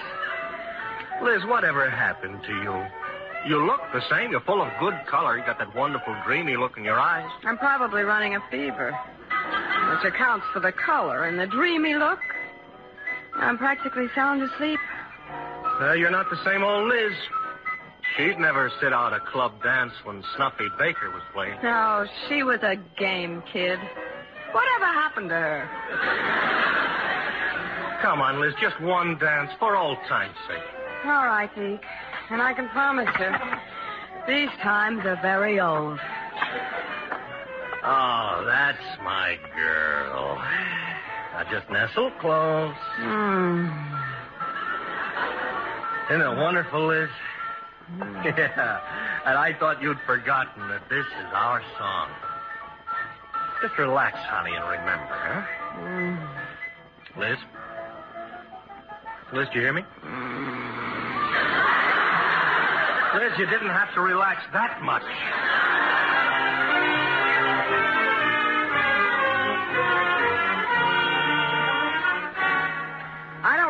Liz, 1.21 1.41
whatever 1.45 1.89
happened 1.89 2.41
to 2.43 2.53
you? 2.53 2.85
You 3.47 3.65
look 3.65 3.81
the 3.93 4.01
same. 4.09 4.31
You're 4.31 4.41
full 4.41 4.61
of 4.61 4.69
good 4.79 4.95
color. 5.07 5.37
You 5.37 5.45
got 5.45 5.57
that 5.59 5.73
wonderful 5.75 6.15
dreamy 6.25 6.57
look 6.57 6.77
in 6.77 6.83
your 6.83 6.99
eyes. 6.99 7.29
I'm 7.43 7.57
probably 7.57 8.03
running 8.03 8.35
a 8.35 8.39
fever, 8.51 8.97
which 9.89 10.13
accounts 10.13 10.45
for 10.53 10.59
the 10.59 10.71
color 10.71 11.25
and 11.25 11.39
the 11.39 11.47
dreamy 11.47 11.95
look. 11.95 12.19
I'm 13.35 13.57
practically 13.57 14.07
sound 14.15 14.41
asleep. 14.41 14.79
Uh, 15.79 15.93
you're 15.93 16.11
not 16.11 16.29
the 16.29 16.43
same 16.43 16.63
old 16.63 16.87
Liz. 16.89 17.13
She'd 18.15 18.39
never 18.39 18.71
sit 18.81 18.93
out 18.93 19.13
a 19.13 19.19
club 19.19 19.61
dance 19.61 19.93
when 20.03 20.23
Snuffy 20.35 20.67
Baker 20.79 21.11
was 21.11 21.21
playing. 21.33 21.57
No, 21.61 22.05
she 22.27 22.41
was 22.43 22.59
a 22.63 22.75
game 22.97 23.43
kid. 23.51 23.79
Whatever 24.53 24.85
happened 24.85 25.29
to 25.29 25.35
her? 25.35 25.69
Come 28.01 28.21
on, 28.21 28.41
Liz, 28.41 28.53
just 28.61 28.79
one 28.81 29.17
dance 29.19 29.51
for 29.59 29.75
old 29.75 29.97
time's 30.07 30.35
sake. 30.47 30.63
All 31.05 31.25
right, 31.25 31.49
Deke. 31.55 31.83
And 32.31 32.41
I 32.41 32.53
can 32.53 32.69
promise 32.69 33.09
you, 33.19 33.31
these 34.27 34.49
times 34.61 35.05
are 35.05 35.19
very 35.21 35.59
old. 35.59 35.99
Oh, 37.89 38.43
that's 38.45 38.99
my 39.01 39.37
girl. 39.55 40.35
Now 41.31 41.43
just 41.49 41.69
nestle 41.69 42.11
close. 42.19 42.75
Hmm. 42.97 43.67
Isn't 46.11 46.21
it 46.21 46.37
wonderful, 46.37 46.87
Liz? 46.87 47.09
Yeah. 48.25 48.81
And 49.25 49.37
I 49.37 49.55
thought 49.57 49.81
you'd 49.81 49.99
forgotten 50.05 50.67
that 50.67 50.89
this 50.89 51.05
is 51.05 51.31
our 51.33 51.61
song. 51.77 52.09
Just 53.61 53.77
relax, 53.77 54.17
honey, 54.19 54.51
and 54.53 54.65
remember, 54.67 55.15
huh? 55.15 55.41
Hmm. 55.79 57.19
Liz? 57.21 57.37
Liz, 59.31 59.47
do 59.53 59.59
you 59.59 59.65
hear 59.65 59.73
me? 59.73 59.83
Liz, 63.15 63.31
you 63.39 63.45
didn't 63.45 63.71
have 63.71 63.93
to 63.93 64.01
relax 64.01 64.43
that 64.51 64.81
much. 64.83 65.03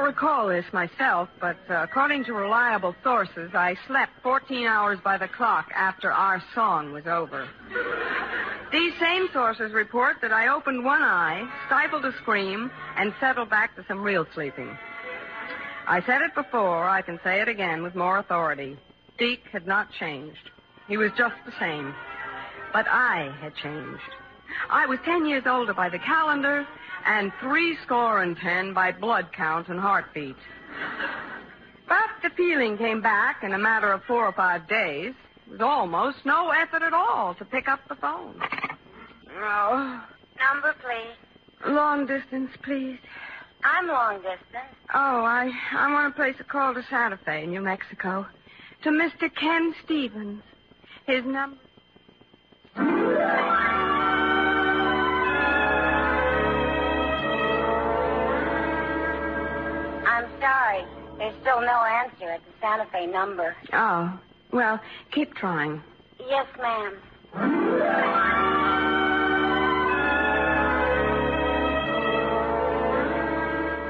Recall 0.07 0.47
this 0.47 0.63
myself, 0.71 1.27
but 1.41 1.57
uh, 1.69 1.83
according 1.83 2.23
to 2.23 2.33
reliable 2.33 2.95
sources, 3.03 3.51
I 3.53 3.75
slept 3.87 4.13
14 4.23 4.65
hours 4.65 4.97
by 5.03 5.17
the 5.17 5.27
clock 5.27 5.69
after 5.75 6.13
our 6.13 6.41
song 6.55 6.93
was 6.93 7.05
over. 7.07 7.45
These 8.71 8.93
same 9.01 9.27
sources 9.33 9.73
report 9.73 10.15
that 10.21 10.31
I 10.31 10.47
opened 10.47 10.85
one 10.85 11.01
eye, 11.01 11.45
stifled 11.67 12.05
a 12.05 12.13
scream, 12.21 12.71
and 12.95 13.13
settled 13.19 13.49
back 13.49 13.75
to 13.75 13.83
some 13.89 14.01
real 14.01 14.25
sleeping. 14.33 14.77
I 15.85 16.01
said 16.05 16.21
it 16.21 16.33
before, 16.33 16.87
I 16.87 17.01
can 17.01 17.19
say 17.21 17.41
it 17.41 17.49
again 17.49 17.83
with 17.83 17.93
more 17.93 18.17
authority. 18.17 18.77
Deke 19.17 19.43
had 19.51 19.67
not 19.67 19.91
changed. 19.99 20.51
He 20.87 20.95
was 20.95 21.11
just 21.17 21.35
the 21.45 21.53
same. 21.59 21.93
But 22.71 22.85
I 22.89 23.35
had 23.41 23.53
changed. 23.55 23.99
I 24.69 24.85
was 24.85 24.99
ten 25.03 25.25
years 25.25 25.43
older 25.45 25.73
by 25.73 25.89
the 25.89 25.99
calendar 25.99 26.65
and 27.07 27.31
three 27.41 27.77
score 27.85 28.21
and 28.21 28.37
ten 28.37 28.73
by 28.73 28.91
blood 28.91 29.27
count 29.33 29.69
and 29.69 29.79
heartbeat. 29.79 30.35
But 31.87 32.09
the 32.21 32.29
feeling 32.35 32.77
came 32.77 33.01
back 33.01 33.43
in 33.43 33.53
a 33.53 33.57
matter 33.57 33.91
of 33.91 34.03
four 34.03 34.25
or 34.25 34.33
five 34.33 34.67
days. 34.67 35.13
It 35.47 35.51
was 35.51 35.61
almost 35.61 36.17
no 36.25 36.49
effort 36.51 36.81
at 36.83 36.93
all 36.93 37.33
to 37.35 37.45
pick 37.45 37.67
up 37.69 37.79
the 37.87 37.95
phone. 37.95 38.35
Oh, 39.39 40.03
Number, 40.39 40.75
please. 40.81 41.71
long 41.73 42.05
distance, 42.05 42.51
please. 42.63 42.99
I'm 43.63 43.87
long 43.87 44.17
distance. 44.17 44.75
Oh, 44.93 45.23
I 45.23 45.51
I 45.73 45.91
want 45.91 46.13
to 46.13 46.21
place 46.21 46.35
a 46.39 46.43
call 46.43 46.73
to 46.73 46.83
Santa 46.89 47.17
Fe, 47.25 47.45
New 47.47 47.61
Mexico, 47.61 48.25
to 48.83 48.89
Mr. 48.89 49.33
Ken 49.33 49.73
Stevens. 49.83 50.43
His 51.07 51.23
number. 51.25 51.57
There's 61.27 61.41
still 61.41 61.59
no 61.59 61.83
answer 61.83 62.29
at 62.29 62.39
the 62.39 62.51
Santa 62.61 62.85
Fe 62.89 63.05
number. 63.05 63.53
Oh, 63.73 64.17
well, 64.53 64.79
keep 65.11 65.35
trying. 65.35 65.83
Yes, 66.21 66.45
ma'am. 66.57 66.97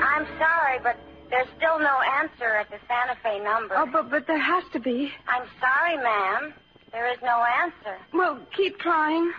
I'm 0.02 0.26
sorry, 0.40 0.80
but 0.82 0.98
there's 1.30 1.48
still 1.58 1.78
no 1.78 2.00
answer 2.20 2.56
at 2.56 2.72
the 2.72 2.80
Santa 2.88 3.16
Fe 3.22 3.40
number. 3.44 3.76
Oh, 3.78 3.86
but 3.86 4.10
but 4.10 4.26
there 4.26 4.40
has 4.40 4.64
to 4.74 4.80
be. 4.80 5.12
I'm 5.28 5.48
sorry, 5.60 5.98
ma'am. 5.98 6.56
There 6.92 7.08
is 7.12 7.20
no 7.22 7.44
answer. 7.62 8.00
Well, 8.16 8.40
keep 8.56 8.80
trying. 8.80 9.32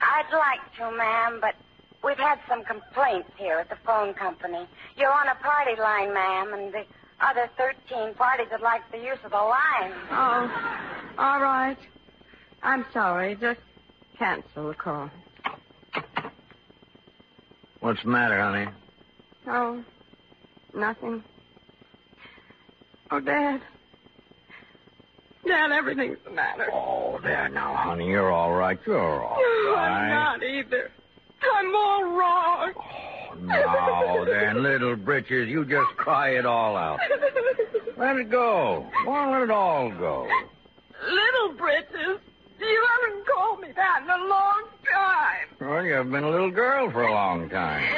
I'd 0.00 0.32
like 0.32 0.74
to, 0.78 0.96
ma'am, 0.96 1.38
but 1.40 1.54
we've 2.02 2.18
had 2.18 2.40
some 2.48 2.64
complaints 2.64 3.30
here 3.36 3.58
at 3.58 3.68
the 3.68 3.76
phone 3.86 4.12
company. 4.14 4.66
You're 4.96 5.12
on 5.12 5.28
a 5.28 5.36
party 5.36 5.80
line, 5.80 6.12
ma'am, 6.12 6.52
and 6.52 6.74
the 6.74 6.84
other 7.24 7.48
13 7.56 8.14
parties 8.14 8.46
would 8.52 8.60
like 8.60 8.82
the 8.90 8.98
use 8.98 9.18
of 9.24 9.30
the 9.30 9.36
line. 9.36 9.92
Oh, 10.10 10.50
all 11.18 11.40
right. 11.40 11.78
I'm 12.62 12.84
sorry. 12.92 13.36
Just 13.36 13.60
cancel 14.18 14.68
the 14.68 14.74
call. 14.74 15.10
What's 17.80 18.02
the 18.02 18.08
matter, 18.08 18.40
honey? 18.40 18.70
Oh, 19.46 19.84
nothing. 20.74 21.22
Oh, 23.10 23.20
Dad. 23.20 23.60
Dad, 25.46 25.72
everything's 25.72 26.18
the 26.24 26.30
matter. 26.30 26.70
Oh, 26.72 27.18
there 27.22 27.48
now, 27.50 27.74
honey. 27.74 28.08
You're 28.08 28.32
all 28.32 28.54
right. 28.54 28.78
You're 28.86 29.22
all 29.22 29.38
I'm 29.76 30.08
not 30.08 30.42
either. 30.42 30.90
I'm 31.56 31.74
all 31.74 32.04
wrong. 32.04 32.72
Oh, 32.74 33.13
now 33.42 34.24
then, 34.24 34.62
little 34.62 34.96
britches, 34.96 35.48
you 35.48 35.64
just 35.64 35.96
cry 35.96 36.30
it 36.30 36.46
all 36.46 36.76
out. 36.76 36.98
Let 37.96 38.16
it 38.16 38.30
go. 38.30 38.86
Well, 39.06 39.30
let 39.30 39.42
it 39.42 39.50
all 39.50 39.90
go. 39.90 40.28
Little 41.02 41.56
britches? 41.56 42.20
You 42.58 42.86
haven't 43.00 43.26
called 43.26 43.60
me 43.60 43.68
that 43.76 44.02
in 44.02 44.10
a 44.10 44.24
long 44.26 44.64
time. 44.92 45.48
Well, 45.60 45.84
you've 45.84 46.10
been 46.10 46.24
a 46.24 46.30
little 46.30 46.50
girl 46.50 46.90
for 46.90 47.02
a 47.02 47.12
long 47.12 47.48
time. 47.50 47.82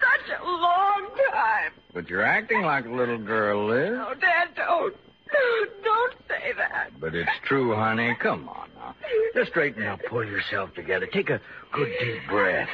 Such 0.00 0.38
a 0.40 0.44
long 0.44 1.08
time. 1.32 1.72
But 1.92 2.08
you're 2.08 2.22
acting 2.22 2.62
like 2.62 2.86
a 2.86 2.90
little 2.92 3.18
girl, 3.18 3.66
Liz. 3.68 3.98
Oh, 4.00 4.14
Dad, 4.14 4.48
don't. 4.56 4.94
Don't, 5.32 5.70
don't 5.84 6.14
say 6.28 6.52
that. 6.56 6.90
But 7.00 7.14
it's 7.14 7.30
true, 7.46 7.74
honey. 7.74 8.16
Come 8.20 8.48
on 8.48 8.68
now. 8.76 8.94
Just 9.34 9.50
straighten 9.50 9.84
up, 9.86 10.00
pull 10.08 10.24
yourself 10.24 10.72
together, 10.74 11.06
take 11.06 11.30
a 11.30 11.40
good 11.72 11.92
deep 12.00 12.20
breath. 12.28 12.68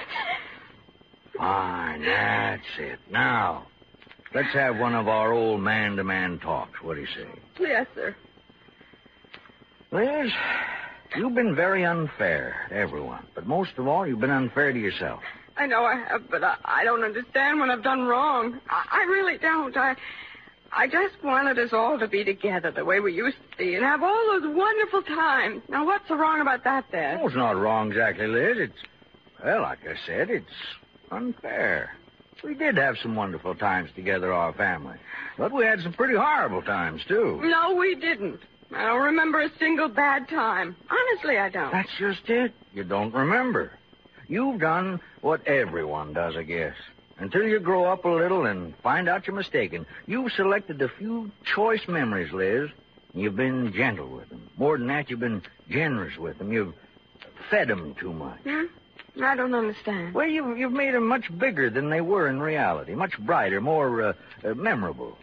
Fine. 1.36 2.02
That's 2.02 2.62
it. 2.78 2.98
Now, 3.10 3.66
let's 4.34 4.52
have 4.52 4.76
one 4.78 4.94
of 4.94 5.08
our 5.08 5.32
old 5.32 5.60
man-to-man 5.60 6.38
talks. 6.38 6.82
What 6.82 6.94
do 6.94 7.00
you 7.00 7.06
say? 7.06 7.28
Yes, 7.60 7.86
sir. 7.94 8.14
Liz, 9.90 10.30
you've 11.16 11.34
been 11.34 11.54
very 11.54 11.84
unfair 11.84 12.66
to 12.68 12.74
everyone. 12.74 13.26
But 13.34 13.46
most 13.46 13.72
of 13.78 13.86
all, 13.86 14.06
you've 14.06 14.20
been 14.20 14.30
unfair 14.30 14.72
to 14.72 14.78
yourself. 14.78 15.20
I 15.56 15.66
know 15.66 15.84
I 15.84 16.04
have, 16.08 16.28
but 16.30 16.42
I, 16.42 16.56
I 16.64 16.84
don't 16.84 17.04
understand 17.04 17.60
when 17.60 17.70
I've 17.70 17.84
done 17.84 18.02
wrong. 18.02 18.60
I, 18.68 19.02
I 19.02 19.04
really 19.04 19.38
don't. 19.38 19.76
I, 19.76 19.94
I 20.72 20.88
just 20.88 21.14
wanted 21.22 21.58
us 21.60 21.72
all 21.72 21.96
to 22.00 22.08
be 22.08 22.24
together 22.24 22.72
the 22.72 22.84
way 22.84 22.98
we 22.98 23.12
used 23.12 23.36
to 23.52 23.56
be 23.58 23.76
and 23.76 23.84
have 23.84 24.02
all 24.02 24.26
those 24.32 24.52
wonderful 24.52 25.02
times. 25.02 25.62
Now, 25.68 25.86
what's 25.86 26.08
so 26.08 26.16
wrong 26.16 26.40
about 26.40 26.64
that, 26.64 26.90
Dad? 26.90 27.20
Oh, 27.22 27.28
it's 27.28 27.36
not 27.36 27.56
wrong 27.56 27.92
exactly, 27.92 28.26
Liz. 28.26 28.56
It's, 28.58 28.78
well, 29.44 29.62
like 29.62 29.78
I 29.88 29.94
said, 30.06 30.30
it's 30.30 30.46
unfair. 31.10 31.94
We 32.42 32.54
did 32.54 32.76
have 32.76 32.98
some 32.98 33.14
wonderful 33.16 33.54
times 33.54 33.90
together, 33.94 34.32
our 34.32 34.52
family. 34.52 34.96
But 35.38 35.52
we 35.52 35.64
had 35.64 35.80
some 35.80 35.92
pretty 35.92 36.14
horrible 36.14 36.62
times, 36.62 37.02
too. 37.08 37.40
No, 37.42 37.74
we 37.74 37.94
didn't. 37.94 38.40
I 38.74 38.86
don't 38.86 39.02
remember 39.02 39.40
a 39.40 39.50
single 39.58 39.88
bad 39.88 40.28
time. 40.28 40.76
Honestly, 40.90 41.38
I 41.38 41.48
don't. 41.48 41.72
That's 41.72 41.88
just 41.98 42.28
it. 42.28 42.52
You 42.74 42.84
don't 42.84 43.14
remember. 43.14 43.72
You've 44.28 44.60
done 44.60 45.00
what 45.20 45.46
everyone 45.46 46.12
does, 46.12 46.36
I 46.36 46.42
guess. 46.42 46.74
Until 47.18 47.44
you 47.44 47.60
grow 47.60 47.84
up 47.84 48.04
a 48.04 48.08
little 48.08 48.46
and 48.46 48.74
find 48.82 49.08
out 49.08 49.26
you're 49.26 49.36
mistaken. 49.36 49.86
You've 50.06 50.32
selected 50.32 50.82
a 50.82 50.88
few 50.88 51.30
choice 51.44 51.86
memories, 51.86 52.32
Liz. 52.32 52.68
You've 53.14 53.36
been 53.36 53.72
gentle 53.72 54.08
with 54.08 54.28
them. 54.28 54.50
More 54.56 54.76
than 54.76 54.88
that, 54.88 55.08
you've 55.08 55.20
been 55.20 55.42
generous 55.70 56.18
with 56.18 56.38
them. 56.38 56.52
You've 56.52 56.74
fed 57.50 57.68
them 57.68 57.94
too 57.94 58.12
much. 58.12 58.40
Hmm? 58.40 58.64
I 59.22 59.36
don't 59.36 59.54
understand. 59.54 60.14
Well, 60.14 60.26
you've, 60.26 60.58
you've 60.58 60.72
made 60.72 60.94
them 60.94 61.06
much 61.06 61.26
bigger 61.38 61.70
than 61.70 61.88
they 61.90 62.00
were 62.00 62.28
in 62.28 62.40
reality, 62.40 62.94
much 62.94 63.18
brighter, 63.20 63.60
more 63.60 64.02
uh, 64.02 64.12
uh, 64.44 64.54
memorable. 64.54 65.16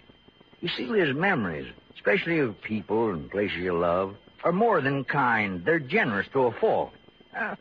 You 0.62 0.70
see, 0.70 0.86
Liz, 0.86 1.16
memories, 1.16 1.72
especially 1.96 2.40
of 2.40 2.60
people 2.62 3.10
and 3.12 3.30
places 3.30 3.58
you 3.58 3.78
love, 3.78 4.16
are 4.44 4.52
more 4.54 4.82
than 4.82 5.04
kind. 5.04 5.64
They're 5.66 5.80
generous 5.80 6.28
to 6.34 6.44
a 6.44 6.52
fault. 6.52 6.92
Uh, 7.38 7.56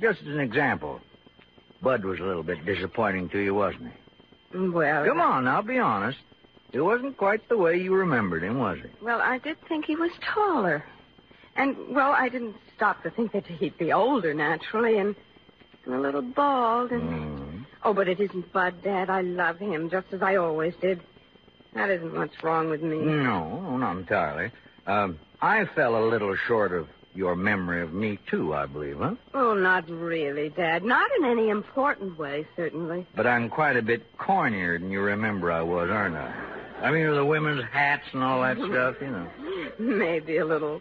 just 0.00 0.20
as 0.22 0.28
an 0.28 0.40
example, 0.40 1.00
Bud 1.82 2.04
was 2.04 2.20
a 2.20 2.22
little 2.24 2.42
bit 2.42 2.64
disappointing 2.64 3.28
to 3.30 3.38
you, 3.38 3.54
wasn't 3.54 3.92
he? 4.52 4.58
Well, 4.58 5.04
Come 5.04 5.20
on, 5.20 5.44
now, 5.44 5.62
be 5.62 5.78
honest. 5.78 6.18
It 6.72 6.80
wasn't 6.80 7.16
quite 7.16 7.48
the 7.48 7.56
way 7.56 7.76
you 7.76 7.94
remembered 7.94 8.42
him, 8.42 8.58
was 8.58 8.78
it? 8.82 8.92
Well, 9.02 9.20
I 9.20 9.38
did 9.38 9.56
think 9.68 9.84
he 9.84 9.96
was 9.96 10.10
taller. 10.34 10.84
And, 11.56 11.76
well, 11.90 12.12
I 12.12 12.28
didn't 12.28 12.54
stop 12.76 13.02
to 13.02 13.10
think 13.10 13.32
that 13.32 13.46
he'd 13.46 13.76
be 13.76 13.92
older, 13.92 14.32
naturally, 14.34 14.98
and, 14.98 15.16
and 15.90 15.98
a 15.98 16.02
little 16.02 16.22
bald. 16.22 16.92
And... 16.92 17.02
Mm. 17.02 17.64
Oh, 17.82 17.94
but 17.94 18.08
it 18.08 18.20
isn't 18.20 18.52
Bud, 18.52 18.82
Dad. 18.82 19.10
I 19.10 19.22
love 19.22 19.58
him, 19.58 19.90
just 19.90 20.06
as 20.12 20.22
I 20.22 20.36
always 20.36 20.74
did. 20.80 21.00
That 21.74 21.90
isn't 21.90 22.14
what's 22.14 22.42
wrong 22.42 22.68
with 22.68 22.82
me. 22.82 22.98
No, 22.98 23.76
not 23.76 23.96
entirely. 23.96 24.50
Um, 24.86 25.18
I 25.40 25.64
fell 25.64 25.96
a 25.96 26.04
little 26.06 26.36
short 26.36 26.72
of 26.72 26.88
your 27.14 27.34
memory 27.34 27.82
of 27.82 27.92
me, 27.92 28.18
too, 28.28 28.54
I 28.54 28.66
believe, 28.66 28.98
huh? 28.98 29.14
Oh, 29.34 29.54
not 29.54 29.88
really, 29.88 30.48
Dad. 30.50 30.84
Not 30.84 31.10
in 31.18 31.24
any 31.24 31.48
important 31.48 32.18
way, 32.18 32.46
certainly. 32.56 33.06
But 33.16 33.26
I'm 33.26 33.48
quite 33.48 33.76
a 33.76 33.82
bit 33.82 34.16
cornier 34.18 34.78
than 34.78 34.90
you 34.90 35.00
remember 35.00 35.50
I 35.50 35.62
was, 35.62 35.90
aren't 35.90 36.16
I? 36.16 36.32
I 36.82 36.90
mean, 36.90 37.06
with 37.08 37.16
the 37.16 37.24
women's 37.24 37.64
hats 37.72 38.04
and 38.12 38.22
all 38.22 38.40
that 38.42 38.56
stuff, 38.68 38.96
you 39.00 39.10
know. 39.10 39.28
Maybe 39.78 40.38
a 40.38 40.44
little. 40.44 40.80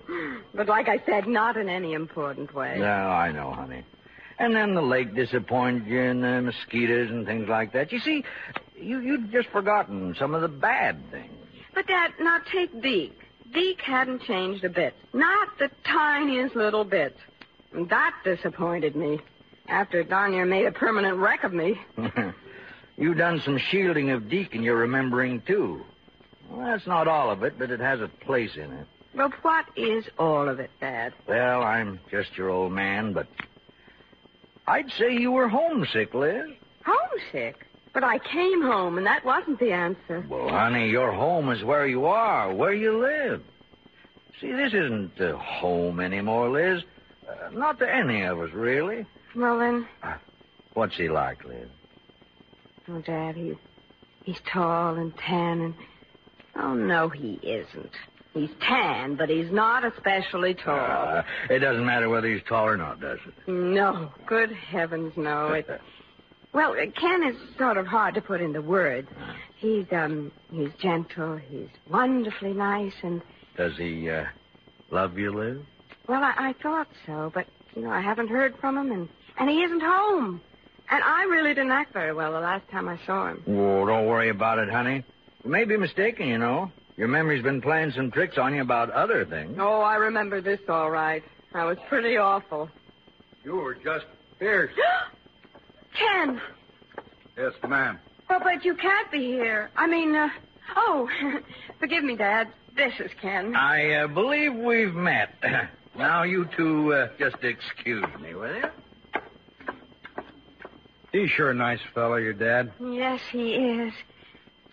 But 0.53 0.67
like 0.67 0.87
I 0.87 1.01
said, 1.05 1.27
not 1.27 1.57
in 1.57 1.69
any 1.69 1.93
important 1.93 2.53
way. 2.53 2.77
No, 2.79 2.85
I 2.85 3.31
know, 3.31 3.51
honey. 3.51 3.83
And 4.39 4.55
then 4.55 4.73
the 4.73 4.81
lake 4.81 5.13
disappointed 5.13 5.85
you 5.85 6.01
and 6.01 6.23
the 6.23 6.41
mosquitoes 6.41 7.09
and 7.09 7.25
things 7.25 7.49
like 7.49 7.73
that. 7.73 7.91
You 7.91 7.99
see, 7.99 8.23
you, 8.75 8.99
you'd 9.01 9.31
just 9.31 9.49
forgotten 9.49 10.15
some 10.17 10.33
of 10.33 10.41
the 10.41 10.47
bad 10.47 10.99
things. 11.11 11.33
But, 11.75 11.87
Dad, 11.87 12.11
now 12.19 12.39
take 12.51 12.81
Deke. 12.81 13.19
Deke 13.53 13.81
hadn't 13.81 14.21
changed 14.23 14.63
a 14.63 14.69
bit. 14.69 14.93
Not 15.13 15.49
the 15.59 15.69
tiniest 15.83 16.55
little 16.55 16.85
bit. 16.85 17.17
And 17.73 17.89
that 17.89 18.15
disappointed 18.23 18.95
me. 18.95 19.19
After 19.67 20.03
darn 20.03 20.49
made 20.49 20.65
a 20.65 20.71
permanent 20.71 21.17
wreck 21.17 21.43
of 21.43 21.53
me. 21.53 21.79
You've 22.97 23.17
done 23.17 23.41
some 23.45 23.59
shielding 23.69 24.09
of 24.09 24.29
Deke 24.29 24.55
and 24.55 24.63
you're 24.63 24.77
remembering, 24.77 25.41
too. 25.45 25.81
Well, 26.49 26.65
that's 26.65 26.87
not 26.87 27.07
all 27.07 27.29
of 27.29 27.43
it, 27.43 27.59
but 27.59 27.71
it 27.71 27.79
has 27.79 28.01
a 28.01 28.07
place 28.25 28.55
in 28.55 28.71
it. 28.71 28.87
But 29.15 29.31
what 29.43 29.65
is 29.75 30.05
all 30.17 30.49
of 30.49 30.59
it, 30.59 30.71
Dad? 30.79 31.13
Well, 31.27 31.61
I'm 31.61 31.99
just 32.11 32.37
your 32.37 32.49
old 32.49 32.71
man, 32.71 33.13
but 33.13 33.27
I'd 34.69 34.91
say 34.99 35.13
you 35.13 35.31
were 35.31 35.47
homesick, 35.47 36.13
Liz. 36.13 36.45
Homesick? 36.85 37.65
But 37.91 38.03
I 38.03 38.19
came 38.19 38.61
home, 38.61 38.99
and 38.99 39.07
that 39.07 39.25
wasn't 39.25 39.59
the 39.59 39.71
answer. 39.71 40.23
Well, 40.29 40.47
honey, 40.49 40.89
your 40.89 41.11
home 41.11 41.49
is 41.49 41.63
where 41.63 41.87
you 41.87 42.05
are, 42.05 42.53
where 42.53 42.73
you 42.73 42.99
live. 42.99 43.41
See, 44.39 44.51
this 44.51 44.73
isn't 44.73 45.19
uh, 45.19 45.35
home 45.37 45.99
anymore, 45.99 46.49
Liz. 46.49 46.83
Uh, 47.27 47.49
not 47.51 47.79
to 47.79 47.91
any 47.91 48.21
of 48.21 48.39
us, 48.39 48.51
really. 48.53 49.07
Well, 49.35 49.57
then, 49.57 49.87
What's 50.75 50.95
he 50.97 51.09
like, 51.09 51.43
Liz? 51.43 51.67
oh, 52.89 53.01
Dad, 53.01 53.35
he's, 53.35 53.55
he's 54.23 54.39
tall 54.51 54.95
and 54.95 55.17
tan 55.17 55.61
and... 55.61 55.73
Oh, 56.55 56.75
no, 56.75 57.09
he 57.09 57.39
isn't. 57.41 57.91
He's 58.39 58.49
tan, 58.61 59.15
but 59.15 59.29
he's 59.29 59.51
not 59.51 59.83
especially 59.83 60.53
tall. 60.53 60.75
Uh, 61.17 61.23
it 61.49 61.59
doesn't 61.59 61.85
matter 61.85 62.07
whether 62.07 62.27
he's 62.31 62.41
tall 62.47 62.65
or 62.67 62.77
not, 62.77 63.01
does 63.01 63.19
it? 63.27 63.51
No, 63.51 64.11
good 64.25 64.51
heavens, 64.51 65.13
no. 65.17 65.53
It, 65.53 65.81
well, 66.51 66.73
Ken 66.99 67.23
is 67.23 67.35
sort 67.59 67.77
of 67.77 67.85
hard 67.85 68.15
to 68.15 68.21
put 68.21 68.41
into 68.41 68.61
words. 68.61 69.07
He's 69.57 69.85
um, 69.91 70.31
he's 70.51 70.69
gentle. 70.81 71.37
He's 71.37 71.67
wonderfully 71.89 72.53
nice, 72.53 72.93
and 73.03 73.21
Does 73.55 73.77
he 73.77 74.09
uh, 74.09 74.23
love 74.89 75.17
you, 75.19 75.31
Liz? 75.31 75.57
well, 76.07 76.23
I, 76.23 76.33
I 76.49 76.53
thought 76.63 76.87
so, 77.05 77.31
but 77.35 77.45
you 77.75 77.83
know, 77.83 77.91
I 77.91 78.01
haven't 78.01 78.29
heard 78.29 78.55
from 78.59 78.77
him, 78.77 78.91
and 78.91 79.09
and 79.37 79.49
he 79.49 79.57
isn't 79.61 79.81
home. 79.81 80.41
And 80.89 81.03
I 81.03 81.23
really 81.25 81.49
didn't 81.53 81.71
act 81.71 81.93
very 81.93 82.13
well 82.13 82.31
the 82.31 82.39
last 82.39 82.67
time 82.69 82.87
I 82.89 82.97
saw 83.05 83.29
him. 83.29 83.43
Oh, 83.47 83.85
don't 83.85 84.07
worry 84.07 84.29
about 84.29 84.57
it, 84.57 84.69
honey. 84.71 85.03
You 85.43 85.51
may 85.51 85.65
be 85.65 85.77
mistaken, 85.77 86.27
you 86.29 86.39
know. 86.39 86.71
Your 86.99 87.07
memory's 87.07 87.41
been 87.41 87.61
playing 87.61 87.91
some 87.95 88.11
tricks 88.11 88.37
on 88.37 88.53
you 88.53 88.61
about 88.61 88.91
other 88.91 89.23
things. 89.23 89.55
Oh, 89.57 89.79
I 89.79 89.95
remember 89.95 90.41
this 90.41 90.59
all 90.67 90.91
right. 90.91 91.23
I 91.53 91.63
was 91.63 91.77
pretty 91.87 92.17
awful. 92.17 92.69
You 93.41 93.55
were 93.55 93.75
just 93.75 94.05
fierce. 94.37 94.73
Ken, 95.97 96.41
Yes, 97.37 97.53
ma'am. 97.65 97.97
oh, 98.29 98.39
but 98.43 98.65
you 98.65 98.75
can't 98.75 99.09
be 99.11 99.27
here. 99.31 99.69
I 99.77 99.87
mean, 99.87 100.13
uh, 100.13 100.27
oh, 100.75 101.07
forgive 101.79 102.03
me, 102.03 102.17
Dad. 102.17 102.49
This 102.75 102.91
is 102.99 103.11
Ken. 103.21 103.55
I 103.55 103.93
uh, 103.93 104.07
believe 104.07 104.53
we've 104.53 104.93
met. 104.93 105.29
now, 105.97 106.23
you 106.23 106.49
two 106.57 106.93
uh, 106.93 107.07
just 107.17 107.37
excuse 107.43 108.03
me, 108.21 108.33
will 108.35 108.53
you? 108.57 108.65
He's 111.13 111.29
sure 111.29 111.51
a 111.51 111.55
nice 111.55 111.79
fellow, 111.95 112.17
your 112.17 112.33
dad. 112.33 112.73
Yes, 112.81 113.21
he 113.31 113.53
is. 113.53 113.93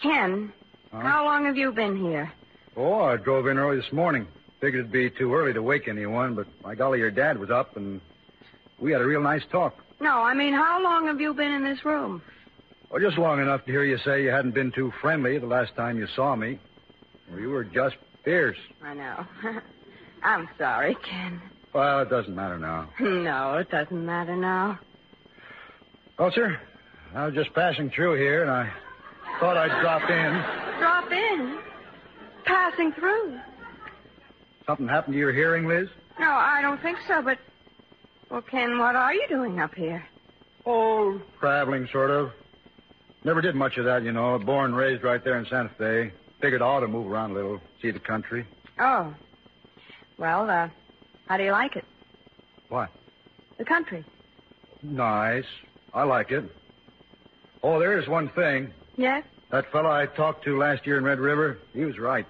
Ken, 0.03 0.53
Huh? 0.97 1.03
how 1.03 1.25
long 1.25 1.45
have 1.45 1.57
you 1.57 1.73
been 1.73 1.97
here? 1.97 2.33
Oh, 2.77 3.01
I 3.01 3.17
drove 3.17 3.47
in 3.47 3.59
early 3.59 3.77
this 3.77 3.93
morning. 3.93 4.27
Figured 4.61 4.81
it'd 4.81 4.93
be 4.93 5.11
too 5.11 5.35
early 5.35 5.53
to 5.53 5.63
wake 5.63 5.89
anyone, 5.89 6.35
but 6.35 6.47
by 6.63 6.75
golly, 6.75 6.99
your 6.99 7.11
dad 7.11 7.39
was 7.39 7.51
up, 7.51 7.77
and 7.77 8.01
we 8.79 8.93
had 8.93 9.01
a 9.03 9.05
real 9.07 9.21
nice 9.23 9.43
talk. 9.51 9.75
No, 10.01 10.23
I 10.23 10.35
mean, 10.35 10.55
how 10.55 10.83
long 10.83 11.07
have 11.07 11.21
you 11.21 11.35
been 11.35 11.53
in 11.53 11.65
this 11.65 11.85
room? 11.85 12.23
Well, 12.91 13.01
just 13.03 13.19
long 13.19 13.41
enough 13.41 13.65
to 13.67 13.71
hear 13.71 13.85
you 13.85 13.99
say 13.99 14.23
you 14.23 14.31
hadn't 14.31 14.55
been 14.55 14.73
too 14.73 14.93
friendly 15.01 15.39
the 15.39 15.47
last 15.47 15.75
time 15.75 15.99
you 15.99 16.07
saw 16.15 16.35
me. 16.37 16.59
Well, 17.31 17.41
you 17.41 17.51
were 17.51 17.65
just 17.65 17.97
fierce. 18.25 18.59
I 18.83 18.95
know. 18.95 19.27
I'm 20.23 20.49
sorry, 20.57 20.97
Ken. 21.09 21.41
Well, 21.73 22.01
it 22.01 22.09
doesn't 22.11 22.35
matter 22.35 22.59
now. 22.59 22.89
No, 23.01 23.59
it 23.59 23.71
doesn't 23.71 24.07
matter 24.07 24.37
now. 24.37 24.79
Well, 26.19 26.31
sir, 26.35 26.59
I 27.15 27.27
was 27.27 27.35
just 27.35 27.53
passing 27.55 27.91
through 27.91 28.17
here, 28.17 28.43
and 28.43 28.51
I 28.51 28.73
thought 29.41 29.57
I'd 29.57 29.81
drop 29.81 30.09
in. 30.11 30.79
Drop 30.79 31.11
in. 31.13 31.59
Passing 32.45 32.93
through. 32.93 33.39
Something 34.67 34.89
happened 34.89 35.15
to 35.15 35.19
your 35.19 35.33
hearing, 35.33 35.67
Liz? 35.67 35.89
No, 36.19 36.31
I 36.31 36.61
don't 36.63 36.81
think 36.83 36.99
so, 37.07 37.23
but. 37.23 37.39
Well, 38.31 38.43
Ken, 38.43 38.79
what 38.79 38.97
are 38.97 39.15
you 39.15 39.27
doing 39.29 39.61
up 39.61 39.75
here? 39.75 40.05
Oh, 40.65 41.21
traveling, 41.39 41.89
sort 41.93 42.11
of. 42.11 42.33
Never 43.25 43.41
did 43.41 43.55
much 43.55 43.77
of 43.77 43.85
that, 43.85 44.03
you 44.03 44.13
know. 44.13 44.39
Born 44.39 44.67
and 44.67 44.77
raised 44.77 45.03
right 45.03 45.23
there 45.23 45.39
in 45.39 45.47
Santa 45.47 45.71
Fe. 45.79 46.13
Figured 46.41 46.63
I 46.63 46.67
ought 46.67 46.81
to 46.81 46.89
move 46.89 47.11
around 47.11 47.33
a 47.33 47.35
little, 47.35 47.61
see 47.81 47.91
the 47.91 48.01
country. 48.01 48.47
Oh. 48.79 49.15
Well, 50.19 50.51
uh, 50.51 50.69
how 51.29 51.37
do 51.37 51.45
you 51.45 51.53
like 51.53 51.77
it? 51.77 51.85
What? 52.69 52.91
The 53.59 53.65
country. 53.65 54.05
Nice. 54.83 55.45
I 55.95 56.03
like 56.03 56.31
it. 56.31 56.45
Oh, 57.63 57.79
there 57.79 57.99
is 57.99 58.09
one 58.09 58.29
thing. 58.31 58.73
Yes? 58.97 59.25
That 59.51 59.71
fellow 59.71 59.91
I 59.91 60.07
talked 60.07 60.45
to 60.45 60.59
last 60.59 60.87
year 60.87 60.99
in 60.99 61.05
Red 61.05 61.21
River, 61.21 61.59
he 61.73 61.85
was 61.85 61.99
right. 61.99 62.27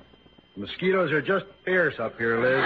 Mosquitoes 0.56 1.12
are 1.12 1.22
just 1.22 1.46
fierce 1.64 1.98
up 1.98 2.16
here, 2.18 2.40
Liz. 2.40 2.64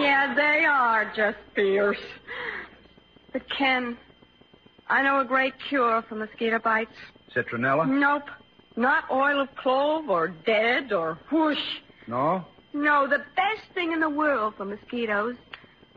Yeah, 0.00 0.34
they 0.34 0.64
are 0.64 1.10
just 1.16 1.38
fierce. 1.54 1.98
But, 3.32 3.42
Ken, 3.50 3.96
I 4.88 5.02
know 5.02 5.20
a 5.20 5.24
great 5.24 5.54
cure 5.68 6.02
for 6.08 6.14
mosquito 6.14 6.58
bites. 6.58 6.92
Citronella? 7.34 7.88
Nope. 7.88 8.28
Not 8.76 9.04
oil 9.10 9.40
of 9.40 9.54
clove 9.56 10.08
or 10.08 10.28
dead 10.28 10.92
or 10.92 11.18
whoosh. 11.30 11.58
No? 12.06 12.44
No, 12.72 13.06
the 13.06 13.18
best 13.36 13.72
thing 13.74 13.92
in 13.92 14.00
the 14.00 14.10
world 14.10 14.54
for 14.56 14.64
mosquitoes 14.64 15.36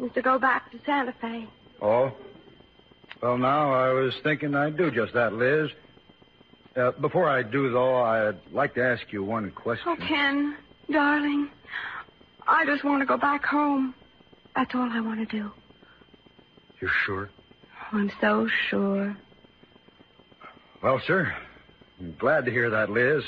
is 0.03 0.11
to 0.13 0.21
go 0.21 0.39
back 0.39 0.71
to 0.71 0.79
Santa 0.85 1.13
Fe. 1.21 1.47
Oh? 1.81 2.11
Well, 3.21 3.37
now, 3.37 3.71
I 3.71 3.93
was 3.93 4.13
thinking 4.23 4.55
I'd 4.55 4.77
do 4.77 4.89
just 4.89 5.13
that, 5.13 5.33
Liz. 5.33 5.69
Uh, 6.75 6.91
before 6.91 7.29
I 7.29 7.43
do, 7.43 7.69
though, 7.69 7.97
I'd 7.97 8.39
like 8.51 8.73
to 8.75 8.83
ask 8.83 9.03
you 9.11 9.23
one 9.23 9.51
question. 9.51 9.83
Oh, 9.87 9.95
Ken, 10.07 10.57
darling, 10.91 11.49
I 12.47 12.65
just 12.65 12.83
want 12.83 13.01
to 13.01 13.05
go 13.05 13.17
back 13.17 13.45
home. 13.45 13.93
That's 14.55 14.73
all 14.73 14.89
I 14.89 15.01
want 15.01 15.19
to 15.19 15.37
do. 15.37 15.51
You 16.81 16.89
sure? 17.05 17.29
Oh, 17.93 17.97
I'm 17.97 18.11
so 18.19 18.47
sure. 18.69 19.15
Well, 20.81 20.99
sir, 21.05 21.31
I'm 21.99 22.15
glad 22.17 22.45
to 22.45 22.51
hear 22.51 22.71
that, 22.71 22.89
Liz. 22.89 23.23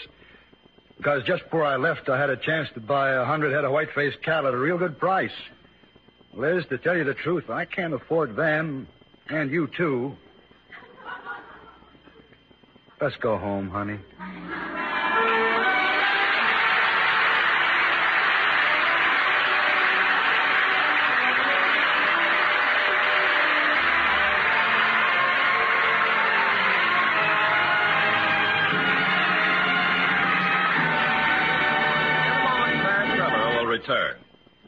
Because 0.98 1.24
just 1.24 1.44
before 1.44 1.66
I 1.66 1.76
left, 1.76 2.10
I 2.10 2.20
had 2.20 2.32
a 2.32 2.38
chance 2.38 2.68
to 2.74 2.80
buy 2.80 3.12
a 3.12 3.26
hundred 3.26 3.54
head 3.54 3.64
of 3.64 3.72
white-faced 3.72 4.24
cattle 4.24 4.48
at 4.48 4.54
a 4.56 4.58
real 4.58 4.78
good 4.78 4.98
price. 4.98 5.32
Liz, 6.34 6.64
to 6.70 6.80
tell 6.80 6.98
you 6.98 7.04
the 7.04 7.14
truth, 7.14 7.50
I 7.50 7.66
can't 7.66 7.94
afford 7.94 8.36
them, 8.36 8.88
and 9.30 9.52
you 9.52 9.68
too. 9.76 10.16
Let's 13.02 13.16
go 13.18 13.38
home, 13.38 13.70
honey. 13.70 14.00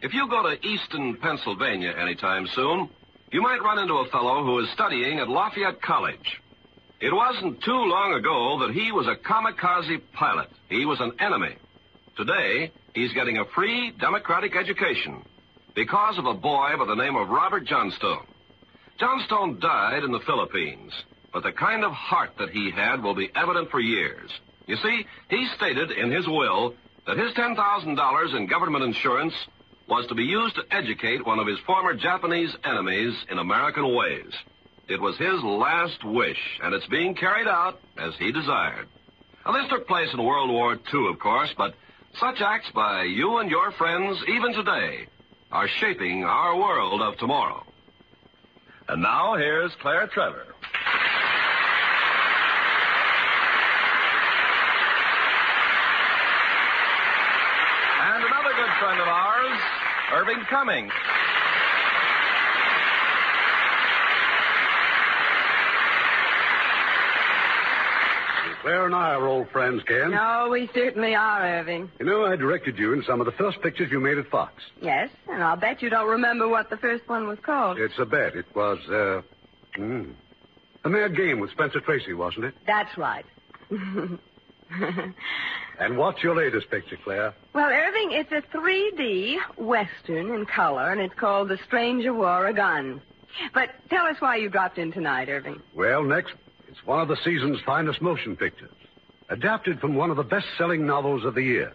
If 0.06 0.14
you 0.14 0.30
go 0.30 0.43
to 0.43 0.64
Easton, 0.64 1.18
Pennsylvania 1.18 1.91
anytime 1.99 2.45
soon, 2.53 2.89
you 3.32 3.41
might 3.41 3.61
run 3.61 3.80
into 3.80 3.95
a 3.95 4.09
fellow 4.09 4.43
who 4.43 4.59
is 4.59 4.69
studying 4.71 5.19
at 5.19 5.28
Lafayette 5.28 5.82
College. 5.82 6.41
It 7.01 7.13
wasn't 7.13 7.61
too 7.63 7.71
long 7.71 8.13
ago 8.13 8.59
that 8.61 8.73
he 8.73 8.91
was 8.91 9.07
a 9.07 9.15
kamikaze 9.15 10.01
pilot. 10.13 10.49
He 10.69 10.86
was 10.86 10.99
an 11.01 11.13
enemy. 11.19 11.55
Today, 12.15 12.71
he's 12.93 13.13
getting 13.13 13.38
a 13.38 13.45
free 13.45 13.91
democratic 13.99 14.55
education 14.55 15.21
because 15.76 16.17
of 16.17 16.26
a 16.26 16.34
boy 16.34 16.71
by 16.78 16.86
the 16.86 16.95
name 16.95 17.15
of 17.17 17.30
Robert 17.30 17.65
Johnstone. 17.65 18.26
Johnstone 18.97 19.59
died 19.59 20.03
in 20.03 20.11
the 20.11 20.21
Philippines, 20.21 20.93
but 21.34 21.43
the 21.43 21.51
kind 21.51 21.84
of 21.84 21.91
heart 21.91 22.32
that 22.39 22.51
he 22.51 22.71
had 22.71 23.03
will 23.03 23.15
be 23.15 23.30
evident 23.36 23.69
for 23.69 23.82
years. 23.82 24.32
You 24.67 24.78
see, 24.78 25.05
he 25.30 25.47
stated 25.57 25.91
in 25.91 26.11
his 26.11 26.28
will 26.28 26.76
that 27.05 27.17
his 27.17 27.34
$10,000 27.34 28.36
in 28.38 28.47
government 28.47 28.86
insurance 28.86 29.34
was 29.88 30.07
to 30.07 30.15
be 30.15 30.23
used 30.23 30.55
to 30.55 30.75
educate 30.75 31.25
one 31.25 31.39
of 31.39 31.47
his 31.47 31.59
former 31.65 31.93
Japanese 31.93 32.55
enemies 32.63 33.13
in 33.29 33.38
American 33.38 33.95
ways. 33.95 34.31
It 34.88 35.01
was 35.01 35.17
his 35.17 35.43
last 35.43 36.03
wish, 36.03 36.39
and 36.63 36.73
it's 36.73 36.88
being 36.88 37.15
carried 37.15 37.47
out 37.47 37.79
as 37.97 38.13
he 38.19 38.31
desired. 38.31 38.88
Now, 39.45 39.53
this 39.53 39.69
took 39.69 39.88
place 39.88 40.09
in 40.13 40.23
World 40.23 40.49
War 40.49 40.73
II, 40.73 41.09
of 41.11 41.19
course, 41.19 41.49
but 41.57 41.73
such 42.19 42.41
acts 42.41 42.69
by 42.73 43.03
you 43.03 43.38
and 43.38 43.49
your 43.49 43.71
friends, 43.73 44.17
even 44.27 44.53
today, 44.53 45.07
are 45.51 45.67
shaping 45.79 46.23
our 46.23 46.57
world 46.57 47.01
of 47.01 47.17
tomorrow. 47.17 47.63
And 48.88 49.01
now, 49.01 49.36
here's 49.36 49.71
Claire 49.81 50.07
Trevor. 50.07 50.45
And 58.01 58.23
another 58.23 58.53
good 58.55 58.73
friend 58.79 59.01
of 59.01 59.07
ours, 59.07 59.59
Irving 60.14 60.43
Cummings. 60.49 60.91
Claire 68.66 68.88
and 68.88 68.95
I 68.95 69.14
are 69.14 69.28
old 69.28 69.47
friends, 69.51 69.84
Ken. 69.88 70.10
No, 70.10 70.49
we 70.51 70.68
certainly 70.74 71.14
are, 71.14 71.60
Irving. 71.60 71.91
You 71.99 72.06
know, 72.08 72.26
I 72.26 72.36
directed 72.36 72.80
you 72.80 72.93
in 72.93 73.03
some 73.03 73.20
of 73.20 73.28
the 73.28 73.32
first 73.34 73.62
pictures 73.62 73.91
you 73.91 73.99
made 73.99 74.18
at 74.18 74.28
Fox. 74.28 74.64
Yes, 74.82 75.10
and 75.30 75.43
I'll 75.43 75.56
bet 75.56 75.84
you 75.84 75.89
don't 75.91 76.10
remember 76.10 76.47
what 76.47 76.72
the 76.72 76.78
first 76.78 77.08
one 77.08 77.28
was 77.28 77.38
called. 77.45 77.78
It's 77.78 77.93
a 77.99 78.06
bet. 78.06 78.36
It 78.36 78.47
was, 78.56 78.80
uh, 78.89 79.22
mm, 79.80 80.12
a 80.84 80.89
mad 80.89 81.16
game 81.16 81.39
with 81.39 81.51
Spencer 81.51 81.80
Tracy, 81.80 82.14
wasn't 82.14 82.45
it? 82.45 82.56
That's 82.66 82.97
right. 82.97 83.26
And 85.80 85.97
what's 85.97 86.24
your 86.24 86.36
latest 86.36 86.70
picture, 86.70 86.97
Claire? 87.03 87.34
Well, 87.53 87.70
Irving, 87.70 88.11
it's 88.11 88.32
a 88.32 88.41
3D 88.55 89.36
Western 89.57 90.34
in 90.34 90.45
color, 90.45 90.89
and 90.91 91.01
it's 91.01 91.13
called 91.16 91.49
The 91.49 91.59
Stranger 91.68 92.13
Wore 92.13 92.47
a 92.47 92.53
Gun. 92.53 93.01
But 93.53 93.70
tell 93.89 94.05
us 94.05 94.16
why 94.20 94.38
you 94.38 94.49
dropped 94.49 94.78
in 94.78 94.93
tonight, 94.93 95.28
Irving. 95.28 95.61
Well, 95.76 96.03
next, 96.03 96.34
it's 96.70 96.86
one 96.86 97.01
of 97.01 97.09
the 97.09 97.18
season's 97.26 97.59
finest 97.66 98.01
motion 98.01 98.38
pictures. 98.38 98.72
Adapted 99.30 99.80
from 99.82 99.95
one 99.95 100.11
of 100.11 100.18
the 100.18 100.24
best-selling 100.24 100.86
novels 100.86 101.26
of 101.26 101.36
the 101.36 101.41
year. 101.41 101.74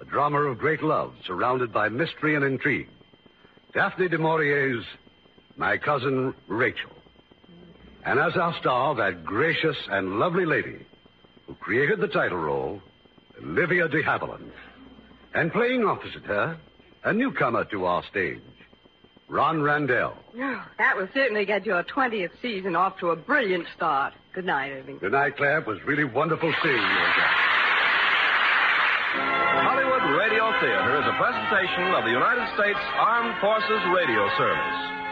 A 0.00 0.04
drama 0.04 0.40
of 0.40 0.58
great 0.58 0.82
love 0.82 1.14
surrounded 1.26 1.72
by 1.72 1.88
mystery 1.88 2.34
and 2.34 2.44
intrigue. 2.44 2.88
Daphne 3.72 4.08
du 4.08 4.18
Maurier's 4.18 4.84
My 5.56 5.78
Cousin 5.78 6.34
Rachel. 6.48 6.90
And 8.04 8.18
as 8.18 8.36
our 8.36 8.54
star, 8.60 8.94
that 8.96 9.24
gracious 9.24 9.76
and 9.88 10.18
lovely 10.18 10.44
lady 10.44 10.84
who 11.46 11.54
created 11.54 12.00
the 12.00 12.08
title 12.08 12.38
role, 12.38 12.80
Olivia 13.42 13.88
de 13.88 14.02
Havilland. 14.02 14.50
And 15.34 15.52
playing 15.52 15.84
opposite 15.84 16.24
her, 16.24 16.56
a 17.04 17.12
newcomer 17.12 17.64
to 17.66 17.84
our 17.84 18.02
stage, 18.10 18.40
Ron 19.28 19.62
Randell. 19.62 20.16
Oh, 20.38 20.64
that 20.78 20.96
will 20.96 21.08
certainly 21.12 21.44
get 21.44 21.66
your 21.66 21.82
20th 21.82 22.30
season 22.40 22.76
off 22.76 22.98
to 23.00 23.10
a 23.10 23.16
brilliant 23.16 23.66
start. 23.74 24.14
Good 24.32 24.44
night, 24.44 24.70
Irving. 24.70 24.98
Good 24.98 25.12
night, 25.12 25.36
Claire. 25.36 25.58
It 25.58 25.66
was 25.66 25.82
really 25.84 26.04
wonderful 26.04 26.52
seeing 26.62 26.74
you 26.74 26.82
again. 26.82 27.34
Hollywood 29.64 30.18
Radio 30.18 30.50
Theater 30.60 30.98
is 31.00 31.06
a 31.06 31.16
presentation 31.16 31.94
of 31.94 32.04
the 32.04 32.10
United 32.10 32.46
States 32.54 32.80
Armed 32.98 33.34
Forces 33.40 33.82
Radio 33.94 34.28
Service. 34.36 35.03